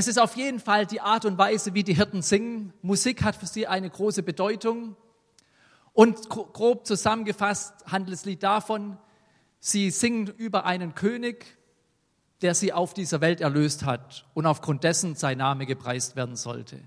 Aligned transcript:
Es 0.00 0.08
ist 0.08 0.18
auf 0.18 0.34
jeden 0.34 0.60
Fall 0.60 0.86
die 0.86 1.02
Art 1.02 1.26
und 1.26 1.36
Weise, 1.36 1.74
wie 1.74 1.84
die 1.84 1.92
Hirten 1.92 2.22
singen. 2.22 2.72
Musik 2.80 3.22
hat 3.22 3.36
für 3.36 3.44
sie 3.44 3.66
eine 3.66 3.90
große 3.90 4.22
Bedeutung. 4.22 4.96
Und 5.92 6.30
grob 6.30 6.86
zusammengefasst 6.86 7.74
handelt 7.84 8.16
das 8.16 8.24
Lied 8.24 8.42
davon, 8.42 8.96
sie 9.58 9.90
singen 9.90 10.28
über 10.38 10.64
einen 10.64 10.94
König, 10.94 11.58
der 12.40 12.54
sie 12.54 12.72
auf 12.72 12.94
dieser 12.94 13.20
Welt 13.20 13.42
erlöst 13.42 13.84
hat 13.84 14.26
und 14.32 14.46
aufgrund 14.46 14.84
dessen 14.84 15.16
sein 15.16 15.36
Name 15.36 15.66
gepreist 15.66 16.16
werden 16.16 16.36
sollte. 16.36 16.80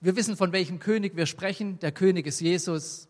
Wir 0.00 0.16
wissen, 0.16 0.36
von 0.36 0.50
welchem 0.50 0.80
König 0.80 1.14
wir 1.14 1.26
sprechen. 1.26 1.78
Der 1.78 1.92
König 1.92 2.26
ist 2.26 2.40
Jesus. 2.40 3.06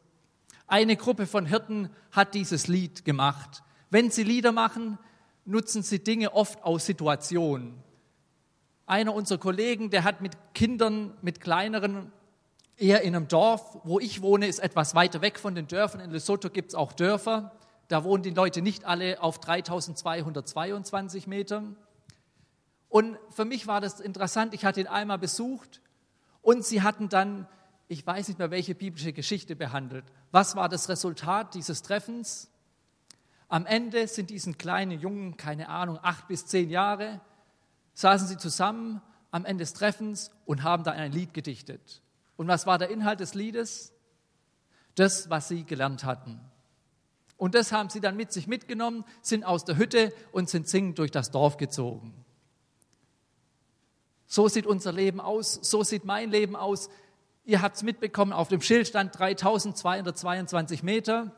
Eine 0.66 0.96
Gruppe 0.96 1.26
von 1.26 1.46
Hirten 1.46 1.88
hat 2.10 2.34
dieses 2.34 2.68
Lied 2.68 3.06
gemacht. 3.06 3.62
Wenn 3.88 4.10
sie 4.10 4.22
Lieder 4.22 4.52
machen, 4.52 4.98
nutzen 5.46 5.82
sie 5.82 6.04
Dinge 6.04 6.34
oft 6.34 6.62
aus 6.62 6.84
Situationen. 6.84 7.82
Einer 8.86 9.14
unserer 9.14 9.38
Kollegen, 9.38 9.91
der 9.91 10.04
hat 10.04 10.20
mit 10.20 10.36
Kindern, 10.54 11.14
mit 11.23 11.40
kleineren, 11.40 12.12
eher 12.77 13.02
in 13.02 13.14
einem 13.14 13.28
Dorf, 13.28 13.78
wo 13.84 14.00
ich 14.00 14.23
wohne, 14.23 14.46
ist 14.46 14.59
etwas 14.59 14.95
weiter 14.95 15.20
weg 15.20 15.38
von 15.38 15.54
den 15.54 15.68
Dörfern. 15.68 16.00
In 16.00 16.10
Lesotho 16.10 16.50
gibt 16.50 16.70
es 16.70 16.74
auch 16.74 16.92
Dörfer. 16.92 17.52
Da 17.88 18.04
wohnen 18.04 18.23
die 18.23 18.30
Leute 18.30 18.62
nicht 18.62 18.84
alle 18.84 19.23
auf 19.23 19.38
3222 19.38 21.26
Metern. 21.26 21.76
Und 22.88 23.18
für 23.30 23.45
mich 23.45 23.66
war 23.66 23.80
das 23.80 24.00
interessant. 24.00 24.52
Ich 24.54 24.64
hatte 24.64 24.80
ihn 24.80 24.87
einmal 24.87 25.18
besucht 25.18 25.80
und 26.42 26.64
sie 26.64 26.82
hatten 26.82 27.09
dann, 27.09 27.46
ich 27.88 28.06
weiß 28.06 28.28
nicht 28.28 28.38
mehr, 28.38 28.51
welche 28.51 28.74
biblische 28.74 29.12
Geschichte 29.12 29.56
behandelt. 29.56 30.04
Was 30.30 30.56
war 30.56 30.68
das 30.68 30.88
Resultat 30.88 31.54
dieses 31.54 31.82
Treffens? 31.82 32.51
Am 33.48 33.66
Ende 33.66 34.09
sind 34.09 34.30
diesen 34.30 34.59
kleinen 34.59 34.98
Jungen, 34.98 35.37
keine 35.37 35.68
Ahnung, 35.68 35.98
acht 36.02 36.26
bis 36.28 36.46
zehn 36.46 36.70
Jahre, 36.70 37.20
saßen 37.95 38.28
sie 38.28 38.38
zusammen 38.38 39.01
am 39.30 39.45
Ende 39.45 39.62
des 39.62 39.73
Treffens 39.73 40.30
und 40.46 40.62
haben 40.62 40.84
da 40.84 40.93
ein 40.93 41.12
Lied 41.12 41.35
gedichtet. 41.35 42.02
Und 42.37 42.48
was 42.48 42.66
war 42.66 42.79
der 42.79 42.90
Inhalt 42.90 43.21
des 43.21 43.35
Liedes? 43.35 43.93
Das, 44.95 45.30
was 45.30 45.48
sie 45.48 45.65
gelernt 45.65 46.04
hatten. 46.04 46.40
Und 47.37 47.54
das 47.54 47.73
haben 47.73 47.88
sie 47.88 48.01
dann 48.01 48.16
mit 48.16 48.32
sich 48.32 48.46
mitgenommen, 48.46 49.04
sind 49.20 49.45
aus 49.45 49.65
der 49.65 49.76
Hütte 49.76 50.13
und 50.32 50.48
sind 50.48 50.68
singend 50.68 50.98
durch 50.98 51.10
das 51.10 51.30
Dorf 51.30 51.57
gezogen. 51.57 52.15
So 54.26 54.48
sieht 54.48 54.66
unser 54.66 54.93
Leben 54.93 55.20
aus, 55.20 55.59
so 55.63 55.82
sieht 55.82 56.04
mein 56.04 56.30
Leben 56.30 56.57
aus. 56.57 56.88
Ihr 57.45 57.60
habt 57.60 57.76
es 57.76 57.82
mitbekommen, 57.82 58.32
auf 58.32 58.48
dem 58.48 58.60
Schild 58.60 58.87
stand 58.87 59.18
3222 59.18 60.82
Meter. 60.82 61.32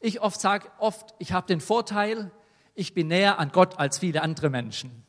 Ich 0.00 0.20
oft 0.20 0.40
sage 0.40 0.68
oft, 0.78 1.14
ich 1.18 1.32
habe 1.32 1.46
den 1.46 1.60
Vorteil, 1.60 2.30
ich 2.74 2.92
bin 2.92 3.08
näher 3.08 3.38
an 3.38 3.52
Gott 3.52 3.78
als 3.78 3.98
viele 3.98 4.22
andere 4.22 4.50
Menschen. 4.50 5.02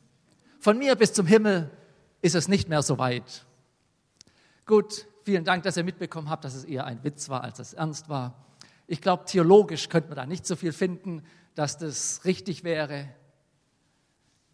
Von 0.64 0.78
mir 0.78 0.96
bis 0.96 1.12
zum 1.12 1.26
Himmel 1.26 1.70
ist 2.22 2.34
es 2.34 2.48
nicht 2.48 2.70
mehr 2.70 2.80
so 2.80 2.96
weit. 2.96 3.44
Gut, 4.64 5.06
vielen 5.22 5.44
Dank, 5.44 5.62
dass 5.62 5.76
ihr 5.76 5.84
mitbekommen 5.84 6.30
habt, 6.30 6.42
dass 6.42 6.54
es 6.54 6.64
eher 6.64 6.86
ein 6.86 7.04
Witz 7.04 7.28
war, 7.28 7.44
als 7.44 7.58
es 7.58 7.74
ernst 7.74 8.08
war. 8.08 8.46
Ich 8.86 9.02
glaube, 9.02 9.26
theologisch 9.26 9.90
könnte 9.90 10.08
man 10.08 10.16
da 10.16 10.24
nicht 10.24 10.46
so 10.46 10.56
viel 10.56 10.72
finden, 10.72 11.22
dass 11.54 11.76
das 11.76 12.24
richtig 12.24 12.64
wäre. 12.64 13.10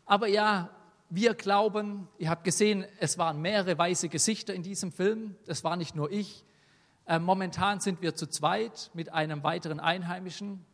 Aber 0.05 0.27
ja, 0.27 0.71
wir 1.11 1.35
glauben, 1.35 2.09
ihr 2.19 2.29
habt 2.29 2.43
gesehen, 2.43 2.85
es 2.99 3.17
waren 3.17 3.41
mehrere 3.41 3.79
weiße 3.79 4.09
Gesichter 4.09 4.53
in 4.53 4.65
diesem 4.65 4.91
Film. 4.91 5.37
Das 5.47 5.63
war 5.63 5.77
nicht 5.77 5.95
nur 5.95 6.11
ich. 6.11 6.45
Äh, 7.07 7.21
momentan 7.21 7.79
sind 7.79 8.03
wir 8.03 8.17
zu 8.17 8.27
zweit 8.27 8.91
mit 8.95 9.13
einem 9.13 9.45
weiteren 9.45 9.79
Einheimischen. 9.79 10.67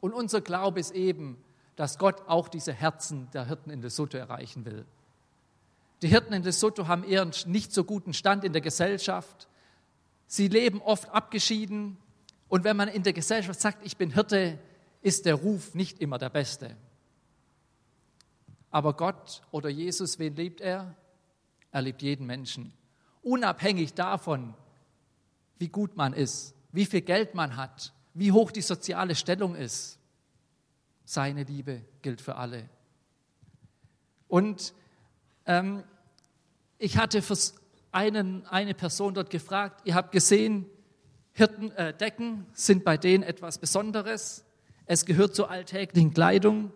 Und 0.00 0.12
unser 0.12 0.40
Glaube 0.40 0.80
ist 0.80 0.90
eben, 0.90 1.38
dass 1.76 1.98
Gott 1.98 2.26
auch 2.26 2.48
diese 2.48 2.72
Herzen 2.72 3.30
der 3.32 3.46
Hirten 3.46 3.70
in 3.70 3.82
Lesotho 3.82 4.16
erreichen 4.16 4.64
will. 4.64 4.86
Die 6.02 6.08
Hirten 6.08 6.32
in 6.32 6.42
Lesotho 6.42 6.88
haben 6.88 7.04
einen 7.04 7.32
nicht 7.46 7.72
so 7.72 7.84
guten 7.84 8.12
Stand 8.12 8.44
in 8.44 8.52
der 8.52 8.62
Gesellschaft. 8.62 9.48
Sie 10.26 10.48
leben 10.48 10.80
oft 10.82 11.08
abgeschieden. 11.10 11.98
Und 12.48 12.64
wenn 12.64 12.76
man 12.76 12.88
in 12.88 13.02
der 13.02 13.12
Gesellschaft 13.12 13.60
sagt, 13.60 13.84
ich 13.84 13.96
bin 13.96 14.12
Hirte, 14.12 14.58
ist 15.02 15.26
der 15.26 15.34
Ruf 15.34 15.74
nicht 15.74 16.00
immer 16.00 16.18
der 16.18 16.30
beste. 16.30 16.76
Aber 18.70 18.94
Gott 18.94 19.42
oder 19.50 19.68
Jesus, 19.68 20.18
wen 20.18 20.34
liebt 20.34 20.60
er? 20.60 20.94
Er 21.70 21.82
liebt 21.82 22.02
jeden 22.02 22.26
Menschen. 22.26 22.72
Unabhängig 23.22 23.94
davon, 23.94 24.54
wie 25.58 25.68
gut 25.68 25.96
man 25.96 26.12
ist, 26.12 26.54
wie 26.72 26.86
viel 26.86 27.00
Geld 27.00 27.34
man 27.34 27.56
hat, 27.56 27.92
wie 28.14 28.32
hoch 28.32 28.50
die 28.50 28.62
soziale 28.62 29.14
Stellung 29.14 29.54
ist. 29.54 29.98
Seine 31.06 31.44
Liebe 31.44 31.82
gilt 32.02 32.20
für 32.20 32.34
alle. 32.34 32.68
Und 34.26 34.74
ähm, 35.46 35.84
ich 36.78 36.98
hatte 36.98 37.22
einen, 37.92 38.44
eine 38.46 38.74
Person 38.74 39.14
dort 39.14 39.30
gefragt, 39.30 39.82
ihr 39.84 39.94
habt 39.94 40.10
gesehen, 40.12 40.66
Hirten, 41.32 41.70
äh, 41.72 41.96
Decken 41.96 42.46
sind 42.52 42.84
bei 42.84 42.96
denen 42.96 43.22
etwas 43.22 43.58
Besonderes. 43.58 44.44
Es 44.84 45.06
gehört 45.06 45.34
zur 45.34 45.48
alltäglichen 45.50 46.12
Kleidung. 46.12 46.72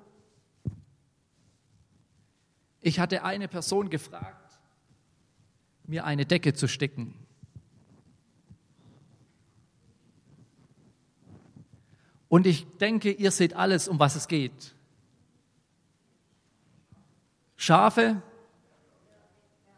Ich 2.81 3.01
hatte 3.01 3.25
eine 3.25 3.49
Person 3.49 3.91
gefragt, 3.91 4.59
mir 5.87 6.05
eine 6.05 6.25
Decke 6.25 6.55
zu 6.55 6.69
sticken. 6.69 7.20
Und 12.31 12.47
ich 12.47 12.65
denke, 12.79 13.11
ihr 13.11 13.33
seht 13.33 13.55
alles, 13.55 13.89
um 13.89 13.99
was 13.99 14.15
es 14.15 14.29
geht. 14.29 14.77
Schafe, 17.57 18.23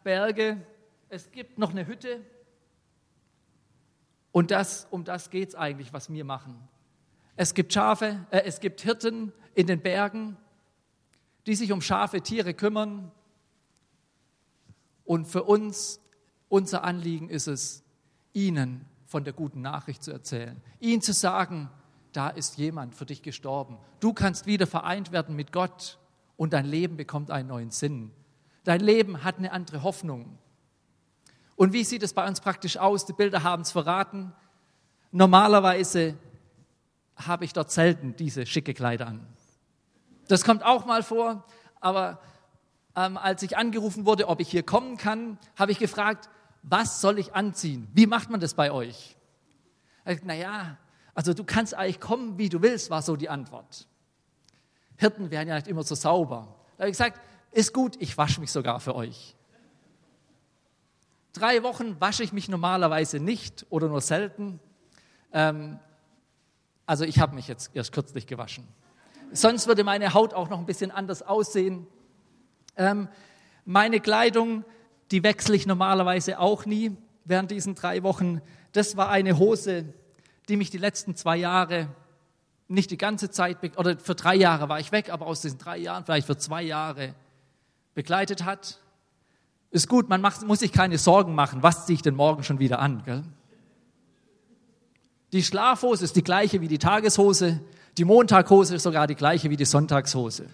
Berge, 0.03 0.61
es 1.09 1.31
gibt 1.31 1.57
noch 1.57 1.71
eine 1.71 1.87
Hütte. 1.87 2.21
Und 4.31 4.51
das, 4.51 4.87
um 4.91 5.03
das 5.03 5.31
geht 5.31 5.49
es 5.49 5.55
eigentlich, 5.55 5.93
was 5.93 6.13
wir 6.13 6.23
machen. 6.25 6.55
Es 7.35 7.55
gibt 7.55 7.73
Schafe, 7.73 8.23
äh, 8.29 8.43
es 8.45 8.59
gibt 8.59 8.81
Hirten 8.81 9.33
in 9.55 9.65
den 9.65 9.81
Bergen, 9.81 10.37
die 11.47 11.55
sich 11.55 11.71
um 11.71 11.81
Schafe, 11.81 12.21
Tiere 12.21 12.53
kümmern. 12.53 13.11
Und 15.05 15.25
für 15.25 15.43
uns, 15.43 15.99
unser 16.49 16.83
Anliegen 16.83 17.31
ist 17.31 17.47
es, 17.47 17.83
ihnen 18.31 18.85
von 19.07 19.23
der 19.23 19.33
guten 19.33 19.61
Nachricht 19.61 20.03
zu 20.03 20.11
erzählen, 20.11 20.61
ihnen 20.79 21.01
zu 21.01 21.13
sagen, 21.13 21.71
da 22.13 22.29
ist 22.29 22.57
jemand 22.57 22.95
für 22.95 23.05
dich 23.05 23.21
gestorben. 23.21 23.77
Du 23.99 24.13
kannst 24.13 24.45
wieder 24.45 24.67
vereint 24.67 25.11
werden 25.11 25.35
mit 25.35 25.51
Gott 25.51 25.97
und 26.37 26.53
dein 26.53 26.65
Leben 26.65 26.97
bekommt 26.97 27.31
einen 27.31 27.49
neuen 27.49 27.71
Sinn. 27.71 28.11
Dein 28.63 28.79
Leben 28.79 29.23
hat 29.23 29.37
eine 29.37 29.51
andere 29.51 29.83
Hoffnung. 29.83 30.37
Und 31.55 31.73
wie 31.73 31.83
sieht 31.83 32.03
es 32.03 32.13
bei 32.13 32.27
uns 32.27 32.39
praktisch 32.41 32.77
aus? 32.77 33.05
Die 33.05 33.13
Bilder 33.13 33.43
haben 33.43 33.63
es 33.63 33.71
verraten. 33.71 34.33
Normalerweise 35.11 36.15
habe 37.15 37.45
ich 37.45 37.53
dort 37.53 37.71
selten 37.71 38.15
diese 38.15 38.45
schicke 38.45 38.73
Kleider 38.73 39.07
an. 39.07 39.27
Das 40.27 40.43
kommt 40.43 40.63
auch 40.63 40.85
mal 40.85 41.03
vor, 41.03 41.45
aber 41.79 42.19
ähm, 42.95 43.17
als 43.17 43.43
ich 43.43 43.57
angerufen 43.57 44.05
wurde, 44.05 44.27
ob 44.27 44.39
ich 44.39 44.49
hier 44.49 44.63
kommen 44.63 44.97
kann, 44.97 45.37
habe 45.57 45.71
ich 45.71 45.79
gefragt, 45.79 46.29
was 46.63 47.01
soll 47.01 47.19
ich 47.19 47.35
anziehen? 47.35 47.87
Wie 47.93 48.07
macht 48.07 48.29
man 48.29 48.39
das 48.39 48.53
bei 48.53 48.71
euch? 48.71 49.17
Naja, 50.23 50.77
also 51.13 51.33
du 51.33 51.43
kannst 51.43 51.73
eigentlich 51.73 51.99
kommen, 51.99 52.37
wie 52.37 52.49
du 52.49 52.61
willst, 52.61 52.89
war 52.89 53.01
so 53.01 53.15
die 53.15 53.29
Antwort. 53.29 53.87
Hirten 54.97 55.31
wären 55.31 55.47
ja 55.47 55.55
nicht 55.55 55.67
immer 55.67 55.83
so 55.83 55.95
sauber. 55.95 56.55
Da 56.77 56.83
habe 56.83 56.89
ich 56.89 56.93
gesagt, 56.93 57.19
ist 57.51 57.73
gut, 57.73 57.95
ich 57.99 58.17
wasche 58.17 58.41
mich 58.41 58.51
sogar 58.51 58.79
für 58.79 58.95
euch. 58.95 59.35
Drei 61.33 61.63
Wochen 61.63 61.99
wasche 61.99 62.23
ich 62.23 62.33
mich 62.33 62.49
normalerweise 62.49 63.19
nicht 63.19 63.65
oder 63.69 63.87
nur 63.87 64.01
selten. 64.01 64.59
Ähm, 65.31 65.79
also 66.85 67.05
ich 67.05 67.19
habe 67.19 67.35
mich 67.35 67.47
jetzt 67.47 67.75
erst 67.75 67.91
kürzlich 67.91 68.27
gewaschen. 68.27 68.67
Sonst 69.31 69.67
würde 69.67 69.83
meine 69.83 70.13
Haut 70.13 70.33
auch 70.33 70.49
noch 70.49 70.59
ein 70.59 70.65
bisschen 70.65 70.91
anders 70.91 71.23
aussehen. 71.23 71.87
Ähm, 72.75 73.07
meine 73.65 73.99
Kleidung, 73.99 74.63
die 75.11 75.23
wechsle 75.23 75.55
ich 75.55 75.65
normalerweise 75.65 76.39
auch 76.39 76.65
nie 76.65 76.95
während 77.25 77.51
diesen 77.51 77.75
drei 77.75 78.03
Wochen. 78.03 78.41
Das 78.73 78.97
war 78.97 79.09
eine 79.09 79.37
Hose, 79.37 79.85
die 80.49 80.57
mich 80.57 80.69
die 80.69 80.77
letzten 80.77 81.15
zwei 81.15 81.37
Jahre, 81.37 81.87
nicht 82.67 82.91
die 82.91 82.97
ganze 82.97 83.29
Zeit, 83.29 83.57
oder 83.77 83.97
für 83.97 84.15
drei 84.15 84.35
Jahre 84.35 84.69
war 84.69 84.79
ich 84.79 84.91
weg, 84.91 85.11
aber 85.11 85.25
aus 85.27 85.41
diesen 85.41 85.59
drei 85.59 85.77
Jahren 85.77 86.05
vielleicht 86.05 86.27
für 86.27 86.37
zwei 86.37 86.63
Jahre 86.63 87.13
begleitet 87.93 88.45
hat. 88.45 88.79
Ist 89.71 89.87
gut, 89.87 90.09
man 90.09 90.21
macht, 90.21 90.45
muss 90.45 90.59
sich 90.59 90.71
keine 90.71 90.97
Sorgen 90.97 91.35
machen, 91.35 91.63
was 91.63 91.85
ziehe 91.85 91.95
ich 91.95 92.01
denn 92.01 92.15
morgen 92.15 92.43
schon 92.43 92.59
wieder 92.59 92.79
an. 92.79 93.03
Gell? 93.05 93.23
Die 95.31 95.43
Schlafhose 95.43 96.03
ist 96.03 96.15
die 96.15 96.23
gleiche 96.23 96.61
wie 96.61 96.67
die 96.67 96.77
Tageshose, 96.77 97.59
die 97.97 98.05
Montaghose 98.05 98.75
ist 98.75 98.83
sogar 98.83 99.07
die 99.07 99.15
gleiche 99.15 99.49
wie 99.49 99.57
die 99.57 99.65
Sonntagshose. 99.65 100.47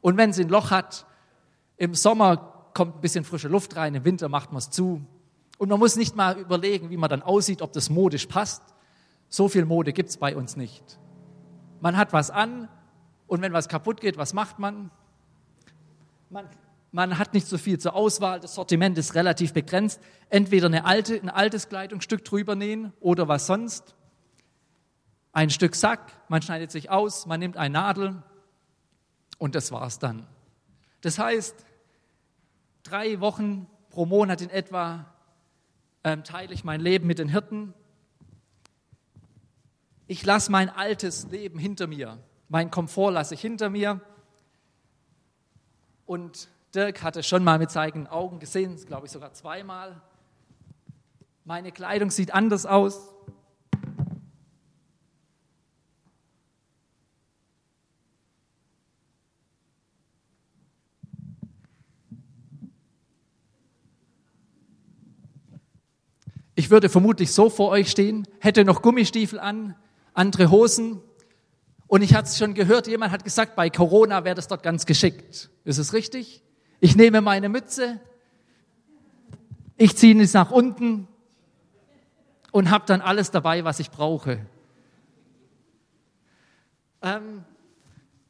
Und 0.00 0.16
wenn 0.16 0.32
sie 0.32 0.42
ein 0.42 0.48
Loch 0.48 0.70
hat, 0.70 1.06
im 1.76 1.94
Sommer 1.94 2.70
kommt 2.74 2.96
ein 2.96 3.00
bisschen 3.00 3.24
frische 3.24 3.48
Luft 3.48 3.76
rein, 3.76 3.94
im 3.94 4.04
Winter 4.04 4.28
macht 4.28 4.52
man 4.52 4.58
es 4.58 4.70
zu. 4.70 5.02
Und 5.58 5.68
man 5.68 5.78
muss 5.78 5.96
nicht 5.96 6.14
mal 6.14 6.38
überlegen, 6.38 6.90
wie 6.90 6.96
man 6.96 7.08
dann 7.08 7.22
aussieht, 7.22 7.62
ob 7.62 7.72
das 7.72 7.90
modisch 7.90 8.26
passt. 8.26 8.62
So 9.28 9.48
viel 9.48 9.64
Mode 9.64 9.92
gibt 9.92 10.08
es 10.08 10.16
bei 10.16 10.36
uns 10.36 10.56
nicht. 10.56 10.98
Man 11.80 11.96
hat 11.96 12.12
was 12.12 12.30
an 12.30 12.68
und 13.26 13.42
wenn 13.42 13.52
was 13.52 13.68
kaputt 13.68 14.00
geht, 14.00 14.16
was 14.18 14.32
macht 14.32 14.58
man? 14.58 14.90
Man, 16.30 16.48
Man 16.92 17.18
hat 17.18 17.34
nicht 17.34 17.46
so 17.46 17.58
viel 17.58 17.78
zur 17.78 17.94
Auswahl. 17.94 18.40
Das 18.40 18.54
Sortiment 18.54 18.96
ist 18.96 19.14
relativ 19.14 19.52
begrenzt. 19.52 20.00
Entweder 20.30 20.66
eine 20.66 20.86
alte, 20.86 21.14
ein 21.16 21.28
altes 21.28 21.68
Kleidungsstück 21.68 22.24
drüber 22.24 22.54
nähen 22.54 22.92
oder 23.00 23.28
was 23.28 23.46
sonst. 23.46 23.94
Ein 25.32 25.50
Stück 25.50 25.74
Sack, 25.74 26.12
man 26.28 26.40
schneidet 26.40 26.70
sich 26.70 26.88
aus, 26.88 27.26
man 27.26 27.40
nimmt 27.40 27.58
eine 27.58 27.74
Nadel 27.74 28.22
und 29.36 29.54
das 29.54 29.70
war's 29.70 29.98
dann. 29.98 30.26
Das 31.02 31.18
heißt, 31.18 31.66
drei 32.82 33.20
Wochen 33.20 33.66
pro 33.90 34.06
Monat 34.06 34.40
in 34.40 34.48
etwa 34.48 35.04
ähm, 36.04 36.24
teile 36.24 36.54
ich 36.54 36.64
mein 36.64 36.80
Leben 36.80 37.06
mit 37.06 37.18
den 37.18 37.28
Hirten. 37.28 37.74
Ich 40.08 40.24
lasse 40.24 40.52
mein 40.52 40.68
altes 40.70 41.26
Leben 41.30 41.58
hinter 41.58 41.88
mir. 41.88 42.18
Mein 42.48 42.70
Komfort 42.70 43.10
lasse 43.10 43.34
ich 43.34 43.40
hinter 43.40 43.70
mir. 43.70 44.00
Und 46.04 46.48
Dirk 46.74 47.02
hatte 47.02 47.24
schon 47.24 47.42
mal 47.42 47.58
mit 47.58 47.72
seinen 47.72 48.06
Augen 48.06 48.38
gesehen, 48.38 48.76
glaube 48.86 49.06
ich 49.06 49.12
sogar 49.12 49.32
zweimal. 49.32 50.00
Meine 51.44 51.72
Kleidung 51.72 52.10
sieht 52.10 52.32
anders 52.32 52.66
aus. 52.66 53.12
Ich 66.54 66.70
würde 66.70 66.88
vermutlich 66.88 67.32
so 67.32 67.50
vor 67.50 67.70
euch 67.70 67.90
stehen, 67.90 68.26
hätte 68.40 68.64
noch 68.64 68.82
Gummistiefel 68.82 69.38
an, 69.38 69.74
andere 70.16 70.50
Hosen. 70.50 71.00
Und 71.86 72.02
ich 72.02 72.14
hatte 72.14 72.28
es 72.28 72.38
schon 72.38 72.54
gehört, 72.54 72.88
jemand 72.88 73.12
hat 73.12 73.22
gesagt, 73.22 73.54
bei 73.54 73.70
Corona 73.70 74.24
wäre 74.24 74.34
das 74.34 74.48
dort 74.48 74.62
ganz 74.62 74.86
geschickt. 74.86 75.50
Ist 75.64 75.78
es 75.78 75.92
richtig? 75.92 76.42
Ich 76.80 76.96
nehme 76.96 77.20
meine 77.20 77.48
Mütze, 77.48 78.00
ich 79.76 79.96
ziehe 79.96 80.20
es 80.20 80.32
nach 80.32 80.50
unten 80.50 81.06
und 82.50 82.70
habe 82.70 82.84
dann 82.86 83.00
alles 83.00 83.30
dabei, 83.30 83.64
was 83.64 83.78
ich 83.78 83.90
brauche. 83.90 84.44
Ähm, 87.02 87.44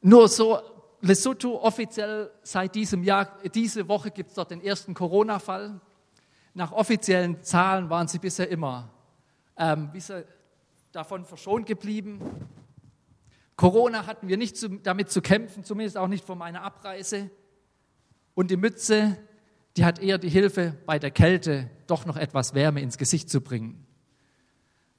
nur 0.01 0.27
so, 0.27 0.59
Lesotho 1.01 1.61
offiziell 1.61 2.31
seit 2.43 2.75
diesem 2.75 3.03
Jahr, 3.03 3.37
diese 3.53 3.87
Woche 3.87 4.11
gibt 4.11 4.29
es 4.29 4.35
dort 4.35 4.51
den 4.51 4.61
ersten 4.61 4.93
Corona-Fall. 4.93 5.79
Nach 6.53 6.71
offiziellen 6.71 7.41
Zahlen 7.43 7.89
waren 7.89 8.07
sie 8.07 8.19
bisher 8.19 8.49
immer 8.49 8.89
ähm, 9.57 9.89
bisher 9.91 10.23
davon 10.97 11.25
verschont 11.25 11.67
geblieben. 11.67 12.19
Corona 13.55 14.07
hatten 14.07 14.27
wir 14.27 14.35
nicht 14.35 14.57
zu, 14.57 14.67
damit 14.67 15.11
zu 15.11 15.21
kämpfen, 15.21 15.63
zumindest 15.63 15.95
auch 15.95 16.07
nicht 16.07 16.25
vor 16.25 16.35
meiner 16.35 16.63
Abreise. 16.63 17.29
Und 18.33 18.49
die 18.49 18.57
Mütze, 18.57 19.17
die 19.77 19.85
hat 19.85 19.99
eher 19.99 20.17
die 20.17 20.29
Hilfe 20.29 20.75
bei 20.87 20.97
der 20.97 21.11
Kälte, 21.11 21.69
doch 21.85 22.05
noch 22.05 22.17
etwas 22.17 22.55
Wärme 22.55 22.81
ins 22.81 22.97
Gesicht 22.97 23.29
zu 23.29 23.41
bringen. 23.41 23.85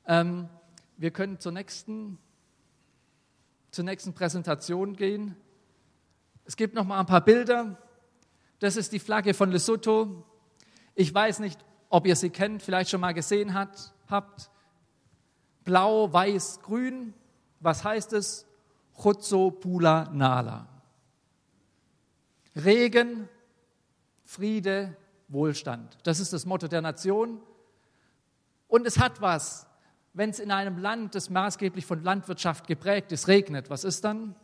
Ähm, 0.06 0.48
wir 0.96 1.10
können 1.10 1.40
zur 1.40 1.50
nächsten, 1.50 2.18
zur 3.72 3.84
nächsten 3.84 4.14
Präsentation 4.14 4.94
gehen. 4.94 5.36
Es 6.44 6.56
gibt 6.56 6.74
noch 6.74 6.84
mal 6.84 7.00
ein 7.00 7.06
paar 7.06 7.24
Bilder. 7.24 7.76
Das 8.60 8.76
ist 8.76 8.92
die 8.92 9.00
Flagge 9.00 9.34
von 9.34 9.50
Lesotho. 9.50 10.24
Ich 10.94 11.12
weiß 11.12 11.40
nicht, 11.40 11.58
ob 11.88 12.06
ihr 12.06 12.14
sie 12.14 12.30
kennt, 12.30 12.62
vielleicht 12.62 12.90
schon 12.90 13.00
mal 13.00 13.14
gesehen 13.14 13.54
hat, 13.54 13.92
habt. 14.08 14.50
Blau, 15.68 16.10
Weiß, 16.10 16.60
Grün. 16.62 17.12
Was 17.60 17.84
heißt 17.84 18.14
es? 18.14 18.46
Chutzo 19.02 19.50
Pula 19.50 20.08
Nala. 20.14 20.66
Regen, 22.56 23.28
Friede, 24.24 24.96
Wohlstand. 25.28 25.98
Das 26.04 26.20
ist 26.20 26.32
das 26.32 26.46
Motto 26.46 26.68
der 26.68 26.80
Nation. 26.80 27.42
Und 28.66 28.86
es 28.86 28.98
hat 28.98 29.20
was, 29.20 29.66
wenn 30.14 30.30
es 30.30 30.38
in 30.38 30.50
einem 30.52 30.78
Land, 30.78 31.14
das 31.14 31.28
maßgeblich 31.28 31.84
von 31.84 32.02
Landwirtschaft 32.02 32.66
geprägt 32.66 33.12
ist, 33.12 33.28
regnet. 33.28 33.68
Was 33.68 33.84
ist 33.84 34.02
dann? 34.04 34.34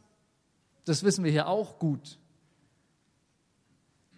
Das 0.85 1.05
wissen 1.05 1.25
wir 1.25 1.31
hier 1.31 1.49
auch 1.49 1.79
gut. 1.79 2.19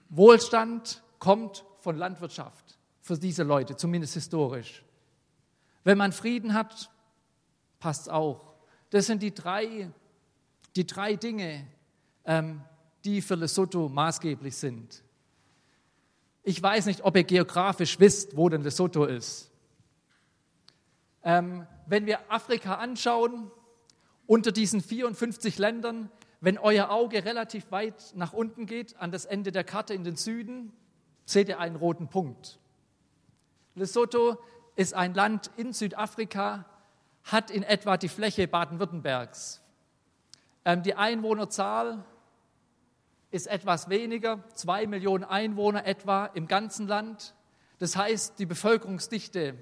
Wohlstand 0.09 1.05
kommt 1.21 1.65
von 1.79 1.97
Landwirtschaft 1.97 2.81
für 3.01 3.17
diese 3.17 3.45
Leute, 3.45 3.77
zumindest 3.77 4.15
historisch. 4.15 4.85
Wenn 5.85 5.99
man 5.99 6.11
Frieden 6.11 6.53
hat, 6.53 6.91
passt 7.79 8.11
auch. 8.11 8.55
Das 8.91 9.07
sind 9.07 9.23
die 9.23 9.35
drei, 9.35 9.91
die 10.75 10.87
drei 10.87 11.17
Dinge, 11.17 11.67
ähm, 12.25 12.63
die 13.05 13.21
für 13.23 13.35
Lesotho 13.35 13.89
maßgeblich 13.89 14.57
sind. 14.57 15.03
Ich 16.43 16.63
weiß 16.63 16.87
nicht, 16.87 17.03
ob 17.05 17.17
ihr 17.17 17.25
geografisch 17.25 17.99
wisst, 17.99 18.37
wo 18.37 18.49
denn 18.49 18.63
Lesotho 18.63 19.05
ist. 19.05 19.51
Ähm, 21.25 21.67
wenn 21.87 22.07
wir 22.07 22.31
Afrika 22.31 22.77
anschauen, 22.77 23.51
unter 24.27 24.53
diesen 24.53 24.81
54 24.81 25.59
Ländern, 25.59 26.11
wenn 26.41 26.59
euer 26.59 26.91
Auge 26.91 27.25
relativ 27.25 27.71
weit 27.71 28.13
nach 28.15 28.33
unten 28.33 28.67
geht, 28.67 28.97
an 28.99 29.11
das 29.11 29.25
Ende 29.25 29.53
der 29.53 29.65
Karte 29.65 29.95
in 29.95 30.05
den 30.05 30.17
Süden, 30.17 30.73
seht 31.25 31.49
ihr 31.49 31.59
einen 31.59 31.77
roten 31.77 32.09
Punkt. 32.09 32.59
Lesotho 33.75 34.39
ist 34.77 34.95
ein 34.95 35.15
Land 35.15 35.51
in 35.57 35.73
Südafrika, 35.73 36.65
hat 37.27 37.51
in 37.51 37.65
etwa 37.65 37.97
die 37.97 38.09
Fläche 38.09 38.47
Baden-Württembergs. 38.47 39.61
Ähm, 40.65 40.83
die 40.83 40.95
Einwohnerzahl 40.95 42.05
ist 43.33 43.49
etwas 43.49 43.89
weniger, 43.89 44.45
zwei 44.55 44.87
Millionen 44.87 45.25
Einwohner 45.25 45.85
etwa 45.87 46.27
im 46.27 46.47
ganzen 46.47 46.87
Land. 46.87 47.35
Das 47.79 47.97
heißt, 47.97 48.39
die 48.39 48.47
Bevölkerungsdichte 48.47 49.57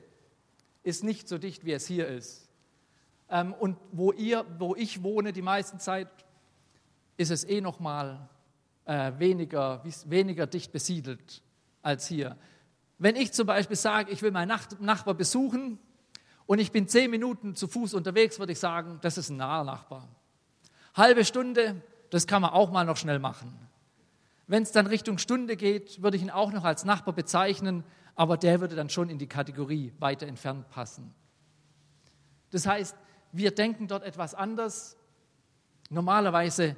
ist 0.82 1.02
nicht 1.02 1.26
so 1.26 1.38
dicht, 1.38 1.64
wie 1.64 1.72
es 1.72 1.87
hier 1.87 2.06
ist. 2.06 2.50
Ähm, 3.31 3.55
und 3.55 3.78
wo, 3.93 4.12
ihr, 4.12 4.44
wo 4.58 4.76
ich 4.76 5.02
wohne 5.02 5.32
die 5.32 5.43
meiste 5.43 5.78
Zeit, 5.78 6.08
ist 7.16 7.31
es 7.31 7.44
eh 7.44 7.62
noch 7.62 7.81
mal 7.81 8.28
äh, 8.84 9.12
weniger, 9.19 9.82
weniger 10.05 10.46
dicht 10.46 10.70
besiedelt 10.70 11.43
als 11.81 12.06
hier. 12.06 12.37
Wenn 12.99 13.16
ich 13.16 13.32
zum 13.32 13.46
Beispiel 13.46 13.76
sage, 13.76 14.12
ich 14.12 14.20
will 14.20 14.32
meinen 14.32 14.52
Nachbar 14.81 15.14
besuchen 15.14 15.78
und 16.46 16.58
ich 16.58 16.73
bin 16.73 16.88
zehn 16.88 17.11
Minuten 17.11 17.55
zu 17.55 17.69
Fuß 17.69 17.94
unterwegs, 17.94 18.38
würde 18.38 18.52
ich 18.52 18.58
sagen, 18.58 18.99
das 19.02 19.19
ist 19.19 19.31
ein 19.31 19.37
naher 19.37 19.64
Nachbar. 19.64 20.08
Halbe 20.94 21.25
Stunde, 21.25 21.82
das 22.11 22.26
kann 22.26 22.43
man 22.43 22.50
auch 22.50 22.70
mal 22.70 22.85
noch 22.85 22.96
schnell 22.96 23.19
machen. 23.19 23.58
Wenn 24.46 24.62
es 24.62 24.73
dann 24.73 24.87
Richtung 24.87 25.19
Stunde 25.19 25.56
geht, 25.56 26.02
würde 26.02 26.17
ich 26.17 26.23
ihn 26.23 26.30
auch 26.30 26.52
noch 26.52 26.64
als 26.64 26.85
Nachbar 26.85 27.14
bezeichnen, 27.14 27.83
aber 28.14 28.37
der 28.37 28.61
würde 28.61 28.76
dann 28.76 28.90
schon 28.90 29.09
in 29.09 29.19
die 29.19 29.26
Kategorie 29.26 29.92
weiter 29.99 30.26
entfernt 30.26 30.69
passen. 30.69 31.14
Das 32.50 32.66
heißt, 32.66 32.97
wir 33.33 33.50
denken 33.50 33.88
dort 33.88 34.04
etwas 34.04 34.35
anders. 34.35 34.97
Normalerweise 35.90 36.76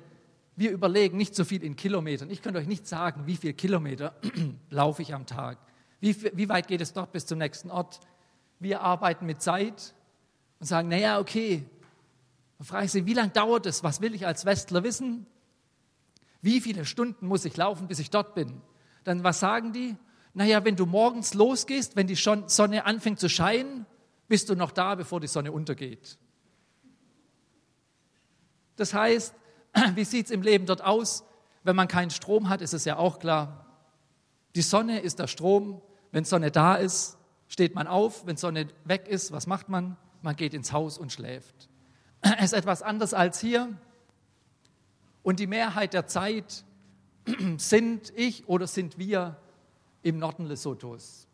wir 0.56 0.70
überlegen 0.70 1.18
nicht 1.18 1.34
so 1.34 1.44
viel 1.44 1.62
in 1.62 1.76
Kilometern. 1.76 2.30
Ich 2.30 2.42
könnte 2.42 2.58
euch 2.58 2.66
nicht 2.66 2.86
sagen, 2.86 3.26
wie 3.26 3.36
viele 3.36 3.52
Kilometer 3.52 4.14
laufe 4.70 5.02
ich 5.02 5.14
am 5.14 5.26
Tag. 5.26 5.58
Wie, 6.00 6.16
wie 6.34 6.48
weit 6.48 6.66
geht 6.66 6.80
es 6.80 6.94
dort 6.94 7.12
bis 7.12 7.26
zum 7.26 7.38
nächsten 7.38 7.70
Ort? 7.70 8.00
Wir 8.58 8.80
arbeiten 8.80 9.26
mit 9.26 9.42
Zeit 9.42 9.94
und 10.60 10.66
sagen, 10.66 10.88
naja, 10.88 11.18
okay. 11.18 11.64
Dann 12.58 12.66
frage 12.66 12.86
ich 12.86 12.92
sie, 12.92 13.06
wie 13.06 13.14
lange 13.14 13.30
dauert 13.30 13.66
es? 13.66 13.84
Was 13.84 14.00
will 14.00 14.14
ich 14.14 14.26
als 14.26 14.44
Westler 14.44 14.82
wissen? 14.82 15.26
Wie 16.40 16.60
viele 16.60 16.84
Stunden 16.84 17.26
muss 17.26 17.44
ich 17.44 17.56
laufen, 17.56 17.88
bis 17.88 17.98
ich 17.98 18.10
dort 18.10 18.34
bin? 18.34 18.62
Dann 19.04 19.24
was 19.24 19.40
sagen 19.40 19.72
die? 19.72 19.96
Naja, 20.34 20.64
wenn 20.64 20.76
du 20.76 20.86
morgens 20.86 21.34
losgehst, 21.34 21.96
wenn 21.96 22.06
die 22.06 22.14
Sonne 22.14 22.84
anfängt 22.84 23.20
zu 23.20 23.28
scheinen, 23.28 23.86
bist 24.28 24.48
du 24.48 24.54
noch 24.54 24.70
da, 24.70 24.94
bevor 24.94 25.20
die 25.20 25.28
Sonne 25.28 25.52
untergeht. 25.52 26.18
Das 28.76 28.92
heißt, 28.92 29.34
Wie 29.94 30.04
sieht 30.04 30.26
es 30.26 30.32
im 30.32 30.42
Leben 30.42 30.66
dort 30.66 30.82
aus? 30.82 31.24
Wenn 31.62 31.76
man 31.76 31.88
keinen 31.88 32.10
Strom 32.10 32.48
hat, 32.48 32.62
ist 32.62 32.74
es 32.74 32.84
ja 32.84 32.96
auch 32.96 33.18
klar. 33.18 33.66
Die 34.54 34.62
Sonne 34.62 35.00
ist 35.00 35.18
der 35.18 35.26
Strom. 35.26 35.82
Wenn 36.12 36.24
Sonne 36.24 36.50
da 36.50 36.76
ist, 36.76 37.15
steht 37.48 37.74
man 37.74 37.86
auf. 37.86 38.26
Wenn 38.26 38.36
Sonne 38.36 38.68
weg 38.84 39.08
ist, 39.08 39.32
was 39.32 39.46
macht 39.46 39.68
man? 39.68 39.96
Man 40.22 40.36
geht 40.36 40.54
ins 40.54 40.72
Haus 40.72 40.98
und 40.98 41.12
schläft. 41.12 41.68
Es 42.20 42.40
ist 42.44 42.52
etwas 42.52 42.82
anders 42.82 43.14
als 43.14 43.40
hier. 43.40 43.76
Und 45.22 45.40
die 45.40 45.46
Mehrheit 45.46 45.94
der 45.94 46.06
Zeit 46.06 46.64
sind 47.56 48.12
ich 48.16 48.48
oder 48.48 48.66
sind 48.66 48.98
wir 48.98 49.36
im 50.02 50.18
Norden 50.18 50.46
Lesothos. 50.46 51.26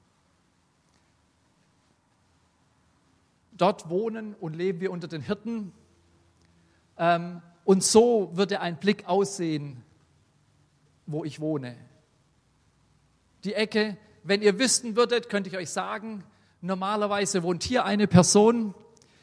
Dort 3.52 3.90
wohnen 3.90 4.34
und 4.34 4.54
leben 4.54 4.80
wir 4.80 4.90
unter 4.90 5.08
den 5.08 5.20
Hirten. 5.20 5.72
Ähm, 6.96 7.42
und 7.64 7.84
so 7.84 8.30
würde 8.34 8.60
ein 8.60 8.78
Blick 8.78 9.06
aussehen, 9.06 9.82
wo 11.06 11.24
ich 11.24 11.40
wohne. 11.40 11.76
Die 13.44 13.54
Ecke, 13.54 13.96
wenn 14.24 14.42
ihr 14.42 14.58
wüssten 14.58 14.96
würdet, 14.96 15.28
könnte 15.28 15.50
ich 15.50 15.56
euch 15.56 15.70
sagen, 15.70 16.24
normalerweise 16.60 17.42
wohnt 17.42 17.62
hier 17.62 17.84
eine 17.84 18.06
Person, 18.06 18.74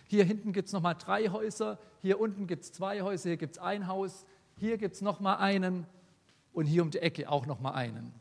hier 0.07 0.23
hinten 0.23 0.53
gibt 0.53 0.67
es 0.67 0.73
nochmal 0.73 0.95
drei 0.95 1.29
Häuser, 1.29 1.79
hier 2.01 2.19
unten 2.19 2.47
gibt 2.47 2.63
es 2.63 2.71
zwei 2.71 3.01
Häuser, 3.01 3.29
hier 3.29 3.37
gibt 3.37 3.57
es 3.57 3.61
ein 3.61 3.87
Haus, 3.87 4.25
hier 4.57 4.77
gibt 4.77 4.95
es 4.95 5.01
nochmal 5.01 5.37
einen. 5.37 5.85
und 6.51 6.65
hier 6.65 6.81
um 6.81 6.89
die 6.89 6.97
Ecke 6.97 7.29
auch 7.29 7.45
noch 7.45 7.59
mal 7.59 7.71
einen. 7.71 8.11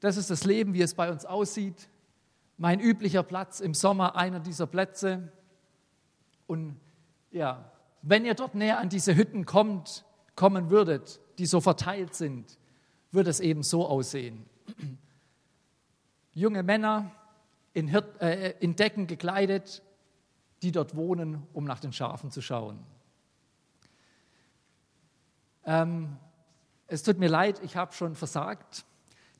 Das 0.00 0.16
ist 0.16 0.30
das 0.30 0.44
Leben, 0.44 0.74
wie 0.74 0.82
es 0.82 0.94
bei 0.94 1.10
uns 1.10 1.24
aussieht. 1.24 1.88
Mein 2.56 2.78
üblicher 2.78 3.22
Platz 3.22 3.58
im 3.58 3.74
Sommer, 3.74 4.14
einer 4.14 4.38
dieser 4.38 4.66
Plätze. 4.66 5.32
Und 6.46 6.78
ja, 7.30 7.72
wenn 8.02 8.24
ihr 8.24 8.34
dort 8.34 8.54
näher 8.54 8.78
an 8.78 8.90
diese 8.90 9.16
Hütten 9.16 9.44
kommt, 9.44 10.04
kommen 10.36 10.70
würdet, 10.70 11.20
die 11.38 11.46
so 11.46 11.60
verteilt 11.60 12.14
sind, 12.14 12.58
würde 13.10 13.30
es 13.30 13.40
eben 13.40 13.62
so 13.62 13.86
aussehen. 13.86 14.44
Junge 16.32 16.62
Männer 16.62 17.10
in, 17.72 17.88
Hirt, 17.88 18.20
äh, 18.20 18.54
in 18.60 18.76
Decken 18.76 19.06
gekleidet, 19.06 19.82
die 20.62 20.72
dort 20.72 20.96
wohnen, 20.96 21.46
um 21.52 21.64
nach 21.64 21.80
den 21.80 21.92
Schafen 21.92 22.30
zu 22.30 22.42
schauen. 22.42 22.78
Ähm, 25.64 26.16
es 26.86 27.02
tut 27.02 27.18
mir 27.18 27.28
leid, 27.28 27.60
ich 27.62 27.76
habe 27.76 27.92
schon 27.92 28.14
versagt. 28.14 28.84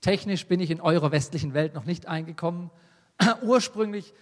Technisch 0.00 0.46
bin 0.46 0.60
ich 0.60 0.70
in 0.70 0.80
eurer 0.80 1.10
westlichen 1.10 1.54
Welt 1.54 1.75
noch 1.75 1.84
nicht 1.84 2.06
eingekommen. 2.06 2.70
Ursprünglich 3.42 4.14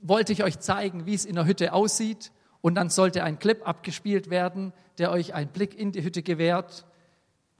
wollte 0.00 0.32
ich 0.32 0.44
euch 0.44 0.58
zeigen, 0.60 1.04
wie 1.04 1.14
es 1.14 1.24
in 1.24 1.34
der 1.34 1.44
Hütte 1.44 1.72
aussieht. 1.72 2.32
Und 2.60 2.76
dann 2.76 2.88
sollte 2.88 3.24
ein 3.24 3.38
Clip 3.38 3.66
abgespielt 3.66 4.30
werden, 4.30 4.72
der 4.98 5.10
euch 5.10 5.34
einen 5.34 5.50
Blick 5.50 5.78
in 5.78 5.92
die 5.92 6.02
Hütte 6.02 6.22
gewährt. 6.22 6.86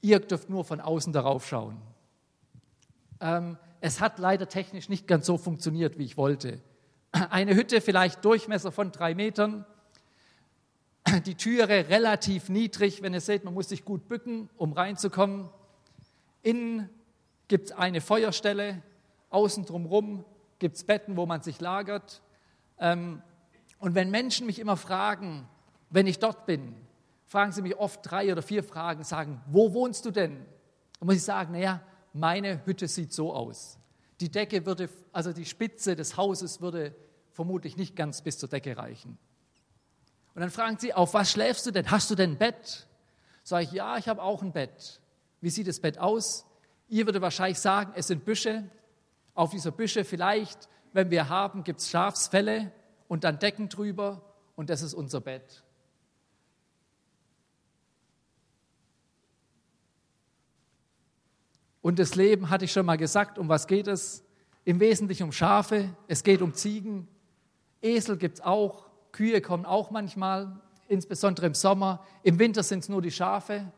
Ihr 0.01 0.21
dürft 0.21 0.49
nur 0.49 0.65
von 0.65 0.81
außen 0.81 1.13
darauf 1.13 1.47
schauen. 1.47 1.81
Ähm, 3.21 3.57
es 3.81 4.01
hat 4.01 4.19
leider 4.19 4.49
technisch 4.49 4.89
nicht 4.89 5.07
ganz 5.07 5.27
so 5.27 5.39
funktioniert, 5.39 5.99
wie 5.99 6.05
ich 6.05 6.17
wollte. 6.17 6.61
Eine 7.13 7.55
Hütte, 7.55 7.81
vielleicht 7.81 8.25
Durchmesser 8.25 8.73
von 8.73 8.93
drei 8.93 9.15
Metern, 9.15 9.65
die 11.27 11.35
Türe 11.35 11.89
relativ 11.89 12.49
niedrig, 12.49 13.03
wenn 13.03 13.15
ihr 13.15 13.21
seht, 13.21 13.45
man 13.45 13.55
muss 13.55 13.69
sich 13.69 13.85
gut 13.85 14.09
bücken, 14.09 14.51
um 14.57 14.73
reinzukommen. 14.73 15.49
Innen 16.43 16.91
gibt 17.49 17.71
es 17.71 17.73
eine 17.73 18.01
Feuerstelle, 18.01 18.83
außen 19.31 19.65
drumherum 19.65 20.25
gibt 20.59 20.77
es 20.77 20.85
Betten, 20.85 21.17
wo 21.17 21.27
man 21.27 21.43
sich 21.43 21.61
lagert. 21.61 22.23
Ähm, 22.79 23.23
und 23.79 23.95
wenn 23.95 24.11
Menschen 24.11 24.47
mich 24.47 24.59
immer 24.59 24.77
fragen, 24.77 25.49
wenn 25.91 26.07
ich 26.07 26.19
dort 26.19 26.47
bin, 26.47 26.75
fragen 27.29 27.53
sie 27.53 27.63
mich 27.63 27.77
oft 27.77 28.01
drei 28.03 28.33
oder 28.33 28.43
vier 28.43 28.65
Fragen, 28.65 29.05
sagen, 29.05 29.41
wo 29.47 29.73
wohnst 29.73 30.05
du 30.05 30.11
denn? 30.11 30.45
Dann 30.99 31.07
muss 31.07 31.17
ich 31.17 31.23
sagen, 31.23 31.53
naja, 31.53 31.81
meine 32.13 32.65
Hütte 32.67 32.89
sieht 32.89 33.13
so 33.13 33.33
aus. 33.33 33.79
Die 34.21 34.31
Decke 34.31 34.67
würde, 34.67 34.89
also 35.13 35.33
die 35.33 35.45
Spitze 35.45 35.95
des 35.95 36.17
Hauses 36.17 36.61
würde 36.61 36.95
vermutlich 37.33 37.77
nicht 37.77 37.95
ganz 37.95 38.23
bis 38.23 38.39
zur 38.39 38.49
Decke 38.49 38.77
reichen. 38.77 39.17
Und 40.35 40.41
dann 40.41 40.51
fragen 40.51 40.79
sie, 40.79 40.95
auf 40.95 41.15
was 41.15 41.31
schläfst 41.31 41.67
du 41.67 41.71
denn? 41.71 41.91
Hast 41.91 42.11
du 42.11 42.15
denn 42.15 42.33
ein 42.33 42.39
Bett? 42.39 42.87
Sage 43.45 43.65
ich, 43.65 43.73
ja, 43.73 43.97
ich 43.99 44.09
habe 44.09 44.23
auch 44.23 44.43
ein 44.43 44.53
Bett. 44.53 45.01
Wie 45.41 45.51
sieht 45.51 45.69
das 45.69 45.81
Bett 45.81 45.99
aus? 45.99 46.47
Ihr 46.89 47.07
würdet 47.07 47.23
wahrscheinlich 47.23 47.59
sagen, 47.59 47.93
es 47.95 48.09
sind 48.09 48.25
Büsche. 48.25 48.69
Auf 49.35 49.51
dieser 49.51 49.71
Büsche 49.71 50.05
vielleicht, 50.05 50.69
wenn 50.93 51.11
wir 51.11 51.29
haben, 51.29 51.63
gibt 51.63 51.81
es 51.81 51.91
Schafsfälle 51.91 52.73
und 53.07 53.25
dann 53.25 53.39
Decken 53.39 53.69
drüber 53.69 54.23
und 54.57 54.71
das 54.71 54.83
ist 54.83 54.95
unser 54.95 55.21
Bett. 55.21 55.63
Und 61.89 61.99
das 61.99 62.17
Leben, 62.17 62.51
hatte 62.51 62.67
ich 62.67 62.73
schon 62.73 62.85
mal 62.85 62.99
gesagt, 62.99 63.39
um 63.39 63.49
was 63.49 63.67
geht 63.67 63.87
es? 63.87 64.23
Im 64.67 64.79
Wesentlichen 64.79 65.23
um 65.23 65.33
Schafe, 65.33 65.89
es 66.07 66.23
geht 66.23 66.43
um 66.43 66.53
Ziegen, 66.53 67.09
Esel 67.81 68.19
gibt 68.19 68.35
es 68.35 68.45
auch, 68.45 68.91
Kühe 69.11 69.41
kommen 69.41 69.65
auch 69.65 69.91
manchmal, 69.91 70.61
insbesondere 70.89 71.47
im 71.47 71.55
Sommer. 71.55 72.05
Im 72.23 72.39
Winter 72.39 72.63
sind 72.63 72.81
es 72.81 72.91
nur 72.91 73.01
die 73.01 73.11
Schafe. 73.11 73.73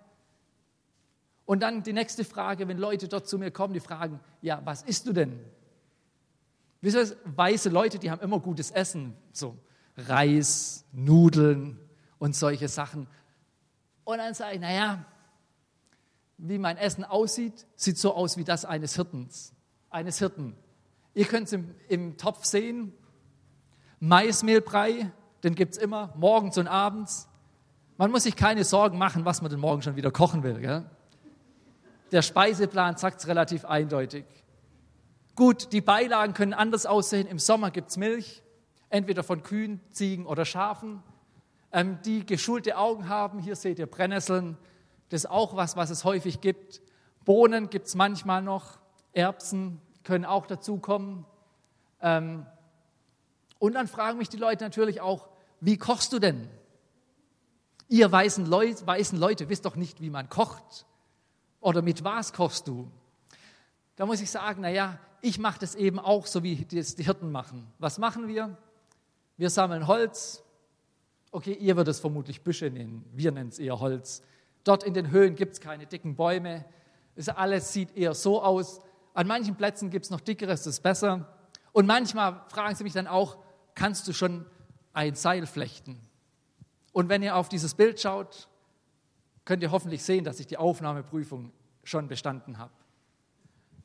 Und 1.45 1.61
dann 1.61 1.85
die 1.85 1.93
nächste 1.93 2.25
Frage, 2.25 2.67
wenn 2.67 2.79
Leute 2.79 3.07
dort 3.07 3.29
zu 3.29 3.39
mir 3.39 3.53
kommen, 3.53 3.75
die 3.75 3.79
fragen, 3.79 4.19
ja, 4.43 4.61
was 4.65 4.83
isst 4.83 5.07
du 5.07 5.13
denn? 5.13 5.39
Ihr, 6.83 7.17
weiße 7.27 7.69
Leute, 7.69 8.01
die 8.01 8.11
haben 8.11 8.23
immer 8.23 8.41
gutes 8.41 8.73
Essen, 8.73 9.15
so 9.33 9.57
Reis, 9.97 10.85
Nudeln 10.91 11.79
und 12.19 12.35
solche 12.35 12.67
Sachen. 12.67 13.07
Und 14.03 14.19
dann 14.19 14.35
sage 14.35 14.57
ich, 14.57 14.61
naja, 14.61 15.07
wie 16.43 16.59
mein 16.59 16.77
Essen 16.77 17.05
aussieht, 17.05 17.67
sieht 17.77 17.99
so 17.99 18.15
aus 18.15 18.37
wie 18.37 18.45
das 18.45 18.65
eines 18.65 18.95
Hirtens, 18.95 19.53
eines 19.91 20.19
Hirten. 20.19 20.57
Ihr 21.15 21.27
könnt 21.27 21.47
es 21.47 21.53
im, 21.53 21.75
im 21.89 22.17
Topf 22.17 22.45
sehen. 22.45 22.93
Maismehlbrei, 23.99 25.11
den 25.43 25.55
gibt 25.55 25.75
es 25.75 25.79
immer, 25.79 26.13
morgens 26.17 26.57
und 26.57 26.69
abends. 26.69 27.29
Man 27.99 28.11
muss 28.11 28.23
sich 28.23 28.37
keine 28.37 28.65
Sorgen 28.65 28.97
machen, 28.97 29.25
was 29.25 29.43
man 29.43 29.51
denn 29.51 29.61
morgen 29.61 29.83
schon 29.83 29.97
wieder 29.97 30.11
kochen 30.11 30.43
will. 30.43 30.59
Gell? 30.61 30.89
Der 32.13 32.23
Speiseplan 32.23 32.97
sagt 32.97 33.21
es 33.21 33.29
relativ 33.29 33.65
eindeutig. 33.65 34.25
Gut, 35.35 35.73
die 35.73 35.81
Beilagen 35.81 36.33
können 36.33 36.55
anders 36.55 36.87
aussehen. 36.87 37.27
Im 37.27 37.39
Sommer 37.39 37.71
gibt 37.71 37.91
es 37.91 37.97
Milch, 37.97 38.43
entweder 38.89 39.23
von 39.23 39.43
Kühen, 39.43 39.81
Ziegen 39.91 40.27
oder 40.27 40.45
Schafen, 40.45 41.03
ähm, 41.73 41.99
die 42.05 42.25
geschulte 42.25 42.77
Augen 42.77 43.09
haben. 43.09 43.39
Hier 43.39 43.57
seht 43.57 43.79
ihr 43.79 43.87
Brennnesseln, 43.87 44.57
das 45.11 45.25
ist 45.25 45.31
auch 45.31 45.55
was, 45.57 45.77
was 45.77 45.91
es 45.91 46.05
häufig 46.05 46.41
gibt. 46.41 46.81
Bohnen 47.25 47.69
gibt 47.69 47.87
es 47.87 47.95
manchmal 47.95 48.43
noch, 48.43 48.79
Erbsen 49.13 49.81
können 50.05 50.25
auch 50.25 50.47
dazukommen. 50.47 51.27
Ähm, 52.01 52.47
und 53.59 53.75
dann 53.75 53.87
fragen 53.87 54.19
mich 54.19 54.29
die 54.29 54.39
Leute 54.39 54.65
natürlich 54.65 55.01
auch, 55.01 55.29
wie 55.61 55.77
kochst 55.77 56.13
du 56.13 56.19
denn? 56.19 56.49
Ihr 57.89 58.11
weißen 58.11 58.47
Leute, 58.47 58.87
weißen 58.87 59.19
Leute 59.19 59.49
wisst 59.49 59.67
doch 59.67 59.77
nicht, 59.77 60.01
wie 60.01 60.11
man 60.11 60.29
kocht. 60.29 60.87
Oder 61.61 61.83
mit 61.83 62.05
was 62.05 62.33
kochst 62.33 62.69
du? 62.69 62.91
Da 63.97 64.07
muss 64.07 64.21
ich 64.21 64.31
sagen, 64.31 64.63
naja, 64.63 64.99
ich 65.21 65.39
mache 65.39 65.59
das 65.59 65.75
eben 65.75 65.99
auch 65.99 66.27
so, 66.27 66.43
wie 66.43 66.65
das 66.65 66.95
die 66.95 67.05
Hirten 67.05 67.31
machen. 67.31 67.71
Was 67.79 67.99
machen 67.99 68.29
wir? 68.29 68.57
Wir 69.37 69.51
sammeln 69.51 69.87
Holz. 69.87 70.43
Okay, 71.33 71.53
ihr 71.53 71.77
würdet 71.77 71.95
es 71.95 72.01
vermutlich 72.01 72.43
Büsche 72.43 72.71
nennen. 72.71 73.05
Wir 73.13 73.33
nennen 73.33 73.51
es 73.51 73.59
eher 73.59 73.79
Holz. 73.79 74.23
Dort 74.65 74.85
in 74.85 74.95
den 74.95 75.11
Höhen 75.11 75.37
gibt 75.37 75.55
es 75.55 75.61
keine 75.61 75.87
dicken 75.87 76.17
Bäume. 76.17 76.65
Es 77.17 77.29
alles 77.29 77.73
sieht 77.73 77.97
eher 77.97 78.15
so 78.15 78.43
aus. 78.43 78.81
An 79.15 79.27
manchen 79.27 79.57
Plätzen 79.57 79.91
gibt 79.91 80.05
es 80.07 80.11
noch 80.11 80.21
dickeres, 80.21 80.63
das 80.63 80.75
ist 80.75 80.83
besser. 80.83 81.27
Und 81.73 81.87
manchmal 81.87 82.45
fragen 82.49 82.75
sie 82.75 82.85
mich 82.85 82.93
dann 82.93 83.07
auch, 83.07 83.39
kannst 83.75 84.07
du 84.09 84.13
schon 84.13 84.47
ein 84.93 85.15
Seil 85.15 85.47
flechten? 85.47 86.01
Und 86.93 87.09
wenn 87.09 87.23
ihr 87.23 87.37
auf 87.37 87.49
dieses 87.49 87.75
Bild 87.75 88.01
schaut, 88.01 88.49
könnt 89.45 89.63
ihr 89.63 89.71
hoffentlich 89.71 90.03
sehen, 90.03 90.25
dass 90.25 90.41
ich 90.41 90.47
die 90.47 90.57
Aufnahmeprüfung 90.57 91.53
schon 91.85 92.09
bestanden 92.09 92.59
habe. 92.59 92.73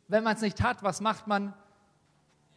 Wenn 0.07 0.23
man 0.23 0.35
es 0.35 0.41
nicht 0.41 0.61
hat, 0.61 0.83
was 0.83 1.01
macht 1.01 1.27
man? 1.27 1.53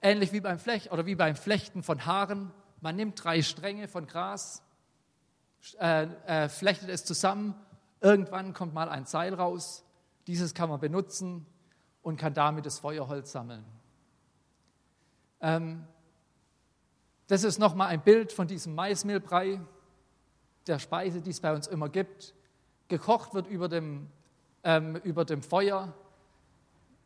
Ähnlich 0.00 0.32
wie 0.32 0.40
beim 0.40 0.58
Flech 0.58 0.90
oder 0.92 1.06
wie 1.06 1.14
beim 1.14 1.36
Flechten 1.36 1.82
von 1.82 2.04
Haaren. 2.04 2.50
Man 2.80 2.96
nimmt 2.96 3.22
drei 3.22 3.42
Stränge 3.42 3.88
von 3.88 4.06
Gras, 4.06 4.62
äh, 5.80 6.04
äh, 6.26 6.48
flechtet 6.48 6.88
es 6.88 7.04
zusammen 7.04 7.54
Irgendwann 8.00 8.52
kommt 8.52 8.74
mal 8.74 8.88
ein 8.88 9.06
Seil 9.06 9.34
raus, 9.34 9.84
dieses 10.26 10.54
kann 10.54 10.68
man 10.68 10.80
benutzen 10.80 11.46
und 12.02 12.16
kann 12.16 12.34
damit 12.34 12.66
das 12.66 12.78
Feuerholz 12.78 13.32
sammeln. 13.32 13.64
Ähm, 15.40 15.84
das 17.26 17.44
ist 17.44 17.58
nochmal 17.58 17.88
ein 17.88 18.02
Bild 18.02 18.32
von 18.32 18.46
diesem 18.46 18.74
Maismehlbrei, 18.74 19.60
der 20.66 20.78
Speise, 20.78 21.20
die 21.20 21.30
es 21.30 21.40
bei 21.40 21.54
uns 21.54 21.66
immer 21.66 21.88
gibt. 21.88 22.34
Gekocht 22.88 23.34
wird 23.34 23.46
über 23.46 23.68
dem, 23.68 24.08
ähm, 24.64 24.96
über 24.96 25.24
dem 25.24 25.42
Feuer. 25.42 25.92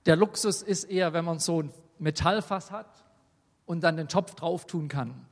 Der 0.07 0.17
Luxus 0.17 0.63
ist 0.63 0.85
eher, 0.85 1.13
wenn 1.13 1.25
man 1.25 1.39
so 1.39 1.63
ein 1.63 1.75
Metallfass 1.99 2.71
hat 2.71 3.05
und 3.67 3.83
dann 3.83 3.97
den 3.97 4.09
Topf 4.09 4.35
drauf 4.35 4.67
tun 4.67 4.89
kann. 4.89 5.27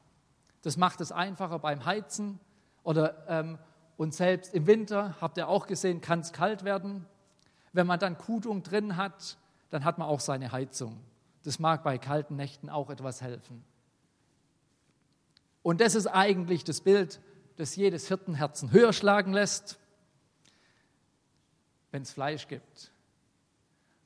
Das 0.63 0.77
macht 0.77 1.01
es 1.01 1.13
einfacher 1.13 1.59
beim 1.59 1.85
Heizen 1.85 2.39
oder 2.83 3.27
ähm, 3.29 3.59
und 4.01 4.15
selbst 4.15 4.55
im 4.55 4.67
Winter, 4.67 5.15
habt 5.21 5.37
ihr 5.37 5.47
auch 5.47 5.67
gesehen, 5.67 6.01
kann 6.01 6.21
es 6.21 6.33
kalt 6.33 6.65
werden. 6.65 7.05
Wenn 7.75 7.87
man 7.87 8.01
dann 8.01 8.17
Kudung 8.17 8.63
drin 8.63 8.97
hat, 8.97 9.37
dann 9.69 9.85
hat 9.85 9.99
man 9.99 10.09
auch 10.09 10.21
seine 10.21 10.53
Heizung. 10.53 10.99
Das 11.43 11.59
mag 11.59 11.85
bei 11.85 11.99
kalten 11.99 12.35
Nächten 12.35 12.71
auch 12.71 12.89
etwas 12.89 13.21
helfen. 13.21 13.63
Und 15.63 15.83
das 15.83 15.95
ist 15.95 16.07
eigentlich 16.07 16.65
das 16.65 16.81
Bild, 16.81 17.21
das 17.57 17.77
jedes 17.77 18.09
Hirtenherzen 18.09 18.73
höher 18.73 18.95
schlagen 18.95 19.35
lässt, 19.35 19.79
wenn 21.91 22.01
es 22.01 22.11
Fleisch 22.11 22.49
gibt. 22.49 22.93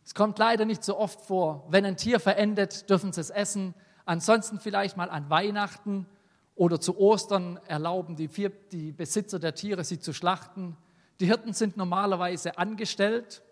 Es 0.04 0.12
kommt 0.12 0.40
leider 0.40 0.64
nicht 0.64 0.82
so 0.82 0.98
oft 0.98 1.20
vor. 1.20 1.68
Wenn 1.68 1.84
ein 1.84 1.96
Tier 1.96 2.18
verendet, 2.18 2.90
dürfen 2.90 3.12
sie 3.12 3.20
es 3.20 3.30
essen. 3.30 3.74
Ansonsten 4.06 4.58
vielleicht 4.58 4.96
mal 4.96 5.08
an 5.08 5.30
Weihnachten 5.30 6.08
oder 6.54 6.80
zu 6.80 6.98
Ostern 6.98 7.58
erlauben 7.66 8.16
die, 8.16 8.28
vier, 8.28 8.50
die 8.70 8.92
Besitzer 8.92 9.38
der 9.38 9.54
Tiere, 9.54 9.84
sie 9.84 9.98
zu 9.98 10.12
schlachten. 10.12 10.76
Die 11.20 11.26
Hirten 11.26 11.52
sind 11.52 11.76
normalerweise 11.76 12.58
angestellt 12.58 13.42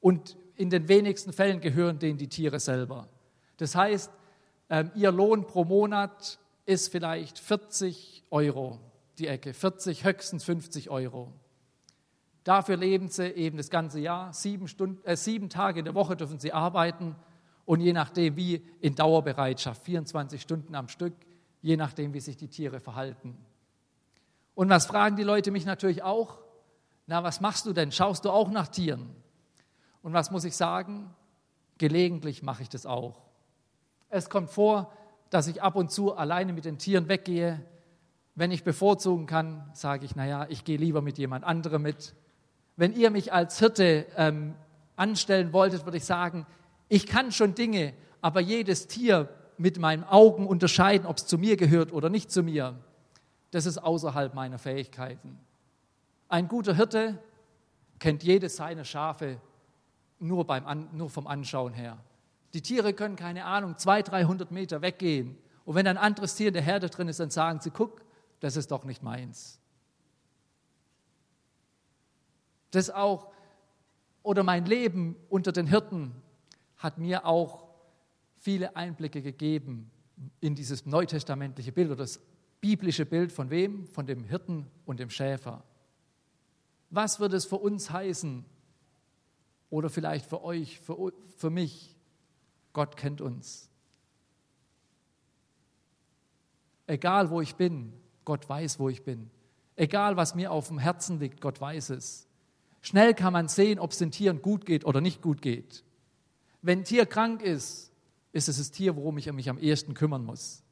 und 0.00 0.36
in 0.56 0.70
den 0.70 0.88
wenigsten 0.88 1.32
Fällen 1.32 1.60
gehören 1.60 1.98
denen 1.98 2.18
die 2.18 2.28
Tiere 2.28 2.60
selber. 2.60 3.08
Das 3.56 3.74
heißt, 3.74 4.10
ähm, 4.68 4.90
ihr 4.94 5.12
Lohn 5.12 5.46
pro 5.46 5.64
Monat 5.64 6.38
ist 6.66 6.90
vielleicht 6.90 7.38
40 7.38 8.24
Euro 8.30 8.78
die 9.18 9.26
Ecke, 9.26 9.52
40, 9.52 10.04
höchstens 10.04 10.44
50 10.44 10.90
Euro. 10.90 11.32
Dafür 12.42 12.76
leben 12.76 13.08
sie 13.08 13.28
eben 13.28 13.58
das 13.58 13.68
ganze 13.68 14.00
Jahr. 14.00 14.32
Sieben, 14.32 14.66
Stunden, 14.66 15.04
äh, 15.04 15.16
sieben 15.16 15.50
Tage 15.50 15.80
in 15.80 15.84
der 15.84 15.94
Woche 15.94 16.16
dürfen 16.16 16.38
sie 16.38 16.52
arbeiten 16.52 17.14
und 17.66 17.80
je 17.80 17.92
nachdem 17.92 18.36
wie 18.36 18.64
in 18.80 18.94
Dauerbereitschaft, 18.94 19.84
24 19.84 20.40
Stunden 20.40 20.74
am 20.74 20.88
Stück, 20.88 21.14
je 21.62 21.76
nachdem 21.76 22.14
wie 22.14 22.20
sich 22.20 22.36
die 22.36 22.48
Tiere 22.48 22.80
verhalten. 22.80 23.36
Und 24.54 24.68
was 24.68 24.86
fragen 24.86 25.16
die 25.16 25.22
Leute 25.22 25.50
mich 25.50 25.64
natürlich 25.64 26.02
auch? 26.02 26.38
Na, 27.06 27.22
was 27.22 27.40
machst 27.40 27.66
du 27.66 27.72
denn? 27.72 27.92
Schaust 27.92 28.24
du 28.24 28.30
auch 28.30 28.50
nach 28.50 28.68
Tieren? 28.68 29.10
Und 30.02 30.12
was 30.12 30.30
muss 30.30 30.44
ich 30.44 30.56
sagen? 30.56 31.14
Gelegentlich 31.78 32.42
mache 32.42 32.62
ich 32.62 32.68
das 32.68 32.86
auch. 32.86 33.22
Es 34.08 34.30
kommt 34.30 34.50
vor, 34.50 34.92
dass 35.30 35.46
ich 35.46 35.62
ab 35.62 35.76
und 35.76 35.90
zu 35.90 36.14
alleine 36.14 36.52
mit 36.52 36.64
den 36.64 36.78
Tieren 36.78 37.08
weggehe. 37.08 37.64
Wenn 38.34 38.50
ich 38.50 38.64
bevorzugen 38.64 39.26
kann, 39.26 39.70
sage 39.72 40.04
ich, 40.04 40.16
naja, 40.16 40.46
ich 40.48 40.64
gehe 40.64 40.78
lieber 40.78 41.02
mit 41.02 41.18
jemand 41.18 41.44
anderem 41.44 41.82
mit. 41.82 42.14
Wenn 42.76 42.92
ihr 42.92 43.10
mich 43.10 43.32
als 43.32 43.58
Hirte 43.58 44.06
ähm, 44.16 44.54
anstellen 44.96 45.52
wolltet, 45.52 45.84
würde 45.84 45.98
ich 45.98 46.04
sagen, 46.04 46.46
ich 46.88 47.06
kann 47.06 47.32
schon 47.32 47.54
Dinge, 47.54 47.94
aber 48.20 48.40
jedes 48.40 48.86
Tier 48.88 49.28
mit 49.60 49.78
meinen 49.78 50.04
Augen 50.04 50.46
unterscheiden, 50.46 51.06
ob 51.06 51.18
es 51.18 51.26
zu 51.26 51.36
mir 51.36 51.58
gehört 51.58 51.92
oder 51.92 52.08
nicht 52.08 52.30
zu 52.30 52.42
mir, 52.42 52.78
das 53.50 53.66
ist 53.66 53.76
außerhalb 53.76 54.32
meiner 54.32 54.58
Fähigkeiten. 54.58 55.38
Ein 56.30 56.48
guter 56.48 56.74
Hirte 56.74 57.18
kennt 57.98 58.22
jedes 58.22 58.56
seiner 58.56 58.86
Schafe 58.86 59.38
nur, 60.18 60.46
beim, 60.46 60.88
nur 60.92 61.10
vom 61.10 61.26
Anschauen 61.26 61.74
her. 61.74 61.98
Die 62.54 62.62
Tiere 62.62 62.94
können, 62.94 63.16
keine 63.16 63.44
Ahnung, 63.44 63.76
200, 63.76 64.12
300 64.12 64.50
Meter 64.50 64.80
weggehen. 64.80 65.36
Und 65.66 65.74
wenn 65.74 65.86
ein 65.86 65.98
anderes 65.98 66.36
Tier 66.36 66.48
in 66.48 66.54
der 66.54 66.62
Herde 66.62 66.88
drin 66.88 67.08
ist, 67.08 67.20
dann 67.20 67.28
sagen 67.28 67.60
sie, 67.60 67.70
guck, 67.70 68.02
das 68.40 68.56
ist 68.56 68.70
doch 68.70 68.84
nicht 68.84 69.02
meins. 69.02 69.60
Das 72.70 72.88
auch, 72.88 73.30
oder 74.22 74.42
mein 74.42 74.64
Leben 74.64 75.16
unter 75.28 75.52
den 75.52 75.66
Hirten 75.66 76.14
hat 76.78 76.96
mir 76.96 77.26
auch 77.26 77.69
viele 78.40 78.74
Einblicke 78.74 79.22
gegeben 79.22 79.90
in 80.40 80.54
dieses 80.54 80.86
neutestamentliche 80.86 81.72
Bild 81.72 81.88
oder 81.88 81.96
das 81.96 82.20
biblische 82.60 83.06
Bild 83.06 83.32
von 83.32 83.50
wem? 83.50 83.86
Von 83.86 84.06
dem 84.06 84.24
Hirten 84.24 84.66
und 84.84 84.98
dem 84.98 85.10
Schäfer. 85.10 85.62
Was 86.90 87.20
wird 87.20 87.32
es 87.32 87.44
für 87.44 87.56
uns 87.56 87.90
heißen? 87.90 88.44
Oder 89.68 89.88
vielleicht 89.88 90.26
für 90.26 90.42
euch, 90.42 90.80
für, 90.80 91.12
für 91.36 91.50
mich? 91.50 91.96
Gott 92.72 92.96
kennt 92.96 93.20
uns. 93.20 93.68
Egal 96.86 97.30
wo 97.30 97.40
ich 97.40 97.54
bin, 97.54 97.92
Gott 98.24 98.48
weiß, 98.48 98.78
wo 98.78 98.88
ich 98.88 99.04
bin. 99.04 99.30
Egal 99.76 100.16
was 100.16 100.34
mir 100.34 100.50
auf 100.50 100.68
dem 100.68 100.78
Herzen 100.78 101.20
liegt, 101.20 101.40
Gott 101.40 101.60
weiß 101.60 101.90
es. 101.90 102.26
Schnell 102.80 103.14
kann 103.14 103.32
man 103.32 103.48
sehen, 103.48 103.78
ob 103.78 103.92
es 103.92 103.98
den 103.98 104.10
Tieren 104.10 104.42
gut 104.42 104.66
geht 104.66 104.84
oder 104.84 105.00
nicht 105.00 105.22
gut 105.22 105.42
geht. 105.42 105.84
Wenn 106.62 106.80
ein 106.80 106.84
Tier 106.84 107.06
krank 107.06 107.42
ist, 107.42 107.89
ist 108.32 108.48
es 108.48 108.58
das 108.58 108.70
Tier, 108.70 108.96
worum 108.96 109.18
ich 109.18 109.30
mich 109.32 109.48
am 109.50 109.58
ehesten 109.58 109.94
kümmern 109.94 110.24
muss. 110.24 110.62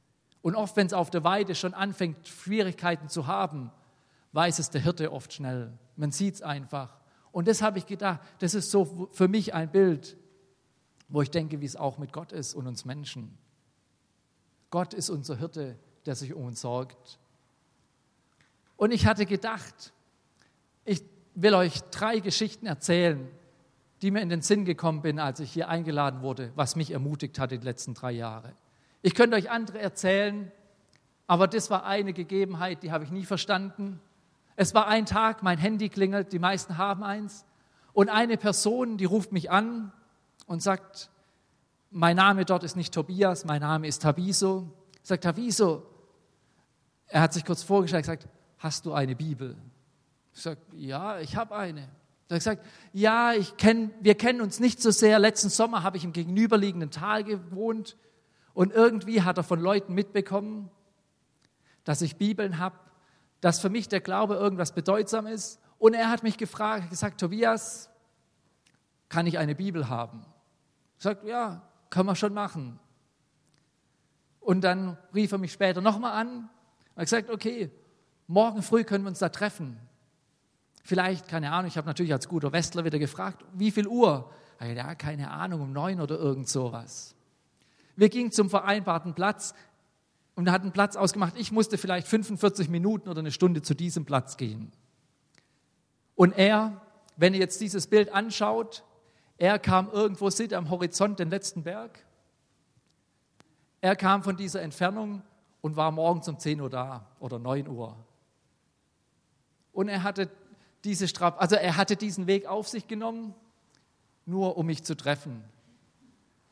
Und 0.43 0.55
oft, 0.55 0.77
wenn 0.77 0.87
es 0.87 0.93
auf 0.93 1.11
der 1.11 1.25
Weide 1.25 1.55
schon 1.55 1.75
anfängt, 1.75 2.29
Schwierigkeiten 2.29 3.09
zu 3.09 3.27
haben, 3.27 3.71
weiß 4.33 4.59
es 4.59 4.71
der 4.71 4.81
Hirte 4.81 5.13
oft 5.13 5.33
schnell. 5.33 5.73
Man 5.97 6.13
sieht 6.13 6.37
es 6.37 6.43
einfach. 6.43 7.01
Und 7.33 7.49
das 7.49 7.63
habe 7.63 7.79
ich 7.79 7.87
gedacht, 7.87 8.21
das 8.39 8.55
ist 8.55 8.71
so 8.71 9.09
für 9.13 9.29
mich 9.29 9.55
ein 9.55 9.71
Bild, 9.71 10.17
wo 11.09 11.23
ich 11.23 11.31
denke, 11.31 11.61
wie 11.61 11.67
es 11.67 11.77
auch 11.77 11.99
mit 11.99 12.13
Gott 12.13 12.33
ist 12.33 12.55
und 12.55 12.67
uns 12.67 12.85
Menschen. 12.85 13.37
Gott 14.71 14.95
ist 14.95 15.11
unser 15.11 15.37
Hirte, 15.37 15.79
der 16.07 16.15
sich 16.15 16.35
um 16.35 16.45
uns 16.45 16.61
sorgt. 16.61 17.19
Und 18.77 18.93
ich 18.93 19.07
hatte 19.07 19.27
gedacht, 19.27 19.93
ich 20.85 21.03
will 21.35 21.55
euch 21.55 21.81
drei 21.91 22.21
Geschichten 22.21 22.67
erzählen, 22.67 23.29
die 24.03 24.11
mir 24.11 24.21
in 24.21 24.29
den 24.29 24.43
Sinn 24.43 24.65
gekommen 24.65 25.03
bin, 25.03 25.19
als 25.19 25.41
ich 25.41 25.53
hier 25.53 25.69
eingeladen 25.69 26.23
wurde, 26.23 26.53
was 26.55 26.77
mich 26.77 26.91
ermutigt 26.91 27.39
hat 27.39 27.51
die 27.51 27.57
letzten 27.57 27.95
drei 27.95 28.13
Jahre. 28.13 28.53
Ich 29.03 29.15
könnte 29.15 29.37
euch 29.37 29.51
andere 29.51 29.79
erzählen, 29.79 30.51
aber 31.27 31.47
das 31.47 31.71
war 31.71 31.85
eine 31.85 32.13
Gegebenheit, 32.13 32.83
die 32.83 32.93
habe 32.93 33.05
ich 33.05 33.11
nie 33.11 33.25
verstanden. 33.25 34.01
Es 34.57 34.75
war 34.75 34.87
ein 34.87 35.07
Tag, 35.07 35.43
mein 35.43 35.59
Handy 35.59 35.89
klingelt, 35.89 36.33
die 36.33 36.39
meisten 36.39 36.79
haben 36.79 37.03
eins, 37.03 37.45
und 37.93 38.11
eine 38.11 38.37
Person, 38.37 38.97
die 38.97 39.07
ruft 39.07 39.33
mich 39.33 39.51
an 39.51 39.93
und 40.47 40.63
sagt, 40.63 41.11
mein 41.91 42.17
Name 42.17 42.45
dort 42.45 42.63
ist 42.63 42.77
nicht 42.77 42.95
Tobias, 42.95 43.45
mein 43.45 43.61
Name 43.61 43.89
ist 43.89 44.03
Tabiso. 44.03 44.71
Sagt 45.03 45.25
Tabiso, 45.25 45.85
er 47.09 47.23
hat 47.23 47.33
sich 47.33 47.45
kurz 47.45 47.63
vorgestellt, 47.63 48.05
gesagt, 48.05 48.29
hast 48.59 48.87
du 48.87 48.93
eine 48.93 49.17
Bibel? 49.17 49.57
Ich 50.33 50.43
sage, 50.43 50.61
ja, 50.77 51.19
ich 51.19 51.35
habe 51.35 51.57
eine. 51.57 51.89
Er 52.29 52.35
hat 52.35 52.41
gesagt, 52.41 52.67
ja, 52.93 53.33
ich 53.33 53.57
kenn, 53.57 53.91
wir 54.01 54.15
kennen 54.15 54.43
uns 54.43 54.61
nicht 54.61 54.83
so 54.83 54.91
sehr. 54.91 55.19
Letzten 55.19 55.49
Sommer 55.49 55.83
habe 55.83 55.97
ich 55.97 56.05
im 56.05 56.13
gegenüberliegenden 56.13 56.91
Tal 56.91 57.25
gewohnt 57.25 57.97
und 58.53 58.73
irgendwie 58.73 59.23
hat 59.23 59.39
er 59.39 59.45
von 59.45 59.61
Leuten 59.61 59.95
mitbekommen, 59.95 60.71
dass 61.85 62.03
ich 62.03 62.17
Bibeln 62.17 62.59
habe, 62.59 62.79
dass 63.41 63.61
für 63.61 63.71
mich 63.71 63.89
der 63.89 64.01
Glaube 64.01 64.35
irgendwas 64.35 64.73
bedeutsam 64.73 65.27
ist. 65.27 65.61
Und 65.79 65.95
er 65.95 66.11
hat 66.11 66.23
mich 66.23 66.37
gefragt, 66.37 66.91
gesagt, 66.91 67.21
Tobias, 67.21 67.89
kann 69.09 69.27
ich 69.27 69.39
eine 69.39 69.55
Bibel 69.55 69.89
haben? 69.89 70.27
Ich 70.99 71.05
sagte, 71.05 71.29
ja, 71.29 71.63
kann 71.89 72.05
man 72.05 72.17
schon 72.17 72.35
machen. 72.35 72.79
Und 74.41 74.63
dann 74.63 74.99
rief 75.15 75.33
er 75.33 75.39
mich 75.39 75.53
später 75.53 75.81
nochmal 75.81 76.13
an 76.13 76.29
und 76.39 76.97
hat 76.97 77.05
gesagt, 77.05 77.31
okay, 77.31 77.71
morgen 78.27 78.63
früh 78.63 78.85
können 78.85 79.05
wir 79.05 79.09
uns 79.09 79.21
da 79.21 79.31
treffen. 79.31 79.79
Vielleicht, 80.89 81.29
keine 81.29 81.53
Ahnung, 81.53 81.69
ich 81.69 81.77
habe 81.77 81.87
natürlich 81.87 82.15
als 82.15 82.29
guter 82.29 82.51
Westler 82.51 82.83
wieder 82.83 82.99
gefragt, 82.99 83.45
wie 83.53 83.71
viel 83.71 83.87
Uhr? 83.87 84.31
Ja, 84.59 84.95
keine 84.95 85.31
Ahnung, 85.31 85.61
um 85.61 85.71
neun 85.71 86.01
oder 86.01 86.19
irgend 86.19 86.49
sowas. 86.49 87.15
Wir 87.95 88.09
gingen 88.09 88.33
zum 88.33 88.49
vereinbarten 88.49 89.13
Platz 89.13 89.53
und 90.35 90.51
hatten 90.51 90.73
Platz 90.73 90.97
ausgemacht. 90.97 91.35
Ich 91.37 91.53
musste 91.53 91.77
vielleicht 91.77 92.09
45 92.09 92.71
Minuten 92.71 93.11
oder 93.11 93.19
eine 93.19 93.33
Stunde 93.33 93.61
zu 93.61 93.75
diesem 93.75 94.07
Platz 94.07 94.39
gehen. 94.39 94.73
Und 96.15 96.33
er, 96.39 96.81
wenn 97.19 97.35
ihr 97.35 97.41
jetzt 97.41 97.61
dieses 97.61 97.87
Bild 97.87 98.11
anschaut, 98.15 98.83
er 99.37 99.59
kam 99.59 99.91
irgendwo, 99.91 100.31
seht 100.31 100.55
am 100.55 100.71
Horizont 100.71 101.19
den 101.19 101.29
letzten 101.29 101.65
Berg. 101.65 102.03
Er 103.83 103.95
kam 103.95 104.23
von 104.23 104.39
dieser 104.39 104.63
Entfernung 104.63 105.21
und 105.61 105.77
war 105.77 105.91
morgens 105.91 106.29
um 106.29 106.39
10 106.39 106.63
Uhr 106.63 106.71
da 106.71 107.05
oder 107.21 107.39
9 107.39 107.69
Uhr. 107.69 107.95
Und 109.75 109.89
er 109.89 110.03
hatte 110.03 110.31
diese 110.89 111.07
Straf, 111.07 111.35
also 111.39 111.55
er 111.55 111.77
hatte 111.77 111.97
diesen 111.97 112.27
Weg 112.27 112.47
auf 112.47 112.67
sich 112.67 112.89
genommen, 112.89 113.35
nur 114.25 114.57
um 114.57 114.67
mich 114.67 114.85
zu 114.85 114.97
treffen. 114.97 115.45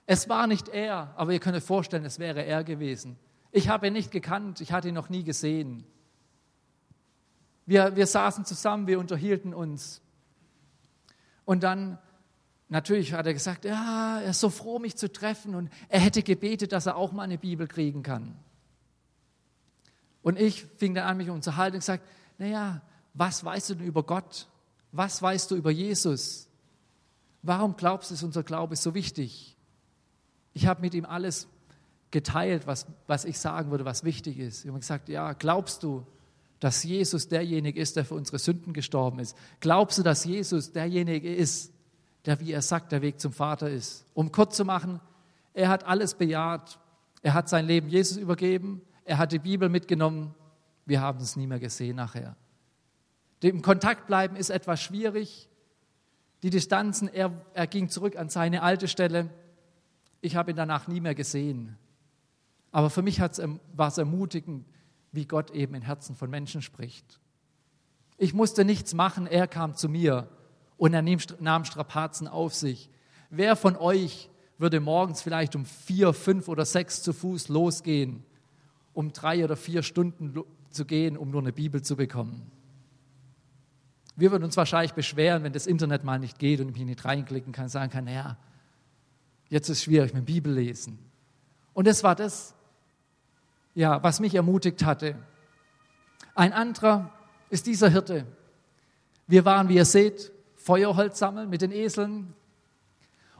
Es 0.05 0.29
war 0.29 0.46
nicht 0.46 0.68
er, 0.68 1.14
aber 1.16 1.33
ihr 1.33 1.40
könnt 1.40 1.57
euch 1.57 1.64
vorstellen, 1.64 2.05
es 2.05 2.18
wäre 2.18 2.44
er 2.44 2.62
gewesen. 2.62 3.16
Ich 3.51 3.70
habe 3.70 3.87
ihn 3.87 3.94
nicht 3.94 4.11
gekannt, 4.11 4.61
ich 4.61 4.72
hatte 4.72 4.88
ihn 4.88 4.94
noch 4.94 5.09
nie 5.09 5.25
gesehen. 5.25 5.85
Wir, 7.64 7.96
wir 7.96 8.07
saßen 8.07 8.44
zusammen, 8.44 8.87
wir 8.87 9.01
unterhielten 9.01 9.55
uns. 9.55 10.03
Und 11.46 11.62
dann, 11.62 11.99
natürlich 12.68 13.14
hat 13.14 13.27
er 13.27 13.33
gesagt, 13.33 13.64
ja, 13.64 14.20
er 14.20 14.31
ist 14.31 14.40
so 14.40 14.51
froh, 14.51 14.79
mich 14.79 14.96
zu 14.96 15.11
treffen. 15.11 15.55
Und 15.55 15.70
er 15.88 16.01
hätte 16.01 16.22
gebetet, 16.22 16.72
dass 16.72 16.85
er 16.85 16.96
auch 16.96 17.12
mal 17.12 17.22
eine 17.22 17.38
Bibel 17.38 17.66
kriegen 17.66 18.03
kann. 18.03 18.37
Und 20.22 20.38
ich 20.38 20.66
fing 20.77 20.94
dann 20.94 21.05
an, 21.05 21.16
mich 21.16 21.29
zu 21.29 21.33
unterhalten 21.33 21.77
und 21.77 21.81
gesagt, 21.81 22.05
naja, 22.37 22.83
was 23.16 23.44
weißt 23.44 23.70
du 23.70 23.74
denn 23.76 23.87
über 23.87 24.02
Gott? 24.02 24.46
Was 24.92 25.20
weißt 25.20 25.50
du 25.50 25.57
über 25.57 25.70
Jesus? 25.70 26.48
Warum 27.42 27.76
glaubst 27.76 28.11
du, 28.11 28.14
ist 28.14 28.22
unser 28.22 28.42
Glaube 28.42 28.76
so 28.76 28.94
wichtig? 28.94 29.57
Ich 30.52 30.66
habe 30.66 30.81
mit 30.81 30.94
ihm 30.94 31.05
alles 31.05 31.48
geteilt, 32.11 32.66
was, 32.66 32.87
was 33.07 33.24
ich 33.24 33.38
sagen 33.38 33.70
würde, 33.70 33.85
was 33.85 34.05
wichtig 34.05 34.38
ist. 34.38 34.64
Ich 34.64 34.68
habe 34.68 34.79
gesagt, 34.79 35.09
ja, 35.09 35.33
glaubst 35.33 35.83
du, 35.83 36.07
dass 36.61 36.83
Jesus 36.83 37.29
derjenige 37.29 37.81
ist, 37.81 37.96
der 37.96 38.05
für 38.05 38.14
unsere 38.14 38.38
Sünden 38.38 38.72
gestorben 38.72 39.18
ist? 39.18 39.37
Glaubst 39.61 39.98
du, 39.98 40.02
dass 40.02 40.24
Jesus 40.24 40.72
derjenige 40.72 41.35
ist, 41.35 41.72
der, 42.24 42.40
wie 42.40 42.52
er 42.52 42.62
sagt, 42.62 42.92
der 42.92 43.02
Weg 43.02 43.20
zum 43.20 43.33
Vater 43.33 43.70
ist? 43.70 44.05
Um 44.14 44.33
kurz 44.33 44.57
zu 44.57 44.64
machen, 44.64 45.00
er 45.55 45.68
hat 45.68 45.85
alles 45.85 46.14
bejaht. 46.14 46.79
Er 47.22 47.35
hat 47.35 47.48
sein 47.48 47.66
Leben 47.66 47.88
Jesus 47.88 48.16
übergeben. 48.16 48.83
Er 49.05 49.18
hat 49.18 49.33
die 49.33 49.38
Bibel 49.38 49.68
mitgenommen. 49.68 50.35
Wir 50.85 51.00
haben 51.00 51.20
es 51.20 51.37
nie 51.37 51.46
mehr 51.46 51.59
gesehen 51.59 51.96
nachher. 51.96 52.37
Dem 53.46 53.62
Kontakt 53.62 54.09
bleiben 54.09 54.35
ist 54.35 54.50
etwas 54.50 54.82
schwierig. 54.82 55.48
Die 56.42 56.50
Distanzen, 56.50 57.06
er, 57.06 57.30
er 57.54 57.68
ging 57.68 57.88
zurück 57.88 58.16
an 58.16 58.28
seine 58.28 58.62
alte 58.62 58.88
Stelle. 58.88 59.30
Ich 60.20 60.35
habe 60.35 60.50
ihn 60.50 60.56
danach 60.56 60.88
nie 60.88 61.00
mehr 61.00 61.14
gesehen. 61.14 61.78
Aber 62.72 62.90
für 62.90 63.02
mich 63.02 63.20
war 63.20 63.87
es 63.87 63.98
ermutigend, 63.98 64.66
wie 65.12 65.26
Gott 65.26 65.52
eben 65.52 65.76
in 65.76 65.82
Herzen 65.82 66.16
von 66.16 66.28
Menschen 66.28 66.61
spricht. 66.61 67.20
Ich 68.18 68.35
musste 68.35 68.64
nichts 68.64 68.94
machen, 68.94 69.28
er 69.28 69.46
kam 69.46 69.76
zu 69.76 69.88
mir 69.88 70.26
und 70.76 70.92
er 70.92 71.02
nahm 71.38 71.64
Strapazen 71.64 72.26
auf 72.26 72.52
sich. 72.52 72.90
Wer 73.30 73.54
von 73.54 73.76
euch 73.76 74.28
würde 74.59 74.80
morgens 74.80 75.22
vielleicht 75.22 75.54
um 75.54 75.66
vier, 75.66 76.12
fünf 76.14 76.48
oder 76.48 76.64
sechs 76.64 77.00
zu 77.00 77.12
Fuß 77.12 77.46
losgehen, 77.46 78.24
um 78.92 79.12
drei 79.12 79.44
oder 79.44 79.54
vier 79.54 79.85
Stunden 79.85 80.35
zu 80.70 80.85
gehen, 80.85 81.16
um 81.16 81.30
nur 81.30 81.42
eine 81.42 81.52
Bibel 81.52 81.80
zu 81.80 81.94
bekommen? 81.94 82.50
Wir 84.16 84.31
würden 84.31 84.44
uns 84.44 84.57
wahrscheinlich 84.57 84.94
beschweren, 84.94 85.42
wenn 85.42 85.52
das 85.52 85.66
Internet 85.66 86.02
mal 86.02 86.18
nicht 86.18 86.38
geht 86.38 86.61
und 86.61 86.70
ich 86.70 86.74
mich 86.74 86.87
nicht 86.87 87.05
reinklicken 87.05 87.52
kann, 87.52 87.68
sagen 87.68 87.92
kann, 87.92 88.07
naja, 88.07 88.38
jetzt 89.50 89.68
ist 89.68 89.79
es 89.79 89.85
schwierig 89.85 90.14
mit 90.14 90.24
Bibel 90.24 90.52
lesen. 90.52 90.98
Und 91.74 91.87
das 91.87 92.02
war 92.02 92.14
das, 92.14 92.55
ja, 93.74 94.02
was 94.02 94.18
mich 94.18 94.35
ermutigt 94.35 94.85
hatte. 94.85 95.16
Ein 96.35 96.55
anderer 96.55 97.12
ist 97.50 97.66
dieser 97.66 97.90
Hirte. 97.90 98.26
Wir 99.26 99.44
waren, 99.44 99.68
wie 99.68 99.76
ihr 99.76 99.85
seht, 99.85 100.33
Feuerholz 100.57 101.18
sammeln 101.18 101.50
mit 101.50 101.61
den 101.61 101.70
Eseln. 101.70 102.33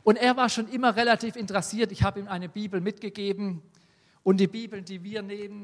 Und 0.03 0.17
er 0.17 0.37
war 0.37 0.51
schon 0.51 0.69
immer 0.69 0.95
relativ 0.95 1.37
interessiert. 1.37 1.91
Ich 1.91 2.03
habe 2.03 2.21
ihm 2.21 2.29
eine 2.29 2.51
Bibel 2.51 2.83
mitgegeben. 2.83 3.62
Und 4.23 4.39
die 4.39 4.47
Bibeln, 4.47 4.85
die 4.85 5.03
wir 5.03 5.23
nehmen, 5.23 5.62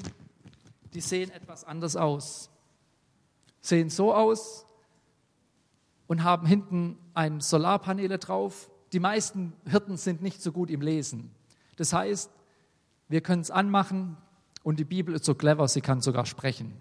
die 0.95 1.01
sehen 1.01 1.29
etwas 1.29 1.63
anders 1.63 1.95
aus. 1.95 2.49
Sehen 3.61 3.91
so 3.91 4.13
aus 4.13 4.65
und 6.13 6.23
haben 6.23 6.45
hinten 6.45 6.99
ein 7.15 7.41
Solarpaneele 7.41 8.19
drauf. 8.19 8.69
Die 8.91 8.99
meisten 8.99 9.51
Hirten 9.65 9.97
sind 9.97 10.21
nicht 10.21 10.43
so 10.43 10.51
gut 10.51 10.69
im 10.69 10.79
Lesen. 10.79 11.31
Das 11.75 11.91
heißt, 11.91 12.29
wir 13.09 13.21
können 13.21 13.41
es 13.41 13.49
anmachen 13.49 14.15
und 14.61 14.79
die 14.79 14.83
Bibel 14.83 15.15
ist 15.15 15.25
so 15.25 15.33
clever, 15.33 15.67
sie 15.67 15.81
kann 15.81 16.01
sogar 16.01 16.27
sprechen. 16.27 16.79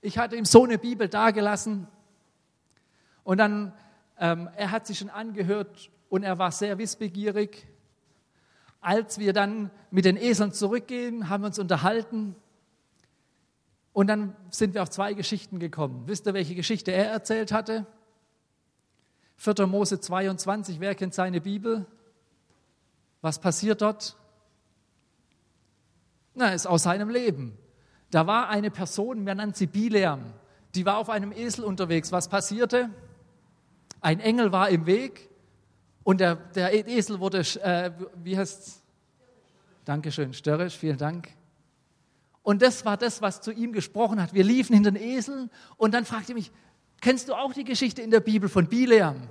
Ich 0.00 0.16
hatte 0.16 0.36
ihm 0.36 0.46
so 0.46 0.64
eine 0.64 0.78
Bibel 0.78 1.06
dagelassen 1.06 1.86
und 3.24 3.36
dann, 3.36 3.74
ähm, 4.18 4.48
er 4.56 4.70
hat 4.70 4.86
sich 4.86 5.00
schon 5.00 5.10
angehört 5.10 5.90
und 6.08 6.22
er 6.22 6.38
war 6.38 6.50
sehr 6.50 6.78
wissbegierig. 6.78 7.66
Als 8.82 9.18
wir 9.18 9.32
dann 9.32 9.70
mit 9.90 10.04
den 10.04 10.16
Eseln 10.16 10.52
zurückgehen, 10.52 11.28
haben 11.28 11.42
wir 11.42 11.46
uns 11.46 11.58
unterhalten 11.58 12.34
und 13.92 14.08
dann 14.08 14.36
sind 14.50 14.74
wir 14.74 14.82
auf 14.82 14.90
zwei 14.90 15.14
Geschichten 15.14 15.58
gekommen. 15.58 16.02
Wisst 16.06 16.26
ihr, 16.26 16.34
welche 16.34 16.54
Geschichte 16.54 16.90
er 16.90 17.06
erzählt 17.06 17.52
hatte? 17.52 17.86
4. 19.36 19.66
Mose 19.66 20.00
22, 20.00 20.80
wer 20.80 20.94
kennt 20.94 21.14
seine 21.14 21.40
Bibel? 21.40 21.86
Was 23.20 23.38
passiert 23.38 23.82
dort? 23.82 24.16
Na, 26.34 26.48
ist 26.48 26.66
aus 26.66 26.82
seinem 26.82 27.08
Leben. 27.08 27.56
Da 28.10 28.26
war 28.26 28.48
eine 28.48 28.70
Person, 28.70 29.26
wir 29.26 29.34
nennen 29.34 29.54
sie 29.54 29.66
Bileam, 29.66 30.32
die 30.74 30.86
war 30.86 30.98
auf 30.98 31.08
einem 31.08 31.32
Esel 31.32 31.64
unterwegs. 31.64 32.10
Was 32.10 32.28
passierte? 32.28 32.90
Ein 34.00 34.18
Engel 34.20 34.50
war 34.50 34.70
im 34.70 34.86
Weg 34.86 35.30
und 36.04 36.20
der, 36.20 36.36
der 36.36 36.88
Esel 36.88 37.20
wurde, 37.20 37.38
äh, 37.38 37.90
wie 38.22 38.36
heißt 38.36 38.66
es? 38.66 38.82
Dankeschön, 39.84 40.32
störrisch, 40.32 40.76
vielen 40.76 40.98
Dank. 40.98 41.28
Und 42.42 42.62
das 42.62 42.84
war 42.84 42.96
das, 42.96 43.22
was 43.22 43.40
zu 43.40 43.52
ihm 43.52 43.72
gesprochen 43.72 44.20
hat. 44.20 44.34
Wir 44.34 44.44
liefen 44.44 44.74
hinter 44.74 44.90
den 44.90 45.02
Eseln 45.02 45.50
und 45.76 45.94
dann 45.94 46.04
fragte 46.04 46.32
er 46.32 46.34
mich, 46.36 46.50
kennst 47.00 47.28
du 47.28 47.34
auch 47.34 47.52
die 47.52 47.64
Geschichte 47.64 48.02
in 48.02 48.10
der 48.10 48.20
Bibel 48.20 48.48
von 48.48 48.68
Bileam? 48.68 49.28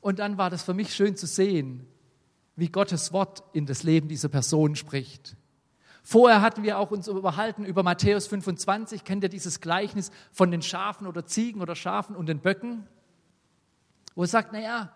Und 0.00 0.18
dann 0.18 0.38
war 0.38 0.50
das 0.50 0.62
für 0.62 0.74
mich 0.74 0.94
schön 0.94 1.16
zu 1.16 1.26
sehen, 1.26 1.86
wie 2.56 2.68
Gottes 2.68 3.12
Wort 3.12 3.42
in 3.52 3.66
das 3.66 3.82
Leben 3.82 4.08
dieser 4.08 4.28
Person 4.28 4.76
spricht. 4.76 5.36
Vorher 6.02 6.40
hatten 6.40 6.62
wir 6.62 6.78
auch 6.78 6.92
uns 6.92 7.08
überhalten 7.08 7.64
über 7.64 7.82
Matthäus 7.82 8.28
25. 8.28 9.02
Kennt 9.02 9.24
ihr 9.24 9.28
dieses 9.28 9.60
Gleichnis 9.60 10.12
von 10.30 10.52
den 10.52 10.62
Schafen 10.62 11.08
oder 11.08 11.26
Ziegen 11.26 11.60
oder 11.60 11.74
Schafen 11.74 12.14
und 12.14 12.26
den 12.26 12.38
Böcken? 12.38 12.86
Wo 14.16 14.22
er 14.22 14.28
sagt, 14.28 14.52
naja, 14.52 14.92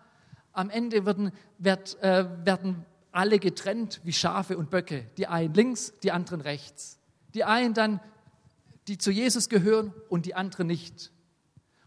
am 0.51 0.69
Ende 0.69 1.05
werden, 1.05 1.31
werd, 1.57 1.97
äh, 2.03 2.27
werden 2.45 2.85
alle 3.13 3.39
getrennt 3.39 4.01
wie 4.03 4.11
Schafe 4.11 4.57
und 4.57 4.69
Böcke. 4.69 5.05
Die 5.17 5.27
einen 5.27 5.53
links, 5.53 5.93
die 6.03 6.11
anderen 6.11 6.41
rechts. 6.41 6.99
Die 7.33 7.45
einen 7.45 7.73
dann, 7.73 8.01
die 8.87 8.97
zu 8.97 9.11
Jesus 9.11 9.47
gehören 9.47 9.93
und 10.09 10.25
die 10.25 10.35
anderen 10.35 10.67
nicht. 10.67 11.11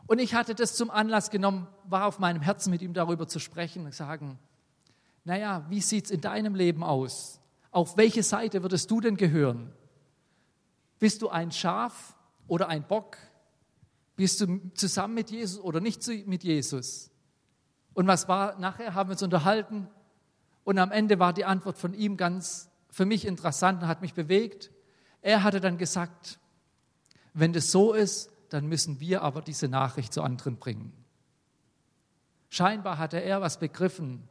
Und 0.07 0.21
ich 0.21 0.35
hatte 0.35 0.55
das 0.55 0.77
zum 0.77 0.91
Anlass 0.91 1.31
genommen, 1.31 1.67
war 1.85 2.07
auf 2.07 2.19
meinem 2.19 2.43
Herzen 2.43 2.71
mit 2.71 2.83
ihm 2.83 2.95
darüber 2.95 3.27
zu 3.27 3.39
sprechen 3.39 3.85
und 3.85 3.95
sagen, 3.95 4.39
naja, 5.25 5.67
wie 5.71 5.81
sieht 5.81 6.07
es 6.07 6.11
in 6.11 6.21
deinem 6.21 6.55
Leben 6.55 6.83
aus? 6.83 7.41
Auf 7.71 7.97
welche 7.97 8.23
Seite 8.23 8.63
würdest 8.63 8.91
du 8.91 9.01
denn 9.01 9.17
gehören? 9.17 9.73
Bist 10.99 11.23
du 11.23 11.31
ein 11.31 11.51
Schaf 11.51 12.15
oder 12.47 12.69
ein 12.69 12.87
Bock? 12.87 13.17
Bist 14.17 14.41
du 14.41 14.61
zusammen 14.75 15.15
mit 15.15 15.31
Jesus 15.31 15.61
oder 15.61 15.81
nicht 15.81 16.07
mit 16.27 16.45
Jesus? 16.45 17.11
Und 17.95 18.07
was 18.07 18.29
war 18.29 18.59
nachher? 18.59 18.95
Haben 18.95 19.09
wir 19.09 19.13
uns 19.13 19.23
unterhalten 19.23 19.89
und 20.65 20.79
am 20.79 20.91
Ende 20.91 21.19
war 21.19 21.33
die 21.33 21.45
Antwort 21.45 21.79
von 21.79 21.95
ihm 21.95 22.17
ganz 22.17 22.71
für 22.91 23.07
mich 23.07 23.27
interessant 23.27 23.83
und 23.83 23.89
hat 23.89 24.03
mich 24.03 24.15
bewegt. 24.15 24.71
Er 25.23 25.43
hatte 25.43 25.61
dann 25.61 25.79
gesagt, 25.79 26.39
wenn 27.33 27.53
das 27.53 27.71
so 27.71 27.93
ist, 27.93 28.31
dann 28.51 28.67
müssen 28.67 29.01
wir 29.01 29.23
aber 29.23 29.43
diese 29.43 29.69
Nachricht 29.69 30.13
zu 30.13 30.23
anderen 30.23 30.57
bringen. 30.57 30.93
Scheinbar 32.51 32.99
hatte 32.99 33.21
er 33.21 33.41
was 33.41 33.59
begriffen, 33.59 34.29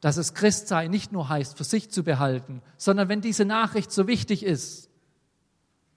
dass 0.00 0.16
es 0.16 0.34
Christsein 0.34 0.90
nicht 0.90 1.12
nur 1.12 1.28
heißt, 1.28 1.56
für 1.56 1.64
sich 1.64 1.90
zu 1.90 2.02
behalten, 2.02 2.60
sondern 2.76 3.08
wenn 3.08 3.20
diese 3.20 3.44
Nachricht 3.44 3.90
so 3.90 4.06
wichtig 4.06 4.42
ist, 4.42 4.90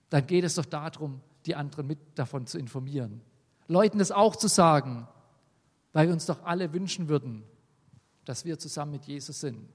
dann 0.09 0.27
geht 0.27 0.43
es 0.43 0.55
doch 0.55 0.65
darum, 0.65 1.21
die 1.45 1.55
anderen 1.55 1.87
mit 1.87 1.99
davon 2.15 2.47
zu 2.47 2.57
informieren. 2.57 3.21
Leuten 3.67 3.99
das 3.99 4.11
auch 4.11 4.35
zu 4.35 4.47
sagen, 4.47 5.07
weil 5.95 6.07
wir 6.07 6.13
uns 6.13 6.25
doch 6.25 6.43
alle 6.43 6.73
wünschen 6.73 7.07
würden, 7.07 7.45
dass 8.25 8.43
wir 8.43 8.59
zusammen 8.59 8.91
mit 8.91 9.05
Jesus 9.05 9.39
sind. 9.39 9.69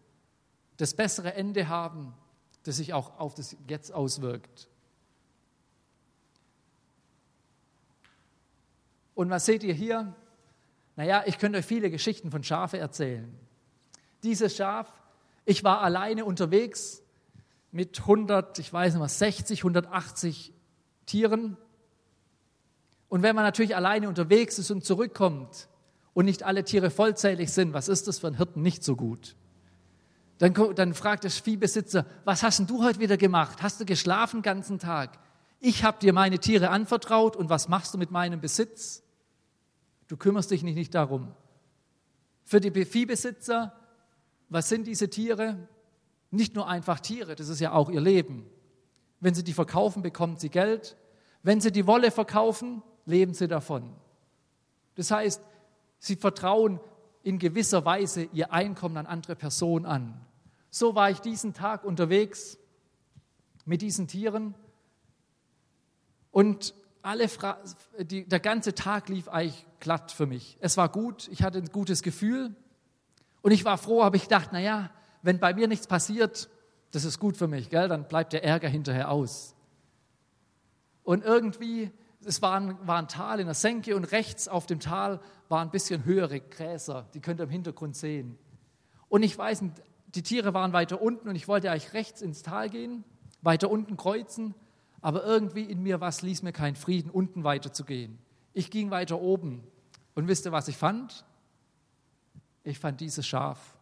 Das 0.77 0.93
bessere 0.93 1.33
Ende 1.33 1.69
haben, 1.69 2.13
das 2.65 2.77
sich 2.77 2.93
auch 2.93 3.19
auf 3.19 3.33
das 3.35 3.57
Jetzt 3.69 3.91
auswirkt. 3.91 4.69
Und 9.15 9.31
was 9.31 9.47
seht 9.47 9.63
ihr 9.63 9.73
hier? 9.73 10.15
Naja, 10.97 11.23
ich 11.25 11.39
könnte 11.39 11.59
euch 11.59 11.65
viele 11.65 11.91
Geschichten 11.91 12.31
von 12.31 12.45
Schafe 12.45 12.77
erzählen 12.77 13.35
dieses 14.23 14.55
Schaf. 14.55 14.93
Ich 15.47 15.65
war 15.65 15.81
alleine 15.81 16.27
unterwegs 16.27 17.03
mit 17.73 18.01
100, 18.01 18.59
ich 18.59 18.71
weiß 18.71 18.93
nicht 18.93 19.03
was, 19.03 19.19
60, 19.19 19.61
180 19.61 20.53
Tieren. 21.07 21.57
Und 23.09 23.23
wenn 23.23 23.35
man 23.35 23.47
natürlich 23.47 23.75
alleine 23.75 24.07
unterwegs 24.07 24.59
ist 24.59 24.71
und 24.71 24.85
zurückkommt 24.85 25.70
und 26.21 26.27
nicht 26.27 26.43
alle 26.43 26.65
Tiere 26.65 26.91
vollzählig 26.91 27.51
sind, 27.51 27.73
was 27.73 27.89
ist 27.89 28.07
das 28.07 28.19
für 28.19 28.27
einen 28.27 28.37
Hirten 28.37 28.61
nicht 28.63 28.85
so 28.85 28.95
gut? 28.95 29.37
Dann, 30.39 30.55
dann 30.75 30.95
fragt 30.95 31.25
der 31.25 31.31
Viehbesitzer, 31.31 32.07
was 32.25 32.43
hast 32.43 32.59
denn 32.59 32.67
du 32.67 32.85
heute 32.85 33.01
wieder 33.01 33.17
gemacht? 33.17 33.63
Hast 33.63 33.81
du 33.81 33.87
geschlafen 33.87 34.39
den 34.39 34.43
ganzen 34.43 34.79
Tag? 34.79 35.19
Ich 35.61 35.83
habe 35.83 35.99
dir 35.99 36.13
meine 36.13 36.39
Tiere 36.39 36.71
anvertraut 36.71 37.37
und 37.37 37.49
was 37.49 37.69
machst 37.69 37.95
du 37.95 37.99
mit 37.99 38.11
meinem 38.11 38.41
Besitz? 38.41 39.03
Du 40.09 40.17
kümmerst 40.17 40.51
dich 40.51 40.63
nicht, 40.63 40.75
nicht 40.75 40.95
darum. 40.95 41.35
Für 42.45 42.61
die 42.61 42.85
Viehbesitzer 42.85 43.73
was 44.51 44.69
sind 44.69 44.87
diese 44.87 45.09
Tiere? 45.09 45.57
Nicht 46.31 46.55
nur 46.55 46.69
einfach 46.69 47.01
Tiere, 47.01 47.35
das 47.35 47.49
ist 47.49 47.61
ja 47.61 47.73
auch 47.73 47.89
ihr 47.89 48.01
Leben. 48.01 48.47
Wenn 49.21 49.35
sie 49.35 49.45
die 49.45 49.53
verkaufen, 49.53 50.03
bekommen 50.03 50.37
sie 50.37 50.51
Geld. 50.51 50.97
Wenn 51.43 51.61
sie 51.61 51.73
die 51.73 51.87
Wolle 51.87 52.11
verkaufen, 52.11 52.83
leben 53.07 53.33
sie 53.33 53.49
davon. 53.49 53.95
Das 54.97 55.11
heißt, 55.11 55.41
sie 56.01 56.17
vertrauen 56.17 56.81
in 57.23 57.39
gewisser 57.39 57.85
Weise 57.85 58.25
ihr 58.33 58.53
Einkommen 58.53 58.97
an 58.97 59.07
andere 59.07 59.37
Personen 59.37 59.87
an. 59.87 60.21
So 60.71 60.97
war 60.97 61.11
ich 61.11 61.21
diesen 61.21 61.55
Tag 61.55 61.85
unterwegs 61.85 62.59
mit 63.65 63.83
diesen 63.83 64.09
Tieren 64.09 64.57
und 66.33 66.75
alle 67.03 67.29
die, 68.01 68.27
der 68.27 68.41
ganze 68.41 68.75
Tag 68.75 69.09
lief 69.09 69.29
eigentlich 69.29 69.65
glatt 69.79 70.11
für 70.11 70.27
mich. 70.27 70.59
Es 70.61 70.77
war 70.77 70.89
gut, 70.89 71.29
ich 71.29 71.45
hatte 71.45 71.59
ein 71.59 71.71
gutes 71.71 72.03
Gefühl, 72.03 72.57
und 73.43 73.53
ich 73.53 73.65
war 73.65 73.79
froh, 73.79 74.05
habe 74.05 74.17
ich 74.17 74.25
gedacht, 74.25 74.53
naja, 74.53 74.91
wenn 75.23 75.39
bei 75.39 75.55
mir 75.55 75.69
nichts 75.69 75.87
passiert, 75.87 76.49
das 76.91 77.05
ist 77.05 77.19
gut 77.19 77.37
für 77.37 77.49
mich, 77.49 77.71
gell? 77.71 77.89
dann 77.89 78.09
bleibt 78.09 78.33
der 78.33 78.45
Ärger 78.45 78.69
hinterher 78.69 79.11
aus. 79.11 79.55
Und 81.03 81.25
irgendwie, 81.25 81.91
es 82.25 82.43
war 82.43 82.61
ein, 82.61 82.87
war 82.87 82.99
ein 82.99 83.09
Tal 83.09 83.41
in 83.41 83.47
der 83.47 83.55
Senke 83.55 83.97
und 83.97 84.05
rechts 84.05 84.49
auf 84.49 84.67
dem 84.67 84.81
Tal 84.81 85.21
waren 85.49 85.69
ein 85.69 85.71
bisschen 85.71 86.05
höhere 86.05 86.41
Gräser, 86.41 87.09
die 87.15 87.21
könnt 87.21 87.41
ihr 87.41 87.45
im 87.45 87.51
Hintergrund 87.51 87.97
sehen. 87.97 88.39
Und 89.09 89.23
ich 89.23 89.37
weiß 89.37 89.63
nicht, 89.63 89.83
die 90.15 90.23
Tiere 90.23 90.55
waren 90.55 90.73
weiter 90.73 91.01
unten 91.01 91.29
und 91.29 91.37
ich 91.37 91.49
wollte 91.49 91.71
eigentlich 91.71 91.93
rechts 91.93 92.23
ins 92.23 92.43
Tal 92.43 92.69
gehen, 92.69 93.05
weiter 93.43 93.71
unten 93.71 93.97
kreuzen, 93.97 94.55
aber 95.01 95.25
irgendwie 95.25 95.65
in 95.65 95.83
mir 95.83 96.01
was 96.01 96.23
ließ 96.23 96.43
mir 96.43 96.53
keinen 96.53 96.77
Frieden, 96.77 97.11
unten 97.11 97.43
weiter 97.45 97.73
zu 97.73 97.85
gehen. 97.85 98.19
Ich 98.53 98.71
ging 98.71 98.91
weiter 98.91 99.21
oben 99.21 99.63
und 100.15 100.29
wisst 100.29 100.47
ihr, 100.47 100.53
was 100.53 100.69
ich 100.69 100.77
fand? 100.77 101.25
ich 102.65 102.79
fand 102.79 103.01
dieses 103.01 103.27
Schaf. 103.27 103.77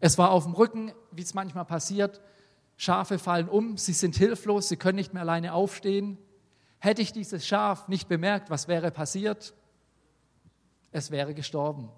Es 0.00 0.18
war 0.18 0.30
auf 0.30 0.44
dem 0.44 0.54
Rücken, 0.54 0.92
wie 1.10 1.22
es 1.22 1.34
manchmal 1.34 1.64
passiert. 1.64 2.20
Schafe 2.76 3.18
fallen 3.18 3.48
um, 3.48 3.76
sie 3.76 3.92
sind 3.92 4.16
hilflos, 4.16 4.68
sie 4.68 4.76
können 4.76 4.96
nicht 4.96 5.14
mehr 5.14 5.22
alleine 5.22 5.52
aufstehen. 5.54 6.18
Hätte 6.82 7.00
ich 7.00 7.12
dieses 7.12 7.46
Schaf 7.46 7.86
nicht 7.86 8.08
bemerkt, 8.08 8.50
was 8.50 8.66
wäre 8.66 8.90
passiert? 8.90 9.54
Es 10.90 11.12
wäre 11.12 11.32
gestorben. 11.32 11.90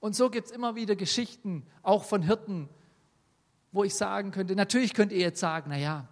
Und 0.00 0.16
so 0.16 0.30
gibt 0.30 0.46
es 0.46 0.52
immer 0.52 0.74
wieder 0.74 0.96
Geschichten, 0.96 1.66
auch 1.82 2.04
von 2.04 2.22
Hirten, 2.22 2.70
wo 3.72 3.84
ich 3.84 3.94
sagen 3.94 4.30
könnte, 4.30 4.56
natürlich 4.56 4.94
könnt 4.94 5.12
ihr 5.12 5.18
jetzt 5.18 5.38
sagen, 5.38 5.68
naja, 5.68 6.08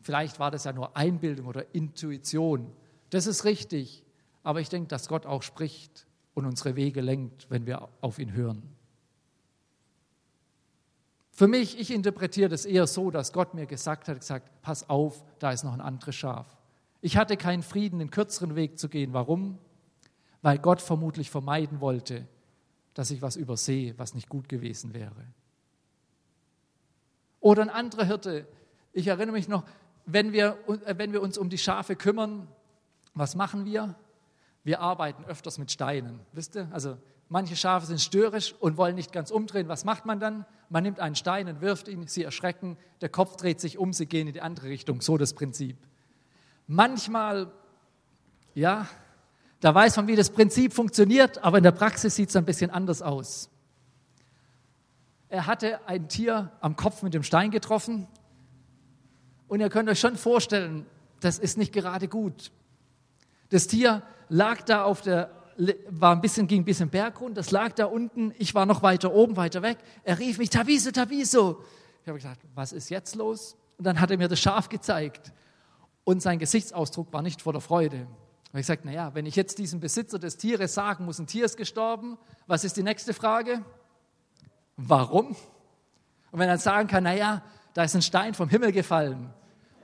vielleicht 0.00 0.40
war 0.40 0.50
das 0.50 0.64
ja 0.64 0.72
nur 0.72 0.96
Einbildung 0.96 1.46
oder 1.46 1.72
Intuition. 1.72 2.72
Das 3.10 3.28
ist 3.28 3.44
richtig, 3.44 4.02
aber 4.42 4.60
ich 4.60 4.68
denke, 4.68 4.88
dass 4.88 5.06
Gott 5.06 5.26
auch 5.26 5.44
spricht 5.44 6.04
und 6.34 6.46
unsere 6.46 6.74
Wege 6.74 7.00
lenkt, 7.00 7.48
wenn 7.48 7.64
wir 7.64 7.88
auf 8.00 8.18
ihn 8.18 8.32
hören. 8.32 8.64
Für 11.40 11.48
mich, 11.48 11.80
ich 11.80 11.90
interpretiere 11.90 12.50
das 12.50 12.66
eher 12.66 12.86
so, 12.86 13.10
dass 13.10 13.32
Gott 13.32 13.54
mir 13.54 13.64
gesagt 13.64 14.08
hat, 14.08 14.20
gesagt, 14.20 14.50
pass 14.60 14.90
auf, 14.90 15.24
da 15.38 15.52
ist 15.52 15.64
noch 15.64 15.72
ein 15.72 15.80
anderes 15.80 16.14
Schaf. 16.14 16.46
Ich 17.00 17.16
hatte 17.16 17.38
keinen 17.38 17.62
Frieden, 17.62 17.98
den 17.98 18.10
kürzeren 18.10 18.56
Weg 18.56 18.78
zu 18.78 18.90
gehen. 18.90 19.14
Warum? 19.14 19.56
Weil 20.42 20.58
Gott 20.58 20.82
vermutlich 20.82 21.30
vermeiden 21.30 21.80
wollte, 21.80 22.28
dass 22.92 23.10
ich 23.10 23.22
was 23.22 23.36
übersehe, 23.36 23.98
was 23.98 24.12
nicht 24.12 24.28
gut 24.28 24.50
gewesen 24.50 24.92
wäre. 24.92 25.24
Oder 27.40 27.62
ein 27.62 27.70
anderer 27.70 28.04
Hirte. 28.04 28.46
Ich 28.92 29.06
erinnere 29.06 29.32
mich 29.32 29.48
noch, 29.48 29.64
wenn 30.04 30.34
wir, 30.34 30.58
äh, 30.84 30.98
wenn 30.98 31.14
wir 31.14 31.22
uns 31.22 31.38
um 31.38 31.48
die 31.48 31.56
Schafe 31.56 31.96
kümmern, 31.96 32.48
was 33.14 33.34
machen 33.34 33.64
wir? 33.64 33.94
Wir 34.62 34.82
arbeiten 34.82 35.24
öfters 35.24 35.56
mit 35.56 35.72
Steinen. 35.72 36.20
Wisst 36.32 36.54
ihr? 36.54 36.68
Also 36.70 36.98
manche 37.30 37.56
Schafe 37.56 37.86
sind 37.86 38.02
störrisch 38.02 38.54
und 38.60 38.76
wollen 38.76 38.94
nicht 38.94 39.10
ganz 39.10 39.30
umdrehen. 39.30 39.68
Was 39.68 39.86
macht 39.86 40.04
man 40.04 40.20
dann? 40.20 40.44
Man 40.70 40.84
nimmt 40.84 41.00
einen 41.00 41.16
Stein 41.16 41.48
und 41.48 41.60
wirft 41.60 41.88
ihn, 41.88 42.06
sie 42.06 42.22
erschrecken, 42.22 42.78
der 43.00 43.08
Kopf 43.08 43.36
dreht 43.36 43.60
sich 43.60 43.76
um, 43.76 43.92
sie 43.92 44.06
gehen 44.06 44.28
in 44.28 44.32
die 44.32 44.40
andere 44.40 44.68
Richtung. 44.68 45.00
So 45.00 45.18
das 45.18 45.34
Prinzip. 45.34 45.76
Manchmal, 46.68 47.52
ja, 48.54 48.88
da 49.58 49.74
weiß 49.74 49.96
man, 49.96 50.06
wie 50.06 50.14
das 50.14 50.30
Prinzip 50.30 50.72
funktioniert, 50.72 51.42
aber 51.42 51.58
in 51.58 51.64
der 51.64 51.72
Praxis 51.72 52.14
sieht 52.14 52.28
es 52.28 52.36
ein 52.36 52.44
bisschen 52.44 52.70
anders 52.70 53.02
aus. 53.02 53.50
Er 55.28 55.46
hatte 55.46 55.86
ein 55.88 56.08
Tier 56.08 56.52
am 56.60 56.76
Kopf 56.76 57.02
mit 57.02 57.14
dem 57.14 57.24
Stein 57.24 57.50
getroffen 57.50 58.06
und 59.48 59.58
ihr 59.58 59.70
könnt 59.70 59.88
euch 59.88 59.98
schon 59.98 60.16
vorstellen, 60.16 60.86
das 61.18 61.40
ist 61.40 61.58
nicht 61.58 61.72
gerade 61.72 62.06
gut. 62.06 62.52
Das 63.48 63.66
Tier 63.66 64.02
lag 64.28 64.62
da 64.62 64.84
auf 64.84 65.02
der, 65.02 65.30
war 65.88 66.14
ein 66.14 66.20
bisschen, 66.20 66.46
ging 66.46 66.62
ein 66.62 66.64
bisschen 66.64 66.88
bergrund, 66.88 67.36
das 67.36 67.50
lag 67.50 67.72
da 67.72 67.86
unten, 67.86 68.32
ich 68.38 68.54
war 68.54 68.66
noch 68.66 68.82
weiter 68.82 69.12
oben, 69.12 69.36
weiter 69.36 69.62
weg. 69.62 69.78
Er 70.04 70.18
rief 70.18 70.38
mich, 70.38 70.50
Taviso, 70.50 70.90
Taviso. 70.90 71.62
Ich 72.02 72.08
habe 72.08 72.18
gesagt, 72.18 72.40
was 72.54 72.72
ist 72.72 72.88
jetzt 72.88 73.14
los? 73.14 73.56
Und 73.78 73.84
dann 73.84 74.00
hat 74.00 74.10
er 74.10 74.18
mir 74.18 74.28
das 74.28 74.40
Schaf 74.40 74.68
gezeigt 74.68 75.32
und 76.04 76.22
sein 76.22 76.38
Gesichtsausdruck 76.38 77.12
war 77.12 77.22
nicht 77.22 77.42
voller 77.42 77.60
Freude. 77.60 78.06
Ich 78.52 78.66
sagte, 78.66 78.86
naja, 78.86 79.14
wenn 79.14 79.26
ich 79.26 79.36
jetzt 79.36 79.58
diesem 79.58 79.78
Besitzer 79.78 80.18
des 80.18 80.36
Tieres 80.36 80.74
sagen 80.74 81.04
muss, 81.04 81.18
ein 81.18 81.26
Tier 81.26 81.44
ist 81.44 81.56
gestorben, 81.56 82.18
was 82.46 82.64
ist 82.64 82.76
die 82.76 82.82
nächste 82.82 83.14
Frage? 83.14 83.64
Warum? 84.76 85.36
Und 86.32 86.38
wenn 86.38 86.48
er 86.48 86.58
sagen 86.58 86.88
kann, 86.88 87.04
naja, 87.04 87.42
da 87.74 87.84
ist 87.84 87.94
ein 87.94 88.02
Stein 88.02 88.34
vom 88.34 88.48
Himmel 88.48 88.72
gefallen, 88.72 89.30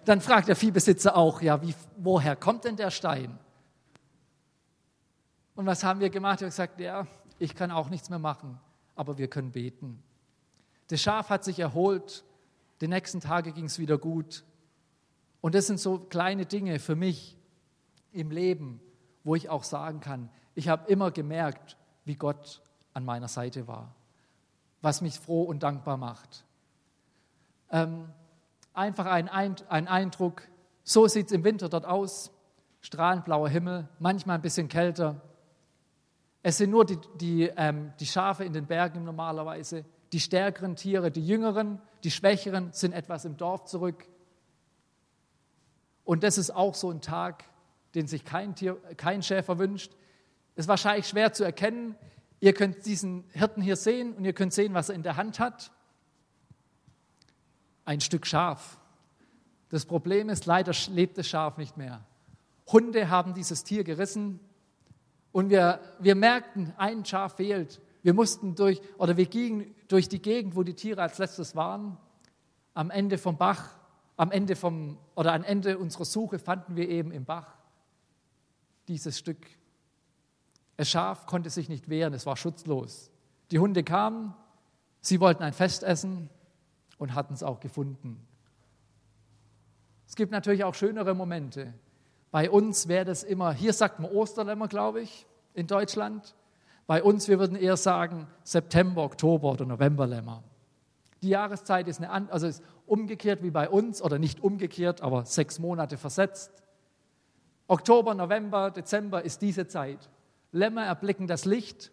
dann 0.04 0.20
fragt 0.20 0.48
der 0.48 0.56
Viehbesitzer 0.56 1.16
auch, 1.16 1.42
ja, 1.42 1.62
wie, 1.62 1.74
woher 1.96 2.34
kommt 2.34 2.64
denn 2.64 2.76
der 2.76 2.90
Stein? 2.90 3.38
Und 5.56 5.66
was 5.66 5.82
haben 5.82 6.00
wir 6.00 6.10
gemacht? 6.10 6.40
Wir 6.40 6.46
haben 6.46 6.50
gesagt, 6.50 6.78
ja, 6.78 7.06
ich 7.38 7.54
kann 7.54 7.70
auch 7.70 7.88
nichts 7.88 8.10
mehr 8.10 8.18
machen, 8.18 8.60
aber 8.94 9.18
wir 9.18 9.28
können 9.28 9.50
beten. 9.50 10.02
Das 10.88 11.00
Schaf 11.00 11.30
hat 11.30 11.44
sich 11.44 11.58
erholt, 11.58 12.24
die 12.80 12.88
nächsten 12.88 13.20
Tage 13.20 13.52
ging 13.52 13.64
es 13.64 13.78
wieder 13.78 13.98
gut. 13.98 14.44
Und 15.40 15.54
das 15.54 15.66
sind 15.66 15.80
so 15.80 15.98
kleine 15.98 16.46
Dinge 16.46 16.78
für 16.78 16.94
mich 16.94 17.36
im 18.12 18.30
Leben, 18.30 18.80
wo 19.24 19.34
ich 19.34 19.48
auch 19.48 19.64
sagen 19.64 20.00
kann, 20.00 20.28
ich 20.54 20.68
habe 20.68 20.90
immer 20.90 21.10
gemerkt, 21.10 21.76
wie 22.04 22.14
Gott 22.14 22.62
an 22.94 23.04
meiner 23.04 23.28
Seite 23.28 23.66
war, 23.66 23.94
was 24.80 25.00
mich 25.00 25.18
froh 25.18 25.42
und 25.42 25.62
dankbar 25.62 25.96
macht. 25.96 26.44
Ähm, 27.70 28.08
einfach 28.72 29.06
ein, 29.06 29.28
ein 29.28 29.88
Eindruck, 29.88 30.42
so 30.84 31.08
sieht 31.08 31.26
es 31.26 31.32
im 31.32 31.44
Winter 31.44 31.68
dort 31.68 31.84
aus, 31.84 32.30
strahlend 32.80 33.24
blauer 33.24 33.48
Himmel, 33.48 33.88
manchmal 33.98 34.36
ein 34.36 34.42
bisschen 34.42 34.68
kälter. 34.68 35.20
Es 36.48 36.58
sind 36.58 36.70
nur 36.70 36.84
die, 36.84 36.96
die, 37.16 37.50
ähm, 37.56 37.92
die 37.98 38.06
Schafe 38.06 38.44
in 38.44 38.52
den 38.52 38.66
Bergen 38.66 39.02
normalerweise, 39.02 39.84
die 40.12 40.20
stärkeren 40.20 40.76
Tiere, 40.76 41.10
die 41.10 41.26
jüngeren, 41.26 41.82
die 42.04 42.12
schwächeren 42.12 42.72
sind 42.72 42.92
etwas 42.92 43.24
im 43.24 43.36
Dorf 43.36 43.64
zurück. 43.64 44.06
Und 46.04 46.22
das 46.22 46.38
ist 46.38 46.52
auch 46.52 46.76
so 46.76 46.88
ein 46.88 47.00
Tag, 47.00 47.42
den 47.96 48.06
sich 48.06 48.24
kein, 48.24 48.54
Tier, 48.54 48.76
kein 48.96 49.24
Schäfer 49.24 49.58
wünscht. 49.58 49.90
Ist 50.54 50.68
wahrscheinlich 50.68 51.08
schwer 51.08 51.32
zu 51.32 51.42
erkennen. 51.42 51.96
Ihr 52.38 52.54
könnt 52.54 52.86
diesen 52.86 53.24
Hirten 53.32 53.60
hier 53.60 53.74
sehen 53.74 54.14
und 54.14 54.24
ihr 54.24 54.32
könnt 54.32 54.52
sehen, 54.52 54.72
was 54.72 54.88
er 54.88 54.94
in 54.94 55.02
der 55.02 55.16
Hand 55.16 55.40
hat. 55.40 55.72
Ein 57.84 58.00
Stück 58.00 58.24
Schaf. 58.24 58.78
Das 59.68 59.84
Problem 59.84 60.28
ist, 60.28 60.46
leider 60.46 60.72
lebt 60.90 61.18
das 61.18 61.26
Schaf 61.26 61.58
nicht 61.58 61.76
mehr. 61.76 62.04
Hunde 62.68 63.10
haben 63.10 63.34
dieses 63.34 63.64
Tier 63.64 63.82
gerissen 63.82 64.38
und 65.36 65.50
wir, 65.50 65.80
wir 65.98 66.14
merkten, 66.14 66.72
ein 66.78 67.04
Schaf 67.04 67.36
fehlt. 67.36 67.82
Wir 68.02 68.14
mussten 68.14 68.54
durch, 68.54 68.80
oder 68.96 69.16
wir 69.16 69.26
gingen 69.26 69.74
durch 69.88 70.08
die 70.08 70.22
Gegend, 70.22 70.56
wo 70.56 70.62
die 70.62 70.72
Tiere 70.74 71.02
als 71.02 71.18
letztes 71.18 71.54
waren. 71.54 71.98
Am 72.72 72.90
Ende 72.90 73.18
vom 73.18 73.36
Bach 73.36 73.76
am 74.16 74.30
Ende 74.30 74.56
vom, 74.56 74.98
oder 75.14 75.34
am 75.34 75.44
Ende 75.44 75.78
unserer 75.78 76.04
Suche 76.04 76.38
fanden 76.38 76.76
wir 76.76 76.88
eben 76.88 77.10
im 77.12 77.24
Bach 77.24 77.54
dieses 78.88 79.18
Stück. 79.18 79.46
Das 80.76 80.88
Schaf 80.88 81.26
konnte 81.26 81.50
sich 81.50 81.68
nicht 81.68 81.88
wehren, 81.88 82.14
es 82.14 82.26
war 82.26 82.36
schutzlos. 82.36 83.10
Die 83.50 83.58
Hunde 83.58 83.84
kamen, 83.84 84.34
sie 85.00 85.20
wollten 85.20 85.42
ein 85.42 85.52
Fest 85.52 85.82
essen 85.82 86.30
und 86.98 87.14
hatten 87.14 87.34
es 87.34 87.42
auch 87.42 87.60
gefunden. 87.60 88.26
Es 90.08 90.16
gibt 90.16 90.32
natürlich 90.32 90.64
auch 90.64 90.74
schönere 90.74 91.14
Momente. 91.14 91.74
Bei 92.36 92.50
uns 92.50 92.86
wäre 92.86 93.06
das 93.06 93.22
immer, 93.22 93.54
hier 93.54 93.72
sagt 93.72 93.98
man 93.98 94.10
Osterlämmer, 94.10 94.68
glaube 94.68 95.00
ich, 95.00 95.26
in 95.54 95.66
Deutschland. 95.66 96.34
Bei 96.86 97.02
uns, 97.02 97.28
wir 97.28 97.38
würden 97.38 97.56
eher 97.56 97.78
sagen 97.78 98.26
September, 98.44 99.04
Oktober 99.04 99.52
oder 99.52 99.64
Novemberlämmer. 99.64 100.42
Die 101.22 101.30
Jahreszeit 101.30 101.88
ist, 101.88 102.02
eine, 102.02 102.30
also 102.30 102.46
ist 102.46 102.62
umgekehrt 102.84 103.42
wie 103.42 103.50
bei 103.50 103.70
uns 103.70 104.02
oder 104.02 104.18
nicht 104.18 104.42
umgekehrt, 104.42 105.00
aber 105.00 105.24
sechs 105.24 105.58
Monate 105.58 105.96
versetzt. 105.96 106.50
Oktober, 107.68 108.12
November, 108.12 108.70
Dezember 108.70 109.24
ist 109.24 109.40
diese 109.40 109.66
Zeit. 109.66 110.10
Lämmer 110.52 110.84
erblicken 110.84 111.26
das 111.26 111.46
Licht. 111.46 111.90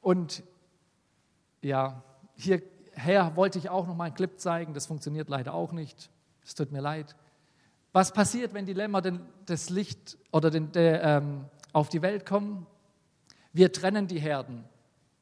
Und 0.00 0.42
ja, 1.60 2.02
hierher 2.34 3.36
wollte 3.36 3.58
ich 3.58 3.68
auch 3.68 3.86
noch 3.86 3.94
mal 3.94 4.04
einen 4.04 4.14
Clip 4.14 4.40
zeigen. 4.40 4.72
Das 4.72 4.86
funktioniert 4.86 5.28
leider 5.28 5.52
auch 5.52 5.72
nicht. 5.72 6.08
Es 6.42 6.54
tut 6.54 6.72
mir 6.72 6.80
leid. 6.80 7.14
Was 7.92 8.12
passiert, 8.12 8.54
wenn 8.54 8.66
die 8.66 8.72
Lämmer 8.72 9.02
den, 9.02 9.20
das 9.46 9.70
Licht 9.70 10.18
oder 10.32 10.50
den, 10.50 10.72
der, 10.72 11.02
ähm, 11.02 11.44
auf 11.72 11.88
die 11.88 12.02
Welt 12.02 12.24
kommen? 12.26 12.66
Wir 13.52 13.72
trennen 13.72 14.06
die 14.06 14.20
Herden. 14.20 14.64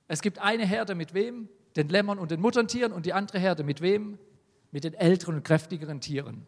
Es 0.06 0.20
gibt 0.20 0.38
eine 0.38 0.66
Herde 0.66 0.94
mit 0.94 1.14
wem? 1.14 1.48
den 1.78 1.88
Lämmern 1.88 2.18
und 2.18 2.32
den 2.32 2.40
Muttertieren 2.40 2.92
und 2.92 3.06
die 3.06 3.12
andere 3.12 3.38
Herde 3.38 3.62
mit 3.62 3.80
wem? 3.80 4.18
Mit 4.72 4.82
den 4.82 4.94
älteren 4.94 5.36
und 5.36 5.44
kräftigeren 5.44 6.00
Tieren. 6.00 6.44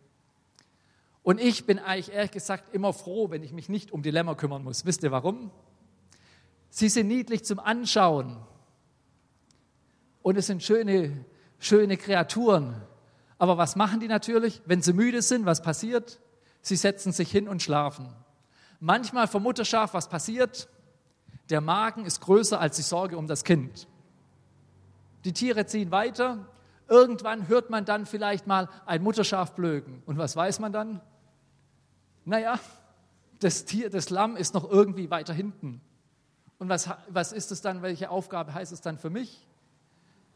Und 1.22 1.40
ich 1.40 1.66
bin 1.66 1.78
eigentlich 1.78 2.12
ehrlich 2.12 2.32
gesagt 2.32 2.74
immer 2.74 2.92
froh, 2.92 3.30
wenn 3.30 3.44
ich 3.44 3.52
mich 3.52 3.68
nicht 3.68 3.92
um 3.92 4.02
die 4.02 4.10
Lämmer 4.10 4.34
kümmern 4.34 4.64
muss. 4.64 4.84
Wisst 4.84 5.04
ihr 5.04 5.12
warum? 5.12 5.52
Sie 6.68 6.88
sind 6.88 7.06
niedlich 7.06 7.44
zum 7.44 7.60
Anschauen 7.60 8.38
und 10.22 10.36
es 10.36 10.48
sind 10.48 10.62
schöne, 10.64 11.24
schöne 11.60 11.96
Kreaturen. 11.96 12.82
Aber 13.40 13.56
was 13.56 13.74
machen 13.74 14.00
die 14.00 14.06
natürlich? 14.06 14.60
Wenn 14.66 14.82
sie 14.82 14.92
müde 14.92 15.22
sind, 15.22 15.46
was 15.46 15.62
passiert? 15.62 16.20
Sie 16.60 16.76
setzen 16.76 17.10
sich 17.10 17.30
hin 17.30 17.48
und 17.48 17.62
schlafen. 17.62 18.14
Manchmal 18.80 19.26
vom 19.28 19.42
Mutterschaf, 19.44 19.94
was 19.94 20.10
passiert? 20.10 20.68
Der 21.48 21.62
Magen 21.62 22.04
ist 22.04 22.20
größer 22.20 22.60
als 22.60 22.76
die 22.76 22.82
Sorge 22.82 23.16
um 23.16 23.26
das 23.26 23.42
Kind. 23.42 23.88
Die 25.24 25.32
Tiere 25.32 25.64
ziehen 25.64 25.90
weiter. 25.90 26.46
Irgendwann 26.86 27.48
hört 27.48 27.70
man 27.70 27.86
dann 27.86 28.04
vielleicht 28.04 28.46
mal 28.46 28.68
ein 28.84 29.02
Mutterschaf 29.02 29.54
blöken. 29.54 30.02
Und 30.04 30.18
was 30.18 30.36
weiß 30.36 30.58
man 30.58 30.74
dann? 30.74 31.00
Naja, 32.26 32.60
das 33.38 33.64
Tier, 33.64 33.88
das 33.88 34.10
Lamm 34.10 34.36
ist 34.36 34.52
noch 34.52 34.70
irgendwie 34.70 35.10
weiter 35.10 35.32
hinten. 35.32 35.80
Und 36.58 36.68
was, 36.68 36.90
was 37.08 37.32
ist 37.32 37.52
es 37.52 37.62
dann, 37.62 37.80
welche 37.80 38.10
Aufgabe 38.10 38.52
heißt 38.52 38.70
es 38.70 38.82
dann 38.82 38.98
für 38.98 39.08
mich? 39.08 39.46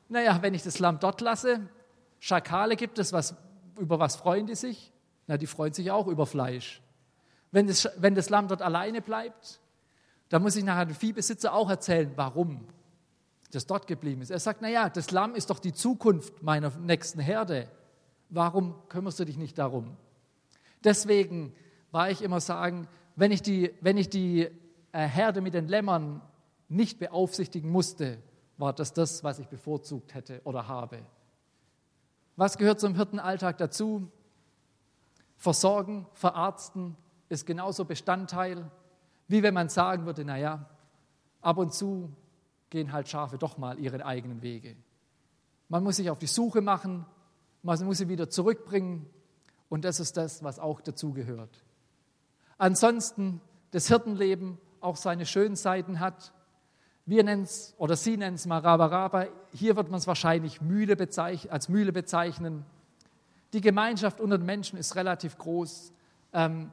Naja, 0.09 0.39
wenn 0.41 0.55
ich 0.55 0.63
das 0.63 0.79
Lamm 0.79 1.01
dort 1.01 1.21
lasse, 1.21 1.69
Schakale 2.25 2.77
gibt 2.77 2.99
es, 2.99 3.13
was, 3.13 3.35
über 3.79 3.99
was 3.99 4.17
freuen 4.17 4.47
die 4.47 4.55
sich? 4.55 4.95
Na, 5.27 5.37
die 5.37 5.47
freuen 5.47 5.75
sich 5.75 5.91
auch 5.91 6.07
über 6.07 6.25
Fleisch. 6.25 6.81
Wenn 7.51 7.67
das, 7.67 7.87
wenn 7.99 8.15
das 8.15 8.31
Lamm 8.31 8.49
dort 8.49 8.63
alleine 8.63 9.03
bleibt, 9.03 9.61
dann 10.31 10.41
muss 10.41 10.57
ich 10.57 10.65
nachher 10.65 10.87
dem 10.87 10.95
Viehbesitzer 10.95 11.53
auch 11.53 11.69
erzählen, 11.69 12.11
warum 12.17 12.67
das 13.53 13.67
dort 13.67 13.87
geblieben 13.87 14.23
ist. 14.23 14.31
Er 14.31 14.39
sagt, 14.39 14.63
naja, 14.63 14.89
das 14.89 15.11
Lamm 15.11 15.35
ist 15.35 15.51
doch 15.51 15.59
die 15.59 15.75
Zukunft 15.75 16.43
meiner 16.43 16.71
nächsten 16.71 17.21
Herde. 17.21 17.69
Warum 18.31 18.75
kümmerst 18.89 19.21
du 19.21 19.27
dich 19.27 19.37
nicht 19.37 19.59
darum? 19.59 19.95
Deswegen 20.83 21.55
war 21.91 22.11
ich 22.11 22.23
immer 22.23 22.41
sagen, 22.41 22.89
wenn 23.17 23.33
ich 23.33 23.43
die, 23.43 23.71
wenn 23.83 23.99
ich 23.99 24.09
die 24.09 24.49
äh, 24.93 25.07
Herde 25.07 25.43
mit 25.43 25.53
den 25.53 25.69
Lämmern 25.69 26.23
nicht 26.71 26.99
beaufsichtigen 26.99 27.71
musste, 27.71 28.17
war 28.57 28.73
das 28.73 28.95
das, 28.95 29.23
was 29.23 29.41
ich 29.41 29.49
bevorzugt 29.49 30.15
hätte 30.15 30.41
oder 30.45 30.69
habe. 30.69 31.01
Was 32.37 32.59
gehört 32.59 32.81
zum 32.81 32.95
Hirtenalltag 32.95 33.59
dazu? 33.59 34.11
Versorgen, 35.37 36.07
verarzten 36.15 36.97
ist 37.29 37.47
genauso 37.47 37.85
Bestandteil, 37.85 38.71
wie 39.29 39.43
wenn 39.43 39.55
man 39.55 39.69
sagen 39.69 40.07
würde, 40.07 40.25
naja, 40.25 40.69
ab 41.41 41.59
und 41.59 41.73
zu 41.73 42.15
gehen 42.71 42.93
halt 42.93 43.09
Schafe 43.09 43.39
doch 43.39 43.57
mal 43.57 43.79
ihre 43.79 44.05
eigenen 44.05 44.43
Wege. 44.43 44.77
Man 45.69 45.83
muss 45.85 45.97
sich 45.97 46.11
auf 46.11 46.19
die 46.19 46.27
Suche 46.27 46.61
machen, 46.61 47.07
man 47.63 47.83
muss 47.85 47.99
sie 47.99 48.09
wieder 48.09 48.29
zurückbringen 48.29 49.09
und 49.69 49.85
das 49.85 50.01
ist 50.01 50.17
das, 50.17 50.43
was 50.43 50.59
auch 50.59 50.81
dazugehört. 50.81 51.65
Ansonsten 52.59 53.41
das 53.71 53.89
Hirtenleben 53.89 54.59
auch 54.81 54.97
seine 54.97 55.25
schönen 55.25 55.57
Seiten 55.57 55.99
hat. 55.99 56.34
Wir 57.07 57.23
nennen 57.23 57.43
es, 57.43 57.75
oder 57.77 57.97
Sie 57.97 58.17
nennen 58.17 58.37
es 58.37 58.47
mal 58.47 58.61
Rabaraba. 58.61 59.27
Hier 59.53 59.77
wird 59.77 59.91
man 59.91 59.99
es 59.99 60.07
wahrscheinlich 60.07 60.61
Mühle 60.61 60.97
als 61.51 61.69
Mühle 61.69 61.93
bezeichnen. 61.93 62.65
Die 63.53 63.61
Gemeinschaft 63.61 64.21
unter 64.21 64.39
den 64.39 64.47
Menschen 64.47 64.79
ist 64.79 64.97
relativ 64.97 65.37
groß. 65.37 65.93
Ähm, 66.33 66.73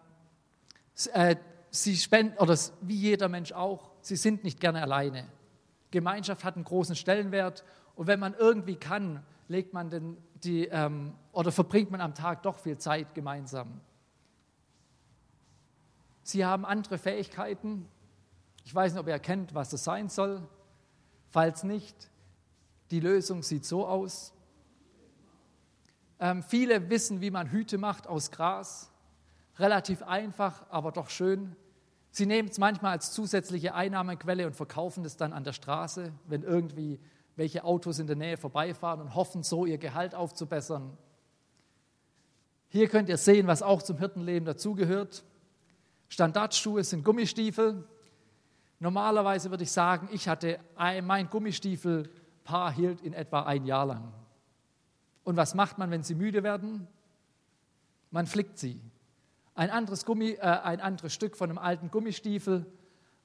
äh, 1.13 1.35
sie 1.69 1.95
spenden, 1.95 2.37
oder 2.37 2.57
wie 2.81 2.95
jeder 2.95 3.29
Mensch 3.29 3.51
auch, 3.51 3.91
sie 4.01 4.15
sind 4.15 4.43
nicht 4.43 4.59
gerne 4.59 4.81
alleine. 4.81 5.27
Gemeinschaft 5.91 6.43
hat 6.43 6.55
einen 6.55 6.63
großen 6.63 6.95
Stellenwert 6.95 7.63
und 7.95 8.07
wenn 8.07 8.19
man 8.19 8.33
irgendwie 8.33 8.75
kann, 8.75 9.23
legt 9.47 9.73
man 9.73 9.89
den, 9.89 10.17
die, 10.43 10.65
ähm, 10.67 11.13
oder 11.33 11.51
verbringt 11.51 11.91
man 11.91 12.01
am 12.01 12.15
Tag 12.15 12.43
doch 12.43 12.57
viel 12.57 12.77
Zeit 12.77 13.13
gemeinsam. 13.13 13.81
Sie 16.23 16.45
haben 16.45 16.65
andere 16.65 16.97
Fähigkeiten. 16.97 17.87
Ich 18.63 18.73
weiß 18.73 18.93
nicht, 18.93 18.99
ob 18.99 19.07
ihr 19.07 19.13
erkennt, 19.13 19.53
was 19.53 19.69
das 19.69 19.83
sein 19.83 20.09
soll. 20.09 20.41
Falls 21.29 21.63
nicht, 21.63 22.09
die 22.91 22.99
Lösung 22.99 23.43
sieht 23.43 23.65
so 23.65 23.87
aus. 23.87 24.33
Ähm, 26.19 26.43
viele 26.43 26.89
wissen, 26.89 27.21
wie 27.21 27.31
man 27.31 27.49
Hüte 27.49 27.77
macht 27.77 28.07
aus 28.07 28.31
Gras. 28.31 28.91
Relativ 29.57 30.03
einfach, 30.03 30.65
aber 30.69 30.91
doch 30.91 31.09
schön. 31.09 31.55
Sie 32.11 32.25
nehmen 32.25 32.49
es 32.49 32.57
manchmal 32.57 32.91
als 32.91 33.13
zusätzliche 33.13 33.73
Einnahmequelle 33.73 34.45
und 34.45 34.55
verkaufen 34.55 35.05
es 35.05 35.15
dann 35.15 35.33
an 35.33 35.43
der 35.43 35.53
Straße, 35.53 36.11
wenn 36.27 36.43
irgendwie 36.43 36.99
welche 37.37 37.63
Autos 37.63 37.99
in 37.99 38.07
der 38.07 38.17
Nähe 38.17 38.37
vorbeifahren 38.37 39.01
und 39.01 39.15
hoffen 39.15 39.43
so 39.43 39.65
ihr 39.65 39.77
Gehalt 39.77 40.13
aufzubessern. 40.13 40.97
Hier 42.67 42.87
könnt 42.87 43.09
ihr 43.09 43.17
sehen, 43.17 43.47
was 43.47 43.63
auch 43.63 43.81
zum 43.81 43.97
Hirtenleben 43.97 44.45
dazugehört. 44.45 45.23
Standardschuhe 46.09 46.83
sind 46.83 47.03
Gummistiefel. 47.03 47.87
Normalerweise 48.81 49.51
würde 49.51 49.63
ich 49.63 49.71
sagen, 49.71 50.09
ich 50.11 50.27
hatte 50.27 50.59
ein, 50.75 51.05
mein 51.05 51.29
Gummistiefelpaar 51.29 52.71
hielt 52.71 52.99
in 53.01 53.13
etwa 53.13 53.43
ein 53.43 53.63
Jahr 53.65 53.85
lang. 53.85 54.11
Und 55.23 55.37
was 55.37 55.53
macht 55.53 55.77
man, 55.77 55.91
wenn 55.91 56.01
sie 56.01 56.15
müde 56.15 56.41
werden? 56.41 56.87
Man 58.09 58.25
flickt 58.25 58.57
sie. 58.57 58.81
Ein 59.53 59.69
anderes, 59.69 60.03
Gummi, 60.03 60.31
äh, 60.31 60.39
ein 60.39 60.81
anderes 60.81 61.13
Stück 61.13 61.37
von 61.37 61.51
einem 61.51 61.59
alten 61.59 61.91
Gummistiefel, 61.91 62.65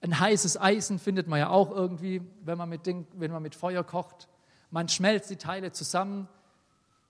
ein 0.02 0.20
heißes 0.20 0.60
Eisen 0.60 0.98
findet 0.98 1.26
man 1.26 1.38
ja 1.38 1.48
auch 1.48 1.70
irgendwie, 1.70 2.20
wenn 2.42 2.58
man 2.58 2.68
mit, 2.68 2.84
Ding, 2.84 3.06
wenn 3.14 3.32
man 3.32 3.42
mit 3.42 3.54
Feuer 3.54 3.82
kocht. 3.82 4.28
Man 4.70 4.90
schmelzt 4.90 5.30
die 5.30 5.36
Teile 5.36 5.72
zusammen 5.72 6.28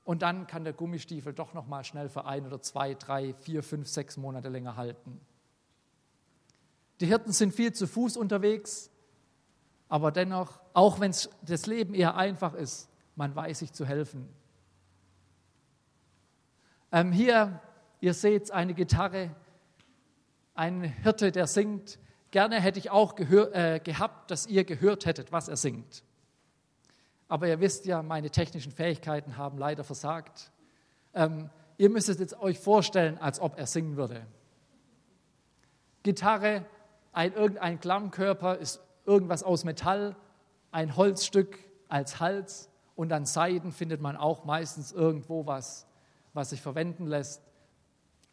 und 0.04 0.22
dann 0.22 0.46
kann 0.46 0.62
der 0.62 0.72
Gummistiefel 0.72 1.32
doch 1.32 1.52
noch 1.52 1.66
mal 1.66 1.82
schnell 1.82 2.09
für 2.09 2.26
ein 2.26 2.46
oder 2.46 2.62
zwei, 2.62 2.94
drei, 2.94 3.35
vier, 3.35 3.64
fünf, 3.64 3.88
sechs 3.88 4.16
Monate 4.16 4.50
länger 4.50 4.76
halten. 4.76 5.20
Die 7.00 7.06
Hirten 7.06 7.32
sind 7.32 7.54
viel 7.54 7.72
zu 7.72 7.87
Fuß 7.87 8.16
unterwegs, 8.16 8.90
aber 9.88 10.11
dennoch, 10.11 10.61
auch 10.72 11.00
wenn 11.00 11.14
das 11.42 11.66
Leben 11.66 11.94
eher 11.94 12.16
einfach 12.16 12.54
ist, 12.54 12.88
man 13.14 13.35
weiß 13.35 13.61
sich 13.61 13.72
zu 13.72 13.87
helfen. 13.87 14.28
Ähm, 16.92 17.12
hier, 17.12 17.61
ihr 18.00 18.14
seht 18.14 18.50
eine 18.50 18.74
Gitarre, 18.74 19.30
ein 20.54 20.82
Hirte, 20.82 21.32
der 21.32 21.46
singt. 21.46 21.98
Gerne 22.30 22.61
hätte 22.61 22.78
ich 22.78 22.90
auch 22.90 23.18
äh, 23.18 23.80
gehabt, 23.82 24.30
dass 24.30 24.46
ihr 24.46 24.64
gehört 24.64 25.06
hättet, 25.06 25.32
was 25.32 25.48
er 25.48 25.56
singt. 25.56 26.02
Aber 27.28 27.48
ihr 27.48 27.61
wisst 27.61 27.87
ja, 27.87 28.02
meine 28.02 28.30
technischen 28.30 28.72
Fähigkeiten 28.72 29.37
haben 29.37 29.59
leider 29.59 29.85
versagt. 29.85 30.50
Ähm, 31.14 31.50
ihr 31.76 31.90
müsst 31.90 32.09
es 32.09 32.18
jetzt 32.18 32.38
euch 32.40 32.59
vorstellen, 32.59 33.18
als 33.18 33.40
ob 33.40 33.59
er 33.59 33.66
singen 33.66 33.96
würde. 33.96 34.26
Gitarre, 36.02 36.64
ein, 37.16 37.33
irgendein 37.33 37.81
Klammkörper 37.81 38.59
ist 38.59 38.81
irgendwas 39.07 39.42
aus 39.42 39.64
Metall, 39.64 40.16
ein 40.70 40.96
Holzstück 40.96 41.59
als 41.88 42.20
Hals 42.20 42.68
und 42.94 43.11
an 43.11 43.24
Seiten 43.24 43.72
findet 43.72 44.02
man 44.02 44.18
auch 44.18 44.44
meistens 44.44 44.92
irgendwo 44.92 45.46
was, 45.46 45.87
was 46.35 46.50
sich 46.50 46.61
verwenden 46.61 47.07
lässt. 47.07 47.42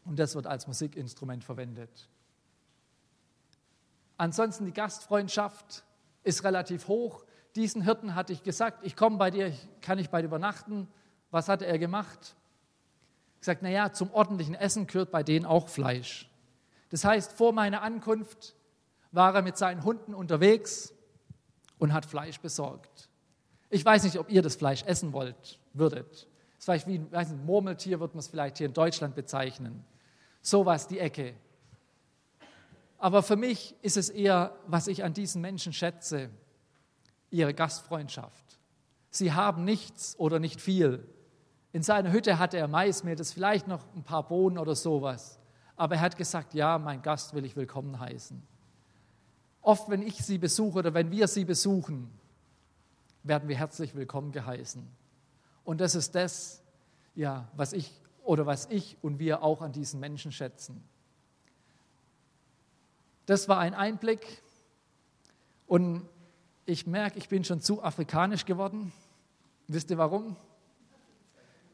Und 0.04 0.20
das 0.20 0.36
wird 0.36 0.48
als 0.48 0.68
Musikinstrument 0.68 1.46
verwendet. 1.46 2.10
Ansonsten 4.18 4.66
die 4.66 4.74
Gastfreundschaft 4.74 5.86
ist 6.24 6.44
relativ 6.44 6.90
hoch. 6.90 7.24
Diesen 7.56 7.84
Hirten 7.84 8.16
hatte 8.16 8.34
ich 8.34 8.44
gesagt, 8.44 8.86
ich 8.86 8.98
komme 8.98 9.16
bei 9.16 9.32
dir, 9.32 9.54
kann 9.80 9.98
ich 9.98 10.10
bei 10.10 10.22
dir 10.22 10.28
übernachten. 10.28 10.90
Was 11.32 11.48
hatte 11.48 11.66
er 11.66 11.80
gemacht? 11.80 12.36
Ich 13.40 13.46
sagte, 13.46 13.64
naja, 13.64 13.94
zum 13.94 14.12
ordentlichen 14.12 14.56
Essen 14.56 14.88
gehört 14.88 15.10
bei 15.10 15.24
denen 15.24 15.46
auch 15.46 15.70
Fleisch. 15.70 16.30
Das 16.90 17.06
heißt, 17.06 17.32
vor 17.32 17.54
meiner 17.54 17.82
Ankunft 17.82 18.56
war 19.14 19.34
er 19.36 19.44
mit 19.44 19.58
seinen 19.58 19.84
Hunden 19.84 20.14
unterwegs 20.14 20.94
und 21.78 21.94
hat 21.94 22.06
Fleisch 22.06 22.40
besorgt. 22.40 23.10
Ich 23.70 23.86
weiß 23.86 24.04
nicht, 24.04 24.18
ob 24.18 24.30
ihr 24.30 24.42
das 24.42 24.56
Fleisch 24.56 24.84
essen 24.84 25.14
wollt, 25.14 25.60
würdet. 25.74 26.12
Das 26.12 26.60
ist 26.60 26.66
vielleicht 26.66 26.88
wie 26.88 27.12
weiß 27.12 27.30
nicht, 27.30 27.40
ein 27.40 27.46
Murmeltier, 27.46 28.00
wird 28.00 28.14
man 28.14 28.20
es 28.20 28.28
vielleicht 28.28 28.58
hier 28.58 28.68
in 28.68 28.74
Deutschland 28.74 29.16
bezeichnen. 29.16 29.86
Sowas, 30.42 30.88
die 30.88 31.00
Ecke. 31.00 31.36
Aber 32.98 33.22
für 33.22 33.36
mich 33.36 33.76
ist 33.82 33.98
es 33.98 34.10
eher, 34.10 34.56
was 34.66 34.88
ich 34.88 35.04
an 35.04 35.14
diesen 35.14 35.42
Menschen 35.42 35.74
schätze, 35.74 36.30
ihre 37.30 37.54
Gastfreundschaft. 37.54 38.60
Sie 39.10 39.34
haben 39.34 39.64
nichts 39.64 40.18
oder 40.18 40.40
nicht 40.40 40.60
viel. 40.60 41.08
In 41.72 41.84
seiner 41.84 42.12
Hütte 42.12 42.40
hatte 42.40 42.58
er 42.58 42.68
Maismehl, 42.68 43.16
das 43.16 43.32
vielleicht 43.32 43.68
noch 43.68 43.84
ein 43.96 44.04
paar 44.04 44.28
Bohnen 44.28 44.58
oder 44.58 44.76
sowas. 44.76 45.40
Aber 45.76 45.96
er 45.96 46.02
hat 46.02 46.18
gesagt, 46.18 46.54
ja, 46.54 46.80
mein 46.80 47.02
Gast 47.02 47.34
will 47.34 47.46
ich 47.46 47.56
willkommen 47.56 48.00
heißen. 48.00 48.53
Oft, 49.64 49.90
wenn 49.90 50.02
ich 50.02 50.18
sie 50.18 50.38
besuche 50.38 50.80
oder 50.80 50.94
wenn 50.94 51.10
wir 51.10 51.30
sie 51.30 51.46
besuchen, 51.46 52.12
werden 53.24 53.48
wir 53.48 53.56
herzlich 53.56 53.96
willkommen 53.96 54.34
geheißen. 54.34 54.86
Und 55.64 55.80
das 55.80 55.96
ist 55.96 56.16
das, 56.16 56.62
ja, 57.16 57.48
was 57.56 57.72
ich 57.72 57.90
oder 58.26 58.46
was 58.46 58.68
ich 58.70 58.98
und 59.02 59.20
wir 59.20 59.42
auch 59.42 59.62
an 59.62 59.72
diesen 59.72 60.02
Menschen 60.02 60.34
schätzen. 60.34 60.84
Das 63.26 63.48
war 63.48 63.60
ein 63.60 63.74
Einblick 63.74 64.44
und 65.66 66.10
ich 66.66 66.86
merke, 66.86 67.18
ich 67.18 67.30
bin 67.30 67.46
schon 67.46 67.62
zu 67.62 67.82
afrikanisch 67.82 68.44
geworden. 68.44 68.92
Wisst 69.70 69.90
ihr 69.92 69.98
warum? 69.98 70.36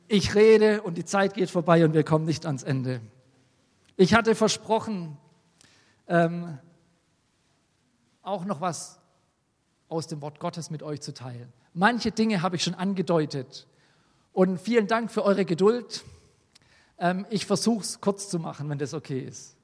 Ich 0.08 0.36
rede 0.36 0.84
und 0.84 0.95
die 0.95 1.06
Zeit 1.06 1.34
geht 1.34 1.49
vorbei 1.49 1.84
und 1.86 1.95
wir 1.95 2.04
kommen 2.04 2.25
nicht 2.25 2.45
ans 2.45 2.62
Ende. 2.62 3.02
Ich 3.95 4.13
hatte 4.13 4.36
versprochen, 4.36 5.17
ähm, 6.08 6.60
auch 8.30 8.46
noch 8.46 8.62
was 8.62 9.00
aus 9.89 10.08
dem 10.08 10.22
Wort 10.22 10.39
Gottes 10.39 10.70
mit 10.70 10.84
euch 10.84 11.02
zu 11.02 11.13
teilen. 11.13 11.52
Manche 11.74 12.12
Dinge 12.12 12.42
habe 12.42 12.56
ich 12.56 12.63
schon 12.63 12.76
angedeutet. 12.76 13.68
Und 14.32 14.60
vielen 14.60 14.88
Dank 14.88 15.12
für 15.12 15.24
eure 15.24 15.46
Geduld. 15.46 16.04
Ähm, 17.00 17.26
ich 17.30 17.46
versuche 17.46 17.82
es 17.82 18.00
kurz 18.00 18.30
zu 18.30 18.39
machen, 18.39 18.70
wenn 18.70 18.78
das 18.78 18.94
okay 18.94 19.20
ist. 19.20 19.58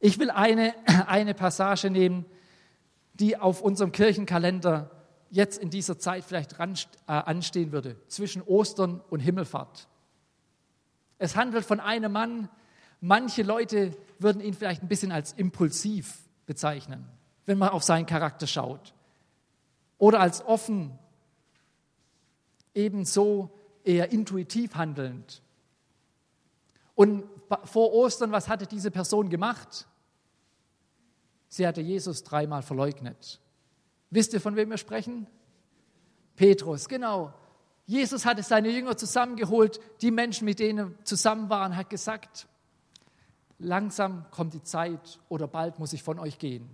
Ich 0.00 0.18
will 0.18 0.30
eine, 0.30 0.74
eine 1.06 1.34
Passage 1.34 1.88
nehmen, 1.88 2.26
die 3.14 3.36
auf 3.36 3.62
unserem 3.62 3.92
Kirchenkalender 3.92 4.90
jetzt 5.30 5.58
in 5.58 5.70
dieser 5.70 5.98
Zeit 5.98 6.24
vielleicht 6.24 6.58
ran, 6.58 6.74
äh, 7.06 7.12
anstehen 7.12 7.70
würde, 7.70 7.96
zwischen 8.08 8.42
Ostern 8.42 9.00
und 9.08 9.20
Himmelfahrt. 9.20 9.88
Es 11.18 11.36
handelt 11.36 11.64
von 11.64 11.78
einem 11.78 12.12
Mann, 12.12 12.48
manche 13.00 13.44
Leute 13.44 13.96
würden 14.18 14.42
ihn 14.42 14.54
vielleicht 14.54 14.82
ein 14.82 14.88
bisschen 14.88 15.12
als 15.12 15.32
impulsiv 15.32 16.18
bezeichnen 16.44 17.08
wenn 17.46 17.58
man 17.58 17.70
auf 17.70 17.82
seinen 17.82 18.06
Charakter 18.06 18.46
schaut. 18.46 18.94
Oder 19.98 20.20
als 20.20 20.44
offen, 20.44 20.98
ebenso 22.74 23.50
eher 23.84 24.12
intuitiv 24.12 24.74
handelnd. 24.74 25.42
Und 26.94 27.24
vor 27.64 27.92
Ostern, 27.92 28.32
was 28.32 28.48
hatte 28.48 28.66
diese 28.66 28.90
Person 28.90 29.30
gemacht? 29.30 29.86
Sie 31.48 31.66
hatte 31.66 31.80
Jesus 31.80 32.24
dreimal 32.24 32.62
verleugnet. 32.62 33.40
Wisst 34.10 34.32
ihr, 34.32 34.40
von 34.40 34.56
wem 34.56 34.70
wir 34.70 34.78
sprechen? 34.78 35.26
Petrus, 36.36 36.88
genau. 36.88 37.32
Jesus 37.86 38.24
hatte 38.24 38.42
seine 38.42 38.70
Jünger 38.70 38.96
zusammengeholt, 38.96 39.78
die 40.00 40.10
Menschen, 40.10 40.46
mit 40.46 40.58
denen 40.58 40.96
zusammen 41.04 41.50
waren, 41.50 41.76
hat 41.76 41.90
gesagt, 41.90 42.46
langsam 43.58 44.24
kommt 44.30 44.54
die 44.54 44.62
Zeit 44.62 45.20
oder 45.28 45.46
bald 45.46 45.78
muss 45.78 45.92
ich 45.92 46.02
von 46.02 46.18
euch 46.18 46.38
gehen. 46.38 46.68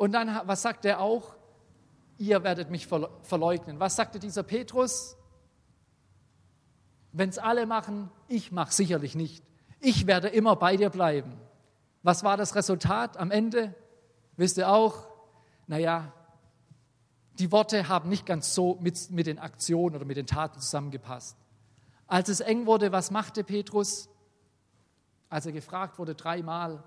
Und 0.00 0.12
dann, 0.12 0.40
was 0.46 0.62
sagt 0.62 0.86
er 0.86 1.00
auch? 1.00 1.36
Ihr 2.16 2.42
werdet 2.42 2.70
mich 2.70 2.86
verleugnen. 2.86 3.80
Was 3.80 3.96
sagte 3.96 4.18
dieser 4.18 4.42
Petrus? 4.42 5.18
Wenn 7.12 7.28
es 7.28 7.36
alle 7.36 7.66
machen, 7.66 8.10
ich 8.26 8.50
mache 8.50 8.72
sicherlich 8.72 9.14
nicht. 9.14 9.44
Ich 9.78 10.06
werde 10.06 10.28
immer 10.28 10.56
bei 10.56 10.78
dir 10.78 10.88
bleiben. 10.88 11.38
Was 12.02 12.24
war 12.24 12.38
das 12.38 12.54
Resultat 12.54 13.18
am 13.18 13.30
Ende? 13.30 13.74
Wisst 14.38 14.56
ihr 14.56 14.70
auch? 14.72 15.06
Naja, 15.66 16.14
die 17.38 17.52
Worte 17.52 17.88
haben 17.88 18.08
nicht 18.08 18.24
ganz 18.24 18.54
so 18.54 18.78
mit, 18.80 19.10
mit 19.10 19.26
den 19.26 19.38
Aktionen 19.38 19.96
oder 19.96 20.06
mit 20.06 20.16
den 20.16 20.26
Taten 20.26 20.60
zusammengepasst. 20.60 21.36
Als 22.06 22.30
es 22.30 22.40
eng 22.40 22.64
wurde, 22.64 22.90
was 22.90 23.10
machte 23.10 23.44
Petrus? 23.44 24.08
Als 25.28 25.44
er 25.44 25.52
gefragt 25.52 25.98
wurde 25.98 26.14
dreimal, 26.14 26.82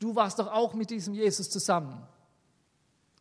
du 0.00 0.14
warst 0.14 0.38
doch 0.38 0.52
auch 0.52 0.74
mit 0.74 0.90
diesem 0.90 1.14
Jesus 1.14 1.48
zusammen. 1.48 2.06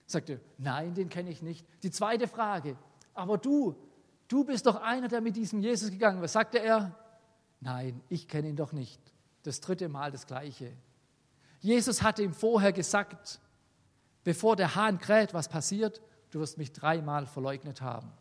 Sagte, 0.05 0.39
nein, 0.57 0.93
den 0.93 1.09
kenne 1.09 1.29
ich 1.29 1.41
nicht. 1.41 1.65
Die 1.83 1.91
zweite 1.91 2.27
Frage, 2.27 2.77
aber 3.13 3.37
du, 3.37 3.75
du 4.27 4.43
bist 4.43 4.65
doch 4.67 4.81
einer, 4.81 5.07
der 5.07 5.21
mit 5.21 5.35
diesem 5.35 5.61
Jesus 5.61 5.89
gegangen 5.89 6.17
ist. 6.17 6.23
Was 6.23 6.33
sagte 6.33 6.59
er? 6.59 6.95
Nein, 7.59 8.01
ich 8.09 8.27
kenne 8.27 8.49
ihn 8.49 8.55
doch 8.55 8.71
nicht. 8.71 9.01
Das 9.43 9.61
dritte 9.61 9.89
Mal 9.89 10.11
das 10.11 10.27
Gleiche. 10.27 10.71
Jesus 11.59 12.03
hatte 12.03 12.21
ihm 12.21 12.33
vorher 12.33 12.73
gesagt, 12.73 13.39
bevor 14.23 14.55
der 14.55 14.75
Hahn 14.75 14.99
kräht, 14.99 15.33
was 15.33 15.49
passiert? 15.49 16.01
Du 16.29 16.39
wirst 16.39 16.57
mich 16.57 16.71
dreimal 16.71 17.25
verleugnet 17.25 17.81
haben. 17.81 18.11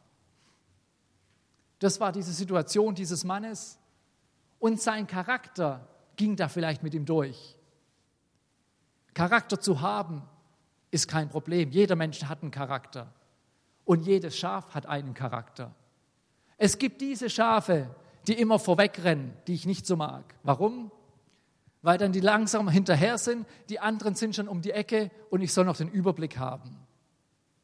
Das 1.78 2.00
war 2.00 2.12
diese 2.12 2.32
Situation 2.32 2.94
dieses 2.94 3.24
Mannes 3.24 3.78
und 4.58 4.80
sein 4.80 5.06
Charakter 5.06 5.86
ging 6.16 6.36
da 6.36 6.48
vielleicht 6.48 6.82
mit 6.82 6.94
ihm 6.94 7.04
durch. 7.04 7.58
Charakter 9.12 9.60
zu 9.60 9.80
haben 9.80 10.22
ist 10.94 11.08
kein 11.08 11.28
Problem. 11.28 11.70
Jeder 11.70 11.96
Mensch 11.96 12.22
hat 12.22 12.42
einen 12.42 12.52
Charakter 12.52 13.12
und 13.84 14.06
jedes 14.06 14.38
Schaf 14.38 14.74
hat 14.74 14.86
einen 14.86 15.12
Charakter. 15.12 15.74
Es 16.56 16.78
gibt 16.78 17.00
diese 17.00 17.28
Schafe, 17.28 17.90
die 18.28 18.34
immer 18.34 18.60
vorwegrennen, 18.60 19.36
die 19.48 19.54
ich 19.54 19.66
nicht 19.66 19.86
so 19.86 19.96
mag. 19.96 20.36
Warum? 20.44 20.92
Weil 21.82 21.98
dann 21.98 22.12
die 22.12 22.20
langsam 22.20 22.68
hinterher 22.68 23.18
sind, 23.18 23.44
die 23.68 23.80
anderen 23.80 24.14
sind 24.14 24.36
schon 24.36 24.46
um 24.46 24.62
die 24.62 24.70
Ecke 24.70 25.10
und 25.30 25.42
ich 25.42 25.52
soll 25.52 25.64
noch 25.64 25.76
den 25.76 25.90
Überblick 25.90 26.38
haben. 26.38 26.78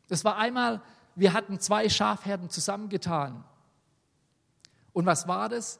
Das 0.09 0.25
war 0.25 0.37
einmal, 0.37 0.83
wir 1.15 1.33
hatten 1.33 1.61
zwei 1.61 1.89
Schafherden 1.89 2.51
zusammengetan. 2.51 3.45
Und 4.93 5.07
was 5.07 5.29
war 5.29 5.49
das? 5.49 5.79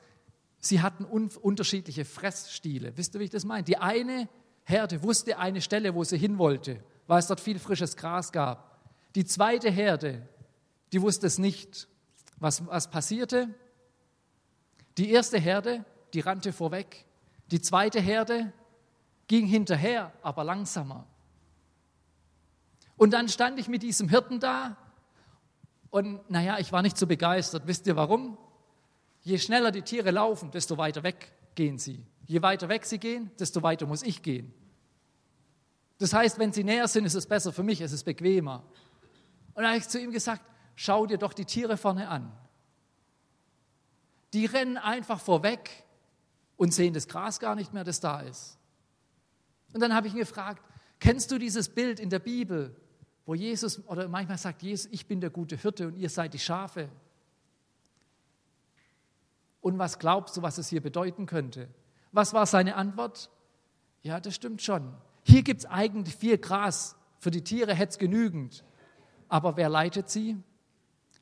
Sie 0.61 0.81
hatten 0.81 1.05
un 1.05 1.31
unterschiedliche 1.43 2.05
Fressstile. 2.05 2.97
Wisst 2.97 3.15
ihr, 3.15 3.21
wie 3.21 3.25
ich 3.25 3.31
das 3.31 3.45
meine? 3.45 3.65
Die 3.65 3.79
eine 3.79 4.29
Herde 4.63 5.03
wusste 5.03 5.39
eine 5.39 5.61
Stelle, 5.61 5.97
wo 5.97 6.05
sie 6.05 6.17
hin 6.17 6.39
wollte, 6.39 6.81
weil 7.11 7.19
es 7.19 7.27
dort 7.27 7.41
viel 7.41 7.59
frisches 7.59 7.97
Gras 7.97 8.31
gab. 8.31 8.79
Die 9.17 9.25
zweite 9.25 9.69
Herde, 9.69 10.29
die 10.93 11.03
wusste 11.03 11.27
es 11.27 11.39
nicht. 11.39 11.89
Was, 12.39 12.65
was 12.69 12.89
passierte? 12.89 13.53
Die 14.97 15.11
erste 15.11 15.37
Herde, 15.37 15.85
die 16.15 16.21
rannte 16.21 16.53
vorweg. 16.53 17.05
Die 17.51 17.61
zweite 17.61 17.99
Herde 17.99 18.53
ging 19.27 19.45
hinterher, 19.45 20.13
aber 20.23 20.45
langsamer. 20.45 21.05
Und 22.97 23.11
dann 23.11 23.29
stand 23.29 23.59
ich 23.59 23.67
mit 23.67 23.83
diesem 23.83 24.09
Hirten 24.09 24.39
da 24.39 24.77
und 25.91 26.31
naja, 26.31 26.61
ich 26.61 26.71
war 26.71 26.81
nicht 26.81 26.97
so 26.97 27.09
begeistert. 27.09 27.67
Wisst 27.67 27.89
ihr 27.89 27.97
warum? 27.97 28.39
Je 29.23 29.39
schneller 29.39 29.73
die 29.73 29.83
Tiere 29.83 30.13
laufen, 30.13 30.53
desto 30.53 30.79
weiter 30.79 31.03
weg 31.03 31.33
gehen 31.57 31.77
sie. 31.77 32.07
Je 32.29 32.41
weiter 32.41 32.69
weg 32.69 32.85
sie 32.85 32.99
gehen, 33.01 33.33
desto 33.37 33.65
weiter 33.65 33.87
muss 33.87 34.05
ich 34.05 34.23
gehen. 34.23 34.55
Das 36.01 36.15
heißt, 36.15 36.39
wenn 36.39 36.51
sie 36.51 36.65
näher 36.65 36.89
sind, 36.89 37.05
ist 37.05 37.15
es 37.15 37.27
besser 37.27 37.53
für 37.53 37.63
mich, 37.63 37.83
es 37.83 37.93
ist 37.93 38.05
bequemer. 38.05 38.65
Und 39.53 39.63
da 39.63 39.69
habe 39.69 39.79
ich 39.79 39.87
zu 39.87 40.01
ihm 40.01 40.11
gesagt, 40.11 40.43
schau 40.75 41.05
dir 41.05 41.19
doch 41.19 41.35
die 41.35 41.45
Tiere 41.45 41.77
vorne 41.77 42.09
an. 42.09 42.33
Die 44.33 44.47
rennen 44.47 44.79
einfach 44.79 45.21
vorweg 45.21 45.85
und 46.57 46.73
sehen 46.73 46.95
das 46.95 47.07
Gras 47.07 47.39
gar 47.39 47.55
nicht 47.55 47.75
mehr, 47.75 47.85
das 47.85 48.01
da 48.01 48.21
ist. 48.21 48.57
Und 49.75 49.81
dann 49.81 49.95
habe 49.95 50.07
ich 50.07 50.15
ihn 50.15 50.21
gefragt, 50.21 50.63
kennst 51.01 51.31
du 51.33 51.39
dieses 51.39 51.69
Bild 51.69 52.01
in 52.01 52.09
der 52.09 52.19
Bibel, 52.19 52.75
wo 53.27 53.35
Jesus, 53.35 53.87
oder 53.87 54.09
manchmal 54.09 54.39
sagt 54.39 54.63
Jesus, 54.63 54.91
ich 54.91 55.07
bin 55.07 55.21
der 55.21 55.31
gute 55.31 55.57
Hirte 55.57 55.89
und 55.89 55.97
ihr 55.99 56.09
seid 56.09 56.33
die 56.33 56.39
Schafe. 56.39 56.89
Und 59.61 59.79
was 59.79 59.99
glaubst 59.99 60.35
du, 60.39 60.41
was 60.41 60.57
es 60.57 60.71
hier 60.71 60.81
bedeuten 60.81 61.27
könnte? 61.27 61.69
Was 62.11 62.33
war 62.33 62.47
seine 62.47 62.77
Antwort? 62.77 63.29
Ja, 64.03 64.19
das 64.19 64.35
stimmt 64.35 64.63
schon. 64.63 64.95
Hier 65.23 65.43
gibt 65.43 65.61
es 65.61 65.67
eigentlich 65.67 66.15
viel 66.17 66.39
Gras. 66.39 66.97
Für 67.19 67.31
die 67.31 67.43
Tiere 67.43 67.75
hätte 67.75 67.91
es 67.91 67.99
genügend. 67.99 68.65
Aber 69.29 69.57
wer 69.57 69.69
leitet 69.69 70.09
sie? 70.09 70.37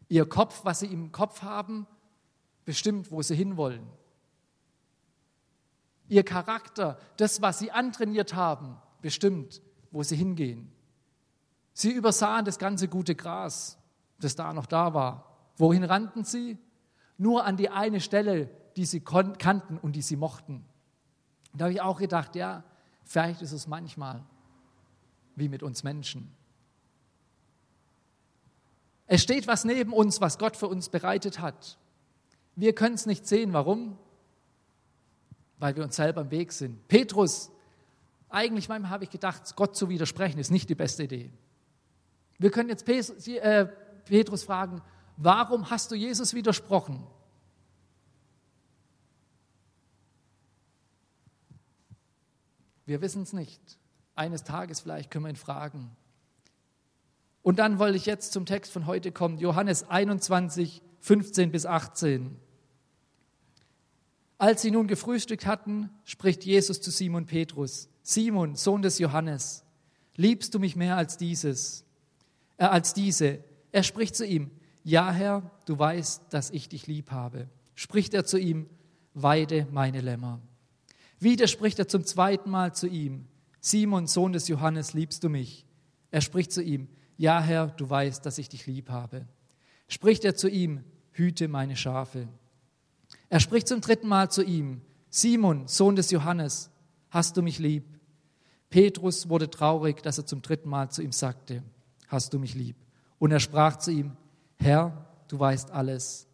Ihr 0.09 0.29
Kopf, 0.29 0.65
was 0.65 0.81
sie 0.81 0.87
im 0.87 1.13
Kopf 1.13 1.43
haben, 1.43 1.87
bestimmt, 2.65 3.11
wo 3.11 3.21
sie 3.23 3.35
hinwollen. 3.35 3.87
Ihr 6.09 6.25
Charakter, 6.25 6.99
das, 7.19 7.43
was 7.43 7.59
sie 7.59 7.71
antrainiert 7.71 8.35
haben, 8.35 8.79
bestimmt, 9.03 9.61
wo 9.91 10.03
sie 10.03 10.17
hingehen. 10.17 10.73
Sie 11.75 11.91
übersahen 11.91 12.47
das 12.47 12.59
ganze 12.59 12.89
gute 12.89 13.15
Gras, 13.15 13.79
das 14.21 14.35
da 14.35 14.53
noch 14.53 14.67
da 14.67 14.95
war. 14.95 15.37
Wohin 15.57 15.85
rannten 15.85 16.25
sie? 16.25 16.59
nur 17.19 17.45
an 17.45 17.57
die 17.57 17.69
eine 17.69 18.01
Stelle, 18.01 18.49
die 18.77 18.87
sie 18.87 19.01
kannten 19.01 19.77
und 19.77 19.97
die 19.97 20.03
sie 20.03 20.17
mochten. 20.17 20.65
Da 21.53 21.65
habe 21.65 21.75
ich 21.75 21.81
auch 21.81 21.99
gedacht, 21.99 22.37
ja, 22.37 22.63
vielleicht 23.09 23.43
ist 23.43 23.53
es 23.53 23.67
manchmal 23.67 24.23
wie 25.35 25.49
mit 25.49 25.65
uns 25.65 25.83
Menschen. 25.83 26.31
Es 29.07 29.23
steht 29.23 29.47
was 29.47 29.65
neben 29.65 29.93
uns, 29.93 30.21
was 30.21 30.39
Gott 30.39 30.57
für 30.57 30.69
uns 30.69 30.91
bereitet 30.91 31.41
hat. 31.41 31.79
Wir 32.55 32.75
können 32.75 32.95
es 32.95 33.07
nicht 33.07 33.27
sehen. 33.27 33.53
Warum? 33.55 33.99
Weil 35.59 35.75
wir 35.75 35.83
uns 35.83 35.97
selber 35.97 36.21
im 36.21 36.31
Weg 36.31 36.53
sind. 36.53 36.87
Petrus, 36.89 37.51
eigentlich 38.29 38.69
manchmal 38.69 38.91
habe 38.91 39.05
ich 39.05 39.11
gedacht, 39.11 39.57
Gott 39.57 39.75
zu 39.75 39.89
widersprechen 39.89 40.39
ist 40.39 40.51
nicht 40.51 40.69
die 40.69 40.75
beste 40.75 41.05
Idee. 41.05 41.33
Wir 42.39 42.51
können 42.51 42.69
jetzt 42.69 42.87
äh, 42.87 43.67
Petrus 44.05 44.45
fragen, 44.45 44.83
warum 45.17 45.71
hast 45.71 45.91
du 45.91 45.95
Jesus 45.95 46.35
widersprochen? 46.35 47.07
Wir 52.89 53.03
wissen 53.03 53.23
es 53.23 53.35
nicht. 53.35 53.61
Eines 54.15 54.45
Tages 54.45 54.81
vielleicht 54.81 55.11
können 55.11 55.27
wir 55.27 55.31
ihn 55.31 55.37
fragen. 55.37 55.91
Und 57.43 57.59
dann 57.59 57.79
wollte 57.79 57.99
ich 57.99 58.07
jetzt 58.07 58.33
zum 58.33 58.47
Text 58.47 58.73
von 58.73 58.87
heute 58.87 59.13
kommen, 59.13 59.37
Johannes 59.37 59.89
21, 59.91 60.81
15 61.01 61.53
bis 61.53 61.67
18. 61.67 62.35
Als 64.39 64.63
sie 64.63 64.71
nun 64.71 64.87
gefrühstückt 64.87 65.45
hatten, 65.45 65.91
spricht 66.05 66.47
Jesus 66.47 66.81
zu 66.81 66.91
Simon 66.91 67.27
Petrus, 67.27 67.91
Simon, 68.03 68.57
Sohn 68.57 68.81
des 68.81 68.99
Johannes, 68.99 69.65
liebst 70.17 70.55
du 70.55 70.59
mich 70.59 70.75
mehr 70.75 70.97
als 70.97 71.19
dieses, 71.19 71.85
äh, 72.57 72.65
als 72.65 72.95
diese? 72.95 73.45
Er 73.71 73.83
spricht 73.83 74.17
zu 74.17 74.25
ihm, 74.25 74.51
ja, 74.83 75.13
Herr, 75.13 75.51
du 75.67 75.79
weißt, 75.79 76.23
dass 76.31 76.51
ich 76.51 76.71
dich 76.71 76.87
lieb 76.87 77.11
habe. 77.11 77.51
Spricht 77.75 78.15
er 78.15 78.25
zu 78.25 78.39
ihm, 78.39 78.67
weide 79.13 79.67
meine 79.73 80.01
Lämmer. 80.01 80.41
Wieder 81.21 81.47
spricht 81.47 81.79
er 81.79 81.89
zum 81.89 82.05
zweiten 82.05 82.51
Mal 82.51 82.75
zu 82.75 82.87
ihm, 82.87 83.27
Simon, 83.61 84.07
Sohn 84.07 84.33
des 84.33 84.49
Johannes, 84.49 84.93
liebst 84.93 85.25
du 85.25 85.29
mich? 85.29 85.67
Er 86.11 86.21
spricht 86.21 86.53
zu 86.53 86.63
ihm, 86.63 86.89
ja, 87.17 87.41
Herr, 87.41 87.67
du 87.69 87.91
weißt, 87.91 88.25
dass 88.25 88.39
ich 88.39 88.49
dich 88.49 88.67
lieb 88.67 88.89
habe. 88.91 89.27
Spricht 89.89 90.25
er 90.25 90.37
zu 90.37 90.49
ihm, 90.49 90.85
hüte 91.13 91.49
meine 91.49 91.77
Schafe. 91.77 92.29
Er 93.29 93.41
spricht 93.41 93.67
zum 93.69 93.81
dritten 93.81 94.09
Mal 94.09 94.31
zu 94.31 94.43
ihm, 94.43 94.81
Simon, 95.11 95.67
Sohn 95.67 95.97
des 95.97 96.11
Johannes, 96.11 96.71
hast 97.11 97.37
du 97.37 97.43
mich 97.43 97.59
lieb? 97.59 97.85
Petrus 98.71 99.29
wurde 99.29 99.51
traurig, 99.51 100.03
dass 100.03 100.19
er 100.19 100.27
zum 100.27 100.43
dritten 100.43 100.69
Mal 100.69 100.91
zu 100.91 101.03
ihm 101.03 101.13
sagte, 101.13 101.63
hast 102.07 102.33
du 102.33 102.39
mich 102.39 102.55
lieb? 102.55 102.77
Und 103.19 103.33
er 103.33 103.41
sprach 103.41 103.77
zu 103.77 103.91
ihm, 103.91 104.17
Herr, 104.57 105.07
du 105.29 105.39
weißt 105.39 105.71
alles. 105.71 106.27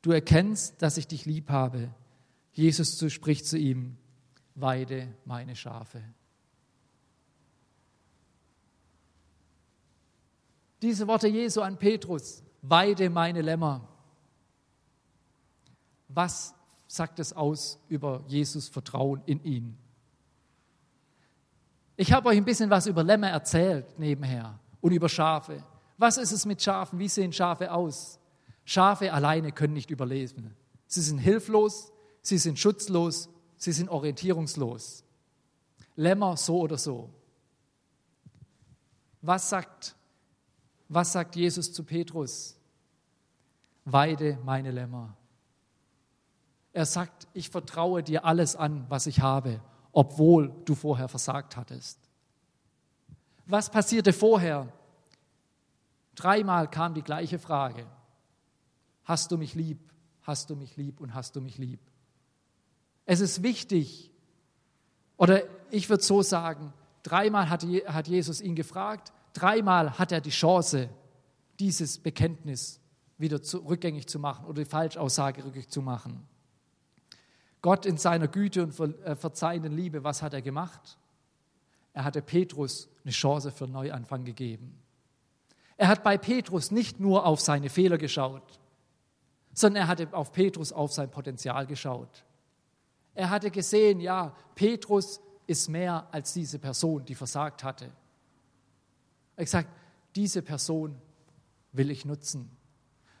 Du 0.00 0.10
erkennst, 0.10 0.80
dass 0.80 0.96
ich 0.96 1.06
dich 1.06 1.26
lieb 1.26 1.50
habe. 1.50 1.90
Jesus 2.52 3.12
spricht 3.12 3.46
zu 3.46 3.58
ihm, 3.58 3.96
weide 4.54 5.14
meine 5.24 5.56
Schafe. 5.56 6.02
Diese 10.80 11.06
Worte 11.06 11.28
Jesu 11.28 11.60
an 11.60 11.78
Petrus, 11.78 12.42
weide 12.60 13.08
meine 13.08 13.40
Lämmer. 13.40 13.88
Was 16.08 16.54
sagt 16.86 17.20
es 17.20 17.32
aus 17.32 17.78
über 17.88 18.24
Jesus 18.26 18.68
Vertrauen 18.68 19.22
in 19.26 19.42
ihn? 19.44 19.78
Ich 21.96 22.12
habe 22.12 22.28
euch 22.28 22.36
ein 22.36 22.44
bisschen 22.44 22.68
was 22.68 22.86
über 22.86 23.04
Lämmer 23.04 23.28
erzählt 23.28 23.98
nebenher 23.98 24.58
und 24.80 24.92
über 24.92 25.08
Schafe. 25.08 25.62
Was 25.98 26.16
ist 26.16 26.32
es 26.32 26.44
mit 26.44 26.60
Schafen? 26.60 26.98
Wie 26.98 27.08
sehen 27.08 27.32
Schafe 27.32 27.70
aus? 27.72 28.18
Schafe 28.64 29.12
alleine 29.12 29.52
können 29.52 29.74
nicht 29.74 29.90
überleben. 29.90 30.56
Sie 30.86 31.00
sind 31.00 31.18
hilflos, 31.18 31.92
sie 32.22 32.38
sind 32.38 32.58
schutzlos, 32.58 33.28
sie 33.62 33.70
sind 33.70 33.88
orientierungslos. 33.88 35.04
Lämmer 35.94 36.36
so 36.36 36.58
oder 36.58 36.76
so. 36.76 37.10
Was 39.20 39.48
sagt, 39.48 39.94
was 40.88 41.12
sagt 41.12 41.36
Jesus 41.36 41.72
zu 41.72 41.84
Petrus? 41.84 42.56
Weide 43.84 44.36
meine 44.44 44.72
Lämmer. 44.72 45.16
Er 46.72 46.86
sagt, 46.86 47.28
ich 47.34 47.50
vertraue 47.50 48.02
dir 48.02 48.24
alles 48.24 48.56
an, 48.56 48.84
was 48.88 49.06
ich 49.06 49.20
habe, 49.20 49.60
obwohl 49.92 50.52
du 50.64 50.74
vorher 50.74 51.06
versagt 51.06 51.56
hattest. 51.56 52.00
Was 53.46 53.70
passierte 53.70 54.12
vorher? 54.12 54.72
Dreimal 56.16 56.68
kam 56.68 56.94
die 56.94 57.02
gleiche 57.02 57.38
Frage. 57.38 57.86
Hast 59.04 59.30
du 59.30 59.38
mich 59.38 59.54
lieb? 59.54 59.78
Hast 60.22 60.50
du 60.50 60.56
mich 60.56 60.76
lieb 60.76 61.00
und 61.00 61.14
hast 61.14 61.36
du 61.36 61.40
mich 61.40 61.58
lieb? 61.58 61.78
Es 63.06 63.20
ist 63.20 63.42
wichtig, 63.42 64.10
oder 65.16 65.42
ich 65.70 65.88
würde 65.88 66.02
so 66.02 66.22
sagen, 66.22 66.72
dreimal 67.02 67.50
hat 67.50 68.08
Jesus 68.08 68.40
ihn 68.40 68.54
gefragt, 68.54 69.12
dreimal 69.32 69.98
hat 69.98 70.12
er 70.12 70.20
die 70.20 70.30
Chance, 70.30 70.88
dieses 71.58 71.98
Bekenntnis 71.98 72.80
wieder 73.18 73.40
rückgängig 73.68 74.06
zu 74.08 74.18
machen 74.18 74.46
oder 74.46 74.64
die 74.64 74.68
Falschaussage 74.68 75.44
rückgängig 75.44 75.68
zu 75.68 75.82
machen. 75.82 76.26
Gott 77.60 77.86
in 77.86 77.96
seiner 77.96 78.26
Güte 78.26 78.64
und 78.64 78.78
äh, 78.80 79.14
verzeihenden 79.14 79.72
Liebe, 79.72 80.02
was 80.02 80.22
hat 80.22 80.34
er 80.34 80.42
gemacht? 80.42 80.98
Er 81.92 82.04
hatte 82.04 82.20
Petrus 82.20 82.88
eine 83.04 83.12
Chance 83.12 83.52
für 83.52 83.64
einen 83.64 83.74
Neuanfang 83.74 84.24
gegeben. 84.24 84.78
Er 85.76 85.88
hat 85.88 86.02
bei 86.02 86.18
Petrus 86.18 86.70
nicht 86.70 86.98
nur 86.98 87.24
auf 87.24 87.40
seine 87.40 87.70
Fehler 87.70 87.98
geschaut, 87.98 88.60
sondern 89.52 89.84
er 89.84 89.88
hatte 89.88 90.08
auf 90.12 90.32
Petrus 90.32 90.72
auf 90.72 90.92
sein 90.92 91.10
Potenzial 91.10 91.66
geschaut. 91.66 92.24
Er 93.14 93.30
hatte 93.30 93.50
gesehen, 93.50 94.00
ja, 94.00 94.34
Petrus 94.54 95.20
ist 95.46 95.68
mehr 95.68 96.06
als 96.10 96.32
diese 96.32 96.58
Person, 96.58 97.04
die 97.04 97.14
versagt 97.14 97.62
hatte. 97.62 97.86
Er 97.86 97.90
hat 99.40 99.44
gesagt, 99.44 99.68
diese 100.14 100.42
Person 100.42 101.00
will 101.72 101.90
ich 101.90 102.04
nutzen. 102.04 102.50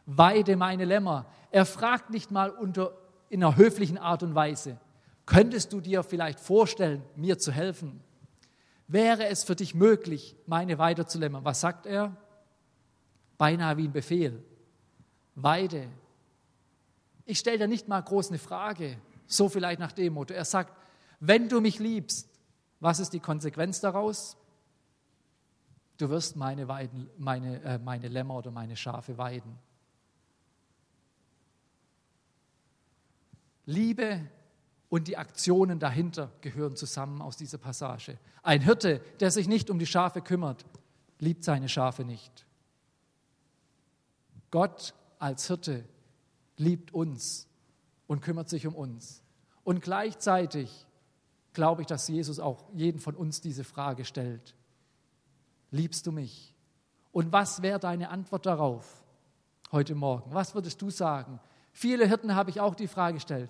Weide 0.06 0.56
meine 0.56 0.84
Lämmer. 0.84 1.26
Er 1.50 1.66
fragt 1.66 2.10
nicht 2.10 2.30
mal 2.30 2.50
unter, 2.50 2.92
in 3.28 3.42
einer 3.42 3.56
höflichen 3.56 3.98
Art 3.98 4.22
und 4.22 4.34
Weise, 4.34 4.78
könntest 5.26 5.72
du 5.72 5.80
dir 5.80 6.02
vielleicht 6.02 6.40
vorstellen, 6.40 7.02
mir 7.16 7.38
zu 7.38 7.52
helfen? 7.52 8.02
Wäre 8.88 9.26
es 9.26 9.44
für 9.44 9.56
dich 9.56 9.74
möglich, 9.74 10.36
meine 10.46 10.78
Weide 10.78 11.06
zu 11.06 11.18
lämmern? 11.18 11.44
Was 11.44 11.60
sagt 11.60 11.86
er? 11.86 12.16
Beinahe 13.38 13.76
wie 13.76 13.88
ein 13.88 13.92
Befehl. 13.92 14.42
Weide. 15.34 15.88
Ich 17.24 17.38
stelle 17.38 17.58
dir 17.58 17.68
nicht 17.68 17.88
mal 17.88 18.00
groß 18.00 18.28
eine 18.28 18.38
Frage, 18.38 18.98
so 19.32 19.48
vielleicht 19.48 19.80
nach 19.80 19.92
dem 19.92 20.14
Motto. 20.14 20.34
Er 20.34 20.44
sagt, 20.44 20.76
wenn 21.20 21.48
du 21.48 21.60
mich 21.60 21.78
liebst, 21.78 22.28
was 22.80 22.98
ist 22.98 23.12
die 23.12 23.20
Konsequenz 23.20 23.80
daraus? 23.80 24.36
Du 25.98 26.10
wirst 26.10 26.36
meine, 26.36 26.68
Weiden, 26.68 27.08
meine, 27.18 27.62
äh, 27.62 27.78
meine 27.78 28.08
Lämmer 28.08 28.36
oder 28.36 28.50
meine 28.50 28.76
Schafe 28.76 29.18
weiden. 29.18 29.58
Liebe 33.66 34.28
und 34.88 35.06
die 35.06 35.16
Aktionen 35.16 35.78
dahinter 35.78 36.32
gehören 36.40 36.74
zusammen 36.74 37.22
aus 37.22 37.36
dieser 37.36 37.58
Passage. 37.58 38.18
Ein 38.42 38.62
Hirte, 38.62 39.00
der 39.20 39.30
sich 39.30 39.46
nicht 39.46 39.70
um 39.70 39.78
die 39.78 39.86
Schafe 39.86 40.20
kümmert, 40.20 40.64
liebt 41.20 41.44
seine 41.44 41.68
Schafe 41.68 42.04
nicht. 42.04 42.44
Gott 44.50 44.92
als 45.18 45.46
Hirte 45.46 45.84
liebt 46.56 46.92
uns 46.92 47.46
und 48.12 48.20
kümmert 48.20 48.50
sich 48.50 48.66
um 48.66 48.74
uns. 48.74 49.22
Und 49.64 49.80
gleichzeitig 49.80 50.86
glaube 51.54 51.80
ich, 51.80 51.86
dass 51.86 52.08
Jesus 52.08 52.40
auch 52.40 52.68
jeden 52.74 53.00
von 53.00 53.16
uns 53.16 53.40
diese 53.40 53.64
Frage 53.64 54.04
stellt. 54.04 54.54
Liebst 55.70 56.06
du 56.06 56.12
mich? 56.12 56.54
Und 57.10 57.32
was 57.32 57.62
wäre 57.62 57.78
deine 57.78 58.10
Antwort 58.10 58.44
darauf 58.44 59.02
heute 59.70 59.94
Morgen? 59.94 60.34
Was 60.34 60.54
würdest 60.54 60.82
du 60.82 60.90
sagen? 60.90 61.40
Viele 61.72 62.06
Hirten 62.06 62.34
habe 62.34 62.50
ich 62.50 62.60
auch 62.60 62.74
die 62.74 62.86
Frage 62.86 63.14
gestellt. 63.14 63.48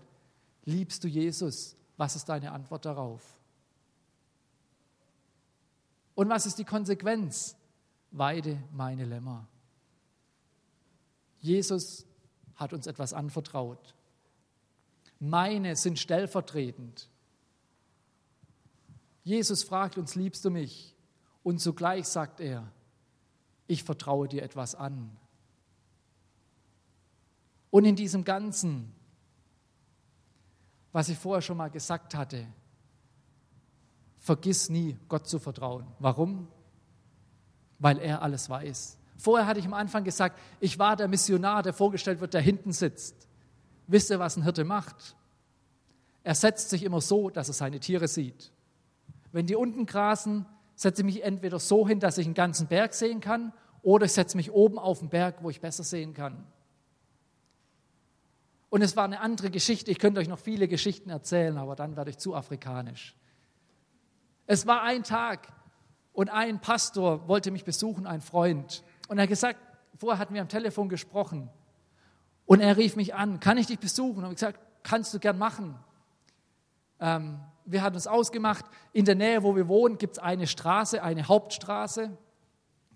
Liebst 0.64 1.02
du 1.02 1.08
Jesus? 1.08 1.74
Was 1.96 2.14
ist 2.14 2.28
deine 2.28 2.52
Antwort 2.52 2.84
darauf? 2.84 3.20
Und 6.14 6.28
was 6.28 6.46
ist 6.46 6.60
die 6.60 6.64
Konsequenz? 6.64 7.56
Weide 8.12 8.62
meine 8.70 9.06
Lämmer. 9.06 9.48
Jesus 11.40 12.06
hat 12.54 12.72
uns 12.72 12.86
etwas 12.86 13.12
anvertraut. 13.12 13.96
Meine 15.24 15.76
sind 15.76 15.98
stellvertretend. 15.98 17.08
Jesus 19.24 19.62
fragt 19.62 19.98
uns, 19.98 20.14
liebst 20.14 20.44
du 20.44 20.50
mich? 20.50 20.96
Und 21.42 21.60
zugleich 21.60 22.06
sagt 22.06 22.40
er, 22.40 22.70
ich 23.66 23.84
vertraue 23.84 24.28
dir 24.28 24.42
etwas 24.42 24.74
an. 24.74 25.16
Und 27.70 27.84
in 27.84 27.96
diesem 27.96 28.24
Ganzen 28.24 28.92
was 30.92 31.08
ich 31.08 31.18
vorher 31.18 31.42
schon 31.42 31.56
mal 31.56 31.70
gesagt 31.70 32.14
hatte. 32.14 32.46
Vergiss 34.18 34.68
nie, 34.68 34.96
Gott 35.08 35.26
zu 35.26 35.38
vertrauen. 35.38 35.86
Warum? 35.98 36.46
Weil 37.78 37.98
er 37.98 38.22
alles 38.22 38.48
weiß. 38.48 38.98
Vorher 39.16 39.46
hatte 39.46 39.58
ich 39.58 39.66
am 39.66 39.74
Anfang 39.74 40.04
gesagt, 40.04 40.38
ich 40.60 40.78
war 40.78 40.96
der 40.96 41.08
Missionar, 41.08 41.62
der 41.62 41.72
vorgestellt 41.72 42.20
wird, 42.20 42.34
der 42.34 42.40
hinten 42.40 42.72
sitzt. 42.72 43.26
Wisst 43.86 44.10
ihr, 44.10 44.18
was 44.18 44.36
ein 44.36 44.44
Hirte 44.44 44.64
macht? 44.64 45.16
Er 46.24 46.34
setzt 46.34 46.70
sich 46.70 46.84
immer 46.84 47.00
so, 47.00 47.30
dass 47.30 47.48
er 47.48 47.54
seine 47.54 47.80
Tiere 47.80 48.08
sieht. 48.08 48.52
Wenn 49.32 49.46
die 49.46 49.56
unten 49.56 49.86
grasen, 49.86 50.46
setze 50.74 51.02
ich 51.02 51.06
mich 51.06 51.24
entweder 51.24 51.58
so 51.58 51.86
hin, 51.86 52.00
dass 52.00 52.18
ich 52.18 52.26
einen 52.26 52.34
ganzen 52.34 52.68
Berg 52.68 52.94
sehen 52.94 53.20
kann, 53.20 53.52
oder 53.82 54.06
ich 54.06 54.12
setze 54.12 54.36
mich 54.36 54.52
oben 54.52 54.78
auf 54.78 55.00
den 55.00 55.08
Berg, 55.08 55.42
wo 55.42 55.50
ich 55.50 55.60
besser 55.60 55.82
sehen 55.82 56.14
kann. 56.14 56.46
Und 58.70 58.80
es 58.80 58.96
war 58.96 59.04
eine 59.04 59.20
andere 59.20 59.50
Geschichte. 59.50 59.90
Ich 59.90 59.98
könnte 59.98 60.20
euch 60.20 60.28
noch 60.28 60.38
viele 60.38 60.68
Geschichten 60.68 61.10
erzählen, 61.10 61.58
aber 61.58 61.76
dann 61.76 61.96
werde 61.96 62.10
ich 62.10 62.18
zu 62.18 62.34
afrikanisch. 62.34 63.16
Es 64.46 64.66
war 64.66 64.82
ein 64.82 65.02
Tag 65.02 65.48
und 66.12 66.30
ein 66.30 66.60
Pastor 66.60 67.28
wollte 67.28 67.50
mich 67.50 67.64
besuchen, 67.64 68.06
ein 68.06 68.20
Freund. 68.20 68.82
Und 69.08 69.18
er 69.18 69.24
hat 69.24 69.28
gesagt, 69.28 69.58
vorher 69.96 70.18
hatten 70.18 70.34
wir 70.34 70.40
am 70.40 70.48
Telefon 70.48 70.88
gesprochen. 70.88 71.50
Und 72.47 72.61
er 72.61 72.76
rief 72.76 72.97
mich 72.97 73.14
an, 73.14 73.40
kann 73.40 73.59
ich 73.59 73.66
dich 73.66 73.78
besuchen? 73.78 74.24
Und 74.24 74.30
ich 74.30 74.36
gesagt, 74.36 74.61
kannst 74.82 75.14
du 75.14 75.18
gern 75.18 75.38
machen. 75.38 75.78
Ähm, 77.01 77.40
wir 77.64 77.82
hatten 77.82 77.97
uns 77.97 78.07
ausgemacht, 78.07 78.64
in 78.93 79.05
der 79.05 79.14
Nähe, 79.14 79.43
wo 79.43 79.55
wir 79.55 79.68
wohnen, 79.68 79.99
gibt 79.99 80.14
es 80.14 80.18
eine 80.18 80.47
Straße, 80.47 81.03
eine 81.03 81.28
Hauptstraße. 81.28 82.16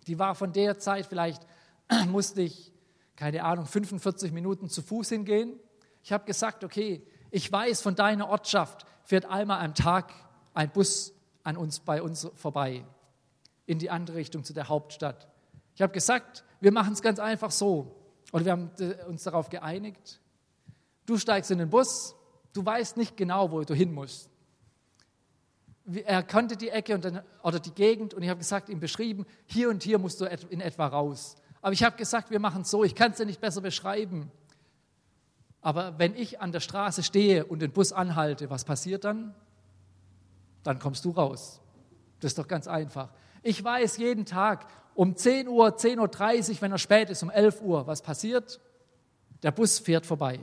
Die 0.06 0.18
war 0.18 0.34
von 0.34 0.52
der 0.52 0.78
Zeit, 0.78 1.06
vielleicht 1.06 1.46
musste 2.08 2.42
ich, 2.42 2.72
keine 3.16 3.44
Ahnung, 3.44 3.66
45 3.66 4.32
Minuten 4.32 4.68
zu 4.68 4.82
Fuß 4.82 5.08
hingehen. 5.08 5.58
Ich 6.02 6.12
habe 6.12 6.24
gesagt, 6.24 6.64
okay, 6.64 7.06
ich 7.30 7.50
weiß, 7.50 7.80
von 7.82 7.94
deiner 7.94 8.28
Ortschaft 8.28 8.86
fährt 9.04 9.24
einmal 9.26 9.64
am 9.64 9.74
Tag 9.74 10.12
ein 10.54 10.70
Bus 10.70 11.12
an 11.42 11.56
uns, 11.56 11.80
bei 11.80 12.02
uns 12.02 12.28
vorbei, 12.34 12.84
in 13.66 13.78
die 13.78 13.90
andere 13.90 14.16
Richtung 14.16 14.44
zu 14.44 14.52
der 14.52 14.68
Hauptstadt. 14.68 15.28
Ich 15.74 15.82
habe 15.82 15.92
gesagt, 15.92 16.44
wir 16.60 16.72
machen 16.72 16.92
es 16.92 17.02
ganz 17.02 17.18
einfach 17.18 17.50
so. 17.50 17.95
Oder 18.32 18.44
wir 18.44 18.52
haben 18.52 18.70
uns 19.08 19.22
darauf 19.22 19.48
geeinigt. 19.48 20.20
Du 21.06 21.16
steigst 21.18 21.50
in 21.50 21.58
den 21.58 21.70
Bus, 21.70 22.14
du 22.52 22.64
weißt 22.64 22.96
nicht 22.96 23.16
genau, 23.16 23.50
wo 23.52 23.62
du 23.62 23.74
hin 23.74 23.92
musst. 23.92 24.28
Er 26.04 26.24
kannte 26.24 26.56
die 26.56 26.70
Ecke 26.70 26.98
dann, 26.98 27.22
oder 27.42 27.60
die 27.60 27.70
Gegend 27.70 28.12
und 28.12 28.22
ich 28.22 28.28
habe 28.28 28.38
gesagt, 28.38 28.68
ihm 28.68 28.80
beschrieben, 28.80 29.24
hier 29.46 29.70
und 29.70 29.84
hier 29.84 29.98
musst 29.98 30.20
du 30.20 30.24
in 30.24 30.60
etwa 30.60 30.88
raus. 30.88 31.36
Aber 31.62 31.72
ich 31.72 31.84
habe 31.84 31.96
gesagt, 31.96 32.30
wir 32.30 32.40
machen 32.40 32.62
es 32.62 32.70
so, 32.70 32.82
ich 32.82 32.96
kann 32.96 33.12
es 33.12 33.18
dir 33.18 33.26
nicht 33.26 33.40
besser 33.40 33.60
beschreiben. 33.60 34.32
Aber 35.60 35.98
wenn 35.98 36.14
ich 36.14 36.40
an 36.40 36.52
der 36.52 36.60
Straße 36.60 37.02
stehe 37.02 37.44
und 37.44 37.60
den 37.60 37.72
Bus 37.72 37.92
anhalte, 37.92 38.50
was 38.50 38.64
passiert 38.64 39.04
dann? 39.04 39.34
Dann 40.64 40.80
kommst 40.80 41.04
du 41.04 41.10
raus. 41.10 41.60
Das 42.20 42.32
ist 42.32 42.38
doch 42.38 42.48
ganz 42.48 42.66
einfach. 42.66 43.12
Ich 43.42 43.62
weiß 43.62 43.98
jeden 43.98 44.24
Tag 44.24 44.66
um 44.96 45.14
10 45.14 45.46
Uhr, 45.48 45.68
10.30 45.68 46.50
Uhr, 46.50 46.62
wenn 46.62 46.72
er 46.72 46.78
spät 46.78 47.10
ist, 47.10 47.22
um 47.22 47.30
11 47.30 47.60
Uhr, 47.60 47.86
was 47.86 48.02
passiert? 48.02 48.60
Der 49.42 49.52
Bus 49.52 49.78
fährt 49.78 50.06
vorbei. 50.06 50.40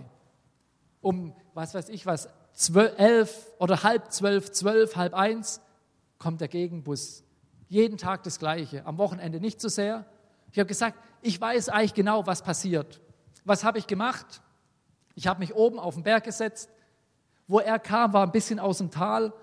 Um, 1.01 1.35
was 1.53 1.73
weiß 1.73 1.89
ich 1.89 2.05
was, 2.05 2.29
12, 2.53 2.93
11 2.97 3.51
oder 3.57 3.83
halb 3.83 4.11
zwölf, 4.11 4.51
zwölf, 4.51 4.95
halb 4.95 5.15
eins 5.15 5.59
kommt 6.19 6.39
der 6.39 6.47
Gegenbus. 6.47 7.23
Jeden 7.67 7.97
Tag 7.97 8.23
das 8.23 8.37
Gleiche. 8.37 8.85
Am 8.85 8.97
Wochenende 8.99 9.39
nicht 9.39 9.59
so 9.59 9.67
sehr. 9.67 10.05
Ich 10.51 10.59
habe 10.59 10.67
gesagt, 10.67 10.97
ich 11.21 11.41
weiß 11.41 11.69
eigentlich 11.69 11.95
genau, 11.95 12.27
was 12.27 12.43
passiert. 12.43 13.01
Was 13.43 13.63
habe 13.63 13.79
ich 13.79 13.87
gemacht? 13.87 14.41
Ich 15.15 15.25
habe 15.27 15.39
mich 15.39 15.55
oben 15.55 15.79
auf 15.79 15.95
den 15.95 16.03
Berg 16.03 16.23
gesetzt. 16.25 16.69
Wo 17.47 17.59
er 17.59 17.79
kam, 17.79 18.13
war 18.13 18.25
ein 18.25 18.31
bisschen 18.31 18.59
aus 18.59 18.77
dem 18.77 18.91
Tal 18.91 19.33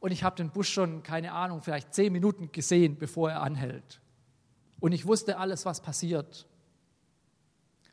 und 0.00 0.10
ich 0.10 0.24
habe 0.24 0.36
den 0.36 0.50
Bus 0.50 0.66
schon, 0.66 1.04
keine 1.04 1.32
Ahnung, 1.32 1.62
vielleicht 1.62 1.94
zehn 1.94 2.12
Minuten 2.12 2.50
gesehen, 2.50 2.98
bevor 2.98 3.30
er 3.30 3.42
anhält. 3.42 4.00
Und 4.80 4.92
ich 4.92 5.06
wusste 5.06 5.38
alles, 5.38 5.64
was 5.64 5.80
passiert. 5.80 6.46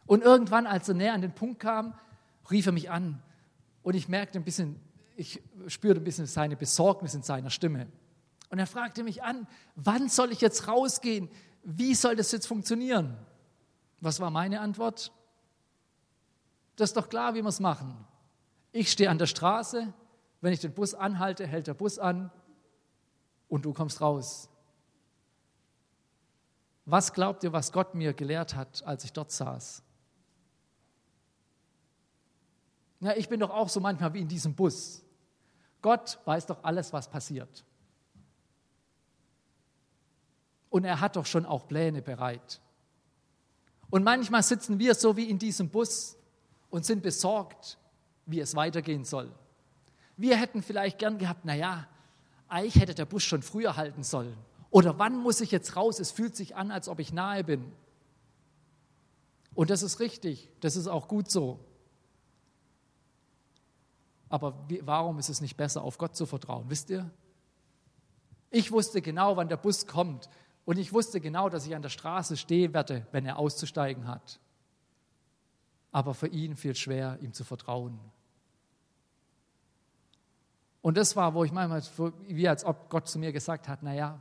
Und 0.05 0.23
irgendwann, 0.23 0.67
als 0.67 0.87
er 0.89 0.95
näher 0.95 1.13
an 1.13 1.21
den 1.21 1.33
Punkt 1.33 1.59
kam, 1.59 1.93
rief 2.51 2.65
er 2.65 2.71
mich 2.73 2.91
an 2.91 3.21
und 3.83 3.95
ich 3.95 4.09
merkte 4.09 4.39
ein 4.39 4.43
bisschen, 4.43 4.79
ich 5.15 5.41
spürte 5.67 6.01
ein 6.01 6.03
bisschen 6.03 6.25
seine 6.25 6.55
Besorgnis 6.55 7.13
in 7.13 7.23
seiner 7.23 7.49
Stimme. 7.49 7.87
Und 8.49 8.59
er 8.59 8.67
fragte 8.67 9.03
mich 9.03 9.23
an, 9.23 9.47
wann 9.75 10.09
soll 10.09 10.31
ich 10.31 10.41
jetzt 10.41 10.67
rausgehen? 10.67 11.29
Wie 11.63 11.95
soll 11.95 12.15
das 12.15 12.31
jetzt 12.31 12.47
funktionieren? 12.47 13.17
Was 14.01 14.19
war 14.19 14.29
meine 14.29 14.59
Antwort? 14.59 15.11
Das 16.75 16.89
ist 16.89 16.97
doch 16.97 17.09
klar, 17.09 17.35
wie 17.35 17.41
wir 17.41 17.49
es 17.49 17.59
machen. 17.59 18.05
Ich 18.71 18.91
stehe 18.91 19.09
an 19.09 19.17
der 19.17 19.27
Straße, 19.27 19.93
wenn 20.41 20.53
ich 20.53 20.59
den 20.59 20.73
Bus 20.73 20.93
anhalte, 20.93 21.47
hält 21.47 21.67
der 21.67 21.73
Bus 21.73 21.99
an 21.99 22.31
und 23.47 23.65
du 23.65 23.73
kommst 23.73 24.01
raus. 24.01 24.49
Was 26.85 27.13
glaubt 27.13 27.43
ihr, 27.43 27.53
was 27.53 27.71
Gott 27.71 27.95
mir 27.95 28.13
gelehrt 28.13 28.55
hat, 28.55 28.83
als 28.83 29.03
ich 29.05 29.13
dort 29.13 29.31
saß? 29.31 29.81
Ja, 32.99 33.15
ich 33.15 33.29
bin 33.29 33.39
doch 33.39 33.49
auch 33.49 33.69
so 33.69 33.79
manchmal 33.79 34.13
wie 34.13 34.21
in 34.21 34.27
diesem 34.27 34.53
Bus. 34.55 35.03
Gott 35.81 36.19
weiß 36.25 36.45
doch 36.45 36.63
alles, 36.63 36.93
was 36.93 37.09
passiert. 37.09 37.65
Und 40.69 40.85
er 40.85 41.01
hat 41.01 41.15
doch 41.15 41.25
schon 41.25 41.45
auch 41.45 41.67
Pläne 41.67 42.01
bereit. 42.01 42.61
Und 43.89 44.03
manchmal 44.03 44.41
sitzen 44.41 44.79
wir 44.79 44.95
so 44.95 45.15
wie 45.17 45.29
in 45.29 45.37
diesem 45.37 45.69
Bus 45.69 46.17
und 46.69 46.85
sind 46.85 47.03
besorgt, 47.03 47.77
wie 48.25 48.39
es 48.39 48.55
weitergehen 48.55 49.03
soll. 49.03 49.31
Wir 50.17 50.37
hätten 50.37 50.63
vielleicht 50.63 50.97
gern 50.97 51.17
gehabt, 51.17 51.45
naja, 51.45 51.87
eigentlich 52.47 52.81
hätte 52.81 52.95
der 52.95 53.05
Bus 53.05 53.23
schon 53.23 53.43
früher 53.43 53.75
halten 53.75 54.03
sollen. 54.03 54.37
Oder 54.73 54.97
wann 54.97 55.17
muss 55.17 55.39
ich 55.39 55.51
jetzt 55.51 55.75
raus? 55.75 55.99
Es 55.99 56.09
fühlt 56.09 56.35
sich 56.35 56.55
an, 56.55 56.71
als 56.71 56.89
ob 56.89 56.97
ich 56.97 57.13
nahe 57.13 57.43
bin. 57.43 57.71
Und 59.53 59.69
das 59.69 59.83
ist 59.83 59.99
richtig, 59.99 60.49
das 60.61 60.75
ist 60.75 60.87
auch 60.87 61.07
gut 61.07 61.29
so. 61.29 61.59
Aber 64.29 64.65
warum 64.81 65.19
ist 65.19 65.29
es 65.29 65.41
nicht 65.41 65.57
besser, 65.57 65.83
auf 65.83 65.99
Gott 65.99 66.15
zu 66.15 66.25
vertrauen? 66.25 66.71
Wisst 66.71 66.89
ihr? 66.89 67.07
Ich 68.49 68.71
wusste 68.71 69.03
genau, 69.03 69.37
wann 69.37 69.47
der 69.47 69.57
Bus 69.57 69.85
kommt. 69.85 70.27
Und 70.65 70.79
ich 70.79 70.91
wusste 70.91 71.21
genau, 71.21 71.49
dass 71.49 71.67
ich 71.67 71.75
an 71.75 71.83
der 71.83 71.89
Straße 71.89 72.35
stehen 72.35 72.73
werde, 72.73 73.05
wenn 73.11 73.27
er 73.27 73.37
auszusteigen 73.37 74.07
hat. 74.07 74.39
Aber 75.91 76.15
für 76.15 76.29
ihn 76.29 76.55
fiel 76.55 76.73
schwer, 76.73 77.19
ihm 77.21 77.33
zu 77.33 77.43
vertrauen. 77.43 77.99
Und 80.81 80.97
das 80.97 81.15
war, 81.15 81.35
wo 81.35 81.43
ich 81.43 81.51
manchmal, 81.51 81.83
wie 82.27 82.47
als 82.47 82.65
ob 82.65 82.89
Gott 82.89 83.07
zu 83.07 83.19
mir 83.19 83.31
gesagt 83.31 83.67
hat, 83.67 83.83
naja, 83.83 84.19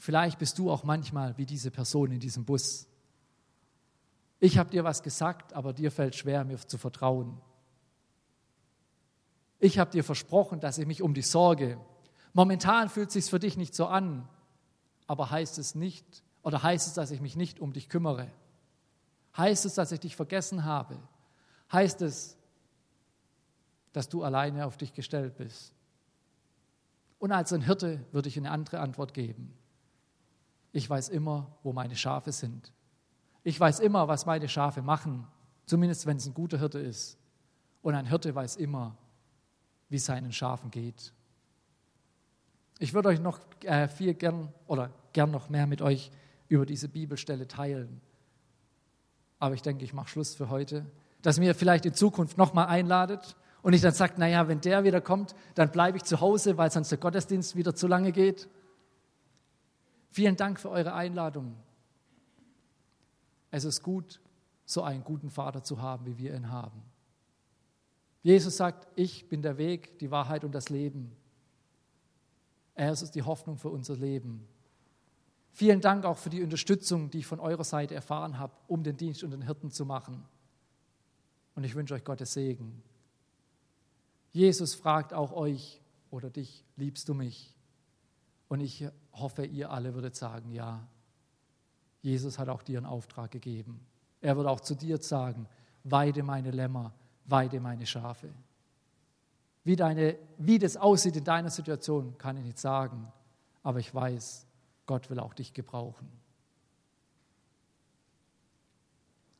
vielleicht 0.00 0.38
bist 0.38 0.58
du 0.58 0.70
auch 0.70 0.82
manchmal 0.82 1.38
wie 1.38 1.46
diese 1.46 1.70
Person 1.70 2.10
in 2.10 2.18
diesem 2.18 2.44
Bus. 2.44 2.88
Ich 4.40 4.58
habe 4.58 4.70
dir 4.70 4.82
was 4.82 5.02
gesagt, 5.02 5.52
aber 5.52 5.72
dir 5.72 5.92
fällt 5.92 6.16
schwer, 6.16 6.44
mir 6.44 6.58
zu 6.58 6.78
vertrauen. 6.78 7.40
Ich 9.58 9.78
habe 9.78 9.90
dir 9.90 10.02
versprochen, 10.02 10.58
dass 10.58 10.78
ich 10.78 10.86
mich 10.86 11.02
um 11.02 11.12
dich 11.12 11.28
sorge. 11.28 11.78
Momentan 12.32 12.88
fühlt 12.88 13.08
es 13.08 13.14
sich 13.14 13.26
für 13.26 13.38
dich 13.38 13.58
nicht 13.58 13.74
so 13.74 13.86
an, 13.86 14.26
aber 15.06 15.30
heißt 15.30 15.58
es 15.58 15.74
nicht, 15.74 16.22
oder 16.42 16.62
heißt 16.62 16.88
es, 16.88 16.94
dass 16.94 17.10
ich 17.10 17.20
mich 17.20 17.36
nicht 17.36 17.60
um 17.60 17.74
dich 17.74 17.90
kümmere? 17.90 18.32
Heißt 19.36 19.66
es, 19.66 19.74
dass 19.74 19.92
ich 19.92 20.00
dich 20.00 20.16
vergessen 20.16 20.64
habe? 20.64 20.96
Heißt 21.70 22.00
es, 22.00 22.38
dass 23.92 24.08
du 24.08 24.22
alleine 24.22 24.64
auf 24.64 24.78
dich 24.78 24.94
gestellt 24.94 25.36
bist? 25.36 25.74
Und 27.18 27.32
als 27.32 27.52
ein 27.52 27.60
Hirte 27.60 28.02
würde 28.12 28.30
ich 28.30 28.38
eine 28.38 28.50
andere 28.50 28.80
Antwort 28.80 29.12
geben. 29.12 29.52
Ich 30.72 30.88
weiß 30.88 31.08
immer, 31.08 31.46
wo 31.62 31.72
meine 31.72 31.96
Schafe 31.96 32.32
sind. 32.32 32.72
Ich 33.42 33.58
weiß 33.58 33.80
immer, 33.80 34.06
was 34.08 34.26
meine 34.26 34.48
Schafe 34.48 34.82
machen, 34.82 35.26
zumindest 35.66 36.06
wenn 36.06 36.16
es 36.16 36.26
ein 36.26 36.34
guter 36.34 36.58
Hirte 36.58 36.78
ist. 36.78 37.18
Und 37.82 37.94
ein 37.94 38.06
Hirte 38.06 38.34
weiß 38.34 38.56
immer, 38.56 38.96
wie 39.88 39.96
es 39.96 40.04
seinen 40.04 40.32
Schafen 40.32 40.70
geht. 40.70 41.12
Ich 42.78 42.94
würde 42.94 43.08
euch 43.08 43.20
noch 43.20 43.40
äh, 43.64 43.88
viel 43.88 44.14
gern 44.14 44.52
oder 44.66 44.90
gern 45.12 45.30
noch 45.30 45.48
mehr 45.48 45.66
mit 45.66 45.82
euch 45.82 46.10
über 46.48 46.66
diese 46.66 46.88
Bibelstelle 46.88 47.46
teilen. 47.48 48.00
Aber 49.38 49.54
ich 49.54 49.62
denke, 49.62 49.84
ich 49.84 49.92
mache 49.92 50.08
Schluss 50.08 50.34
für 50.34 50.50
heute, 50.50 50.86
dass 51.22 51.38
mir 51.38 51.54
vielleicht 51.54 51.86
in 51.86 51.94
Zukunft 51.94 52.38
nochmal 52.38 52.66
einladet 52.66 53.36
und 53.62 53.72
ich 53.72 53.80
dann 53.80 53.92
sage, 53.92 54.14
naja, 54.16 54.48
wenn 54.48 54.60
der 54.60 54.84
wieder 54.84 55.00
kommt, 55.00 55.34
dann 55.54 55.70
bleibe 55.70 55.96
ich 55.98 56.04
zu 56.04 56.20
Hause, 56.20 56.56
weil 56.56 56.70
sonst 56.70 56.90
der 56.90 56.98
Gottesdienst 56.98 57.56
wieder 57.56 57.74
zu 57.74 57.86
lange 57.86 58.12
geht. 58.12 58.48
Vielen 60.10 60.36
Dank 60.36 60.58
für 60.58 60.70
eure 60.70 60.92
Einladung. 60.92 61.56
Es 63.50 63.64
ist 63.64 63.82
gut, 63.82 64.20
so 64.64 64.82
einen 64.82 65.02
guten 65.04 65.30
Vater 65.30 65.62
zu 65.62 65.80
haben, 65.80 66.06
wie 66.06 66.18
wir 66.18 66.34
ihn 66.34 66.50
haben. 66.50 66.82
Jesus 68.22 68.56
sagt, 68.56 68.86
ich 68.96 69.28
bin 69.28 69.42
der 69.42 69.56
Weg, 69.56 69.98
die 69.98 70.10
Wahrheit 70.10 70.44
und 70.44 70.54
das 70.54 70.68
Leben. 70.68 71.16
Er 72.74 72.92
ist 72.92 73.14
die 73.14 73.22
Hoffnung 73.22 73.56
für 73.56 73.70
unser 73.70 73.96
Leben. 73.96 74.46
Vielen 75.52 75.80
Dank 75.80 76.04
auch 76.04 76.18
für 76.18 76.30
die 76.30 76.42
Unterstützung, 76.42 77.10
die 77.10 77.18
ich 77.18 77.26
von 77.26 77.40
eurer 77.40 77.64
Seite 77.64 77.94
erfahren 77.94 78.38
habe, 78.38 78.52
um 78.68 78.82
den 78.82 78.96
Dienst 78.96 79.24
und 79.24 79.30
den 79.30 79.42
Hirten 79.42 79.70
zu 79.70 79.84
machen. 79.84 80.24
Und 81.54 81.64
ich 81.64 81.74
wünsche 81.74 81.94
euch 81.94 82.04
Gottes 82.04 82.32
Segen. 82.32 82.82
Jesus 84.32 84.74
fragt 84.74 85.12
auch 85.12 85.32
euch 85.32 85.80
oder 86.10 86.30
dich, 86.30 86.64
liebst 86.76 87.08
du 87.08 87.14
mich? 87.14 87.54
Und 88.48 88.60
ich 88.60 88.86
hoffe, 89.12 89.44
ihr 89.44 89.70
alle 89.70 89.94
würdet 89.94 90.16
sagen, 90.16 90.50
ja. 90.50 90.86
Jesus 92.02 92.38
hat 92.38 92.48
auch 92.48 92.62
dir 92.62 92.78
einen 92.78 92.86
Auftrag 92.86 93.30
gegeben. 93.30 93.86
Er 94.20 94.36
wird 94.36 94.46
auch 94.46 94.60
zu 94.60 94.74
dir 94.74 94.98
sagen, 94.98 95.46
weide 95.84 96.22
meine 96.22 96.50
Lämmer, 96.50 96.92
weide 97.26 97.60
meine 97.60 97.86
Schafe. 97.86 98.30
Wie, 99.64 99.76
deine, 99.76 100.16
wie 100.38 100.58
das 100.58 100.76
aussieht 100.76 101.16
in 101.16 101.24
deiner 101.24 101.50
Situation, 101.50 102.16
kann 102.16 102.36
ich 102.36 102.44
nicht 102.44 102.58
sagen, 102.58 103.12
aber 103.62 103.78
ich 103.78 103.94
weiß, 103.94 104.46
Gott 104.86 105.10
will 105.10 105.20
auch 105.20 105.34
dich 105.34 105.52
gebrauchen. 105.52 106.10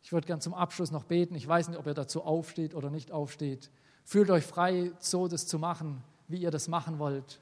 Ich 0.02 0.12
würde 0.12 0.26
gern 0.26 0.40
zum 0.40 0.54
Abschluss 0.54 0.90
noch 0.90 1.04
beten. 1.04 1.34
Ich 1.34 1.46
weiß 1.46 1.68
nicht, 1.68 1.78
ob 1.78 1.86
ihr 1.86 1.94
dazu 1.94 2.22
aufsteht 2.22 2.74
oder 2.74 2.90
nicht 2.90 3.12
aufsteht. 3.12 3.70
Fühlt 4.04 4.30
euch 4.30 4.44
frei, 4.44 4.92
so 4.98 5.28
das 5.28 5.46
zu 5.46 5.58
machen, 5.58 6.02
wie 6.28 6.38
ihr 6.38 6.50
das 6.50 6.68
machen 6.68 6.98
wollt. 6.98 7.40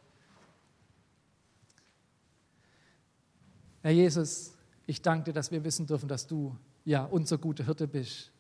Herr 3.83 3.93
Jesus, 3.93 4.55
ich 4.87 5.03
danke 5.03 5.24
dir, 5.24 5.33
dass 5.33 5.51
wir 5.51 5.62
wissen 5.64 5.87
dürfen, 5.87 6.09
dass 6.09 6.26
du 6.26 6.57
ja 6.85 7.05
unser 7.05 7.39
guter 7.39 7.64
Hirte 7.64 7.87
bist. 7.87 8.33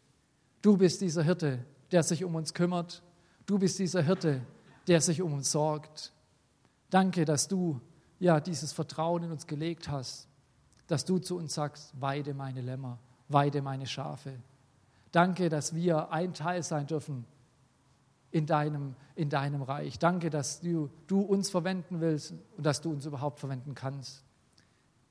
Du 0.62 0.76
bist 0.76 1.00
dieser 1.00 1.22
Hirte, 1.22 1.64
der 1.92 2.02
sich 2.02 2.24
um 2.24 2.34
uns 2.34 2.54
kümmert. 2.54 3.02
Du 3.46 3.58
bist 3.58 3.78
dieser 3.78 4.02
Hirte, 4.02 4.40
der 4.86 5.00
sich 5.00 5.22
um 5.22 5.32
uns 5.32 5.52
sorgt. 5.52 6.12
Danke, 6.90 7.24
dass 7.24 7.48
du 7.48 7.80
ja 8.18 8.40
dieses 8.40 8.72
Vertrauen 8.72 9.24
in 9.24 9.30
uns 9.30 9.46
gelegt 9.46 9.88
hast, 9.88 10.28
dass 10.86 11.04
du 11.04 11.18
zu 11.18 11.36
uns 11.36 11.54
sagst, 11.54 11.92
weide 12.00 12.34
meine 12.34 12.62
Lämmer, 12.62 12.98
weide 13.28 13.62
meine 13.62 13.86
Schafe. 13.86 14.34
Danke, 15.12 15.48
dass 15.48 15.74
wir 15.74 16.10
ein 16.10 16.34
Teil 16.34 16.62
sein 16.62 16.86
dürfen 16.86 17.24
in 18.30 18.46
deinem, 18.46 18.94
in 19.14 19.30
deinem 19.30 19.62
Reich. 19.62 19.98
Danke, 19.98 20.30
dass 20.30 20.60
du, 20.60 20.90
du 21.06 21.20
uns 21.20 21.50
verwenden 21.50 22.00
willst 22.00 22.34
und 22.56 22.64
dass 22.64 22.80
du 22.80 22.90
uns 22.90 23.06
überhaupt 23.06 23.38
verwenden 23.38 23.74
kannst. 23.74 24.24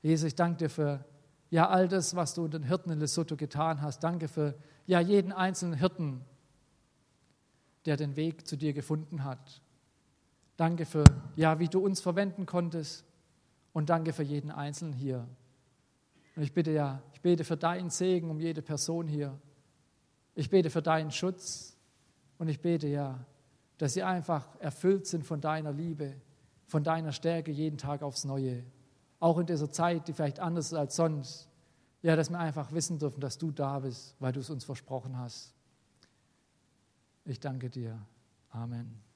Jesus, 0.02 0.28
ich 0.28 0.34
danke 0.34 0.58
dir 0.58 0.70
für 0.70 1.04
ja, 1.50 1.68
all 1.68 1.88
das, 1.88 2.14
was 2.14 2.34
du 2.34 2.46
den 2.46 2.62
Hirten 2.62 2.90
in 2.90 2.98
Lesotho 2.98 3.36
getan 3.36 3.82
hast. 3.82 4.00
Danke 4.00 4.28
für 4.28 4.54
ja, 4.86 5.00
jeden 5.00 5.32
einzelnen 5.32 5.74
Hirten, 5.74 6.24
der 7.86 7.96
den 7.96 8.16
Weg 8.16 8.46
zu 8.46 8.56
dir 8.56 8.72
gefunden 8.72 9.24
hat. 9.24 9.62
Danke 10.56 10.84
für, 10.84 11.04
ja, 11.36 11.58
wie 11.58 11.68
du 11.68 11.80
uns 11.80 12.00
verwenden 12.00 12.44
konntest 12.44 13.04
und 13.72 13.90
danke 13.90 14.12
für 14.12 14.22
jeden 14.22 14.50
Einzelnen 14.50 14.92
hier. 14.92 15.26
Und 16.36 16.42
ich 16.42 16.52
bitte 16.52 16.70
ja, 16.70 17.02
ich 17.12 17.20
bete 17.20 17.44
für 17.44 17.56
deinen 17.56 17.90
Segen 17.90 18.30
um 18.30 18.40
jede 18.40 18.62
Person 18.62 19.08
hier. 19.08 19.38
Ich 20.34 20.50
bete 20.50 20.70
für 20.70 20.82
deinen 20.82 21.10
Schutz 21.10 21.76
und 22.38 22.48
ich 22.48 22.60
bete 22.60 22.86
ja, 22.86 23.24
dass 23.78 23.94
sie 23.94 24.02
einfach 24.02 24.48
erfüllt 24.60 25.06
sind 25.06 25.24
von 25.24 25.40
deiner 25.40 25.72
Liebe, 25.72 26.14
von 26.66 26.84
deiner 26.84 27.12
Stärke 27.12 27.50
jeden 27.50 27.78
Tag 27.78 28.02
aufs 28.02 28.24
Neue. 28.24 28.64
Auch 29.20 29.38
in 29.38 29.46
dieser 29.46 29.70
Zeit, 29.70 30.06
die 30.08 30.12
vielleicht 30.12 30.40
anders 30.40 30.66
ist 30.66 30.74
als 30.74 30.96
sonst. 30.96 31.48
Ja, 32.02 32.14
dass 32.14 32.30
wir 32.30 32.38
einfach 32.38 32.72
wissen 32.72 32.98
dürfen, 32.98 33.20
dass 33.20 33.38
du 33.38 33.50
da 33.50 33.80
bist, 33.80 34.14
weil 34.20 34.32
du 34.32 34.40
es 34.40 34.50
uns 34.50 34.64
versprochen 34.64 35.18
hast. 35.18 35.52
Ich 37.24 37.40
danke 37.40 37.68
dir. 37.68 38.00
Amen. 38.50 39.07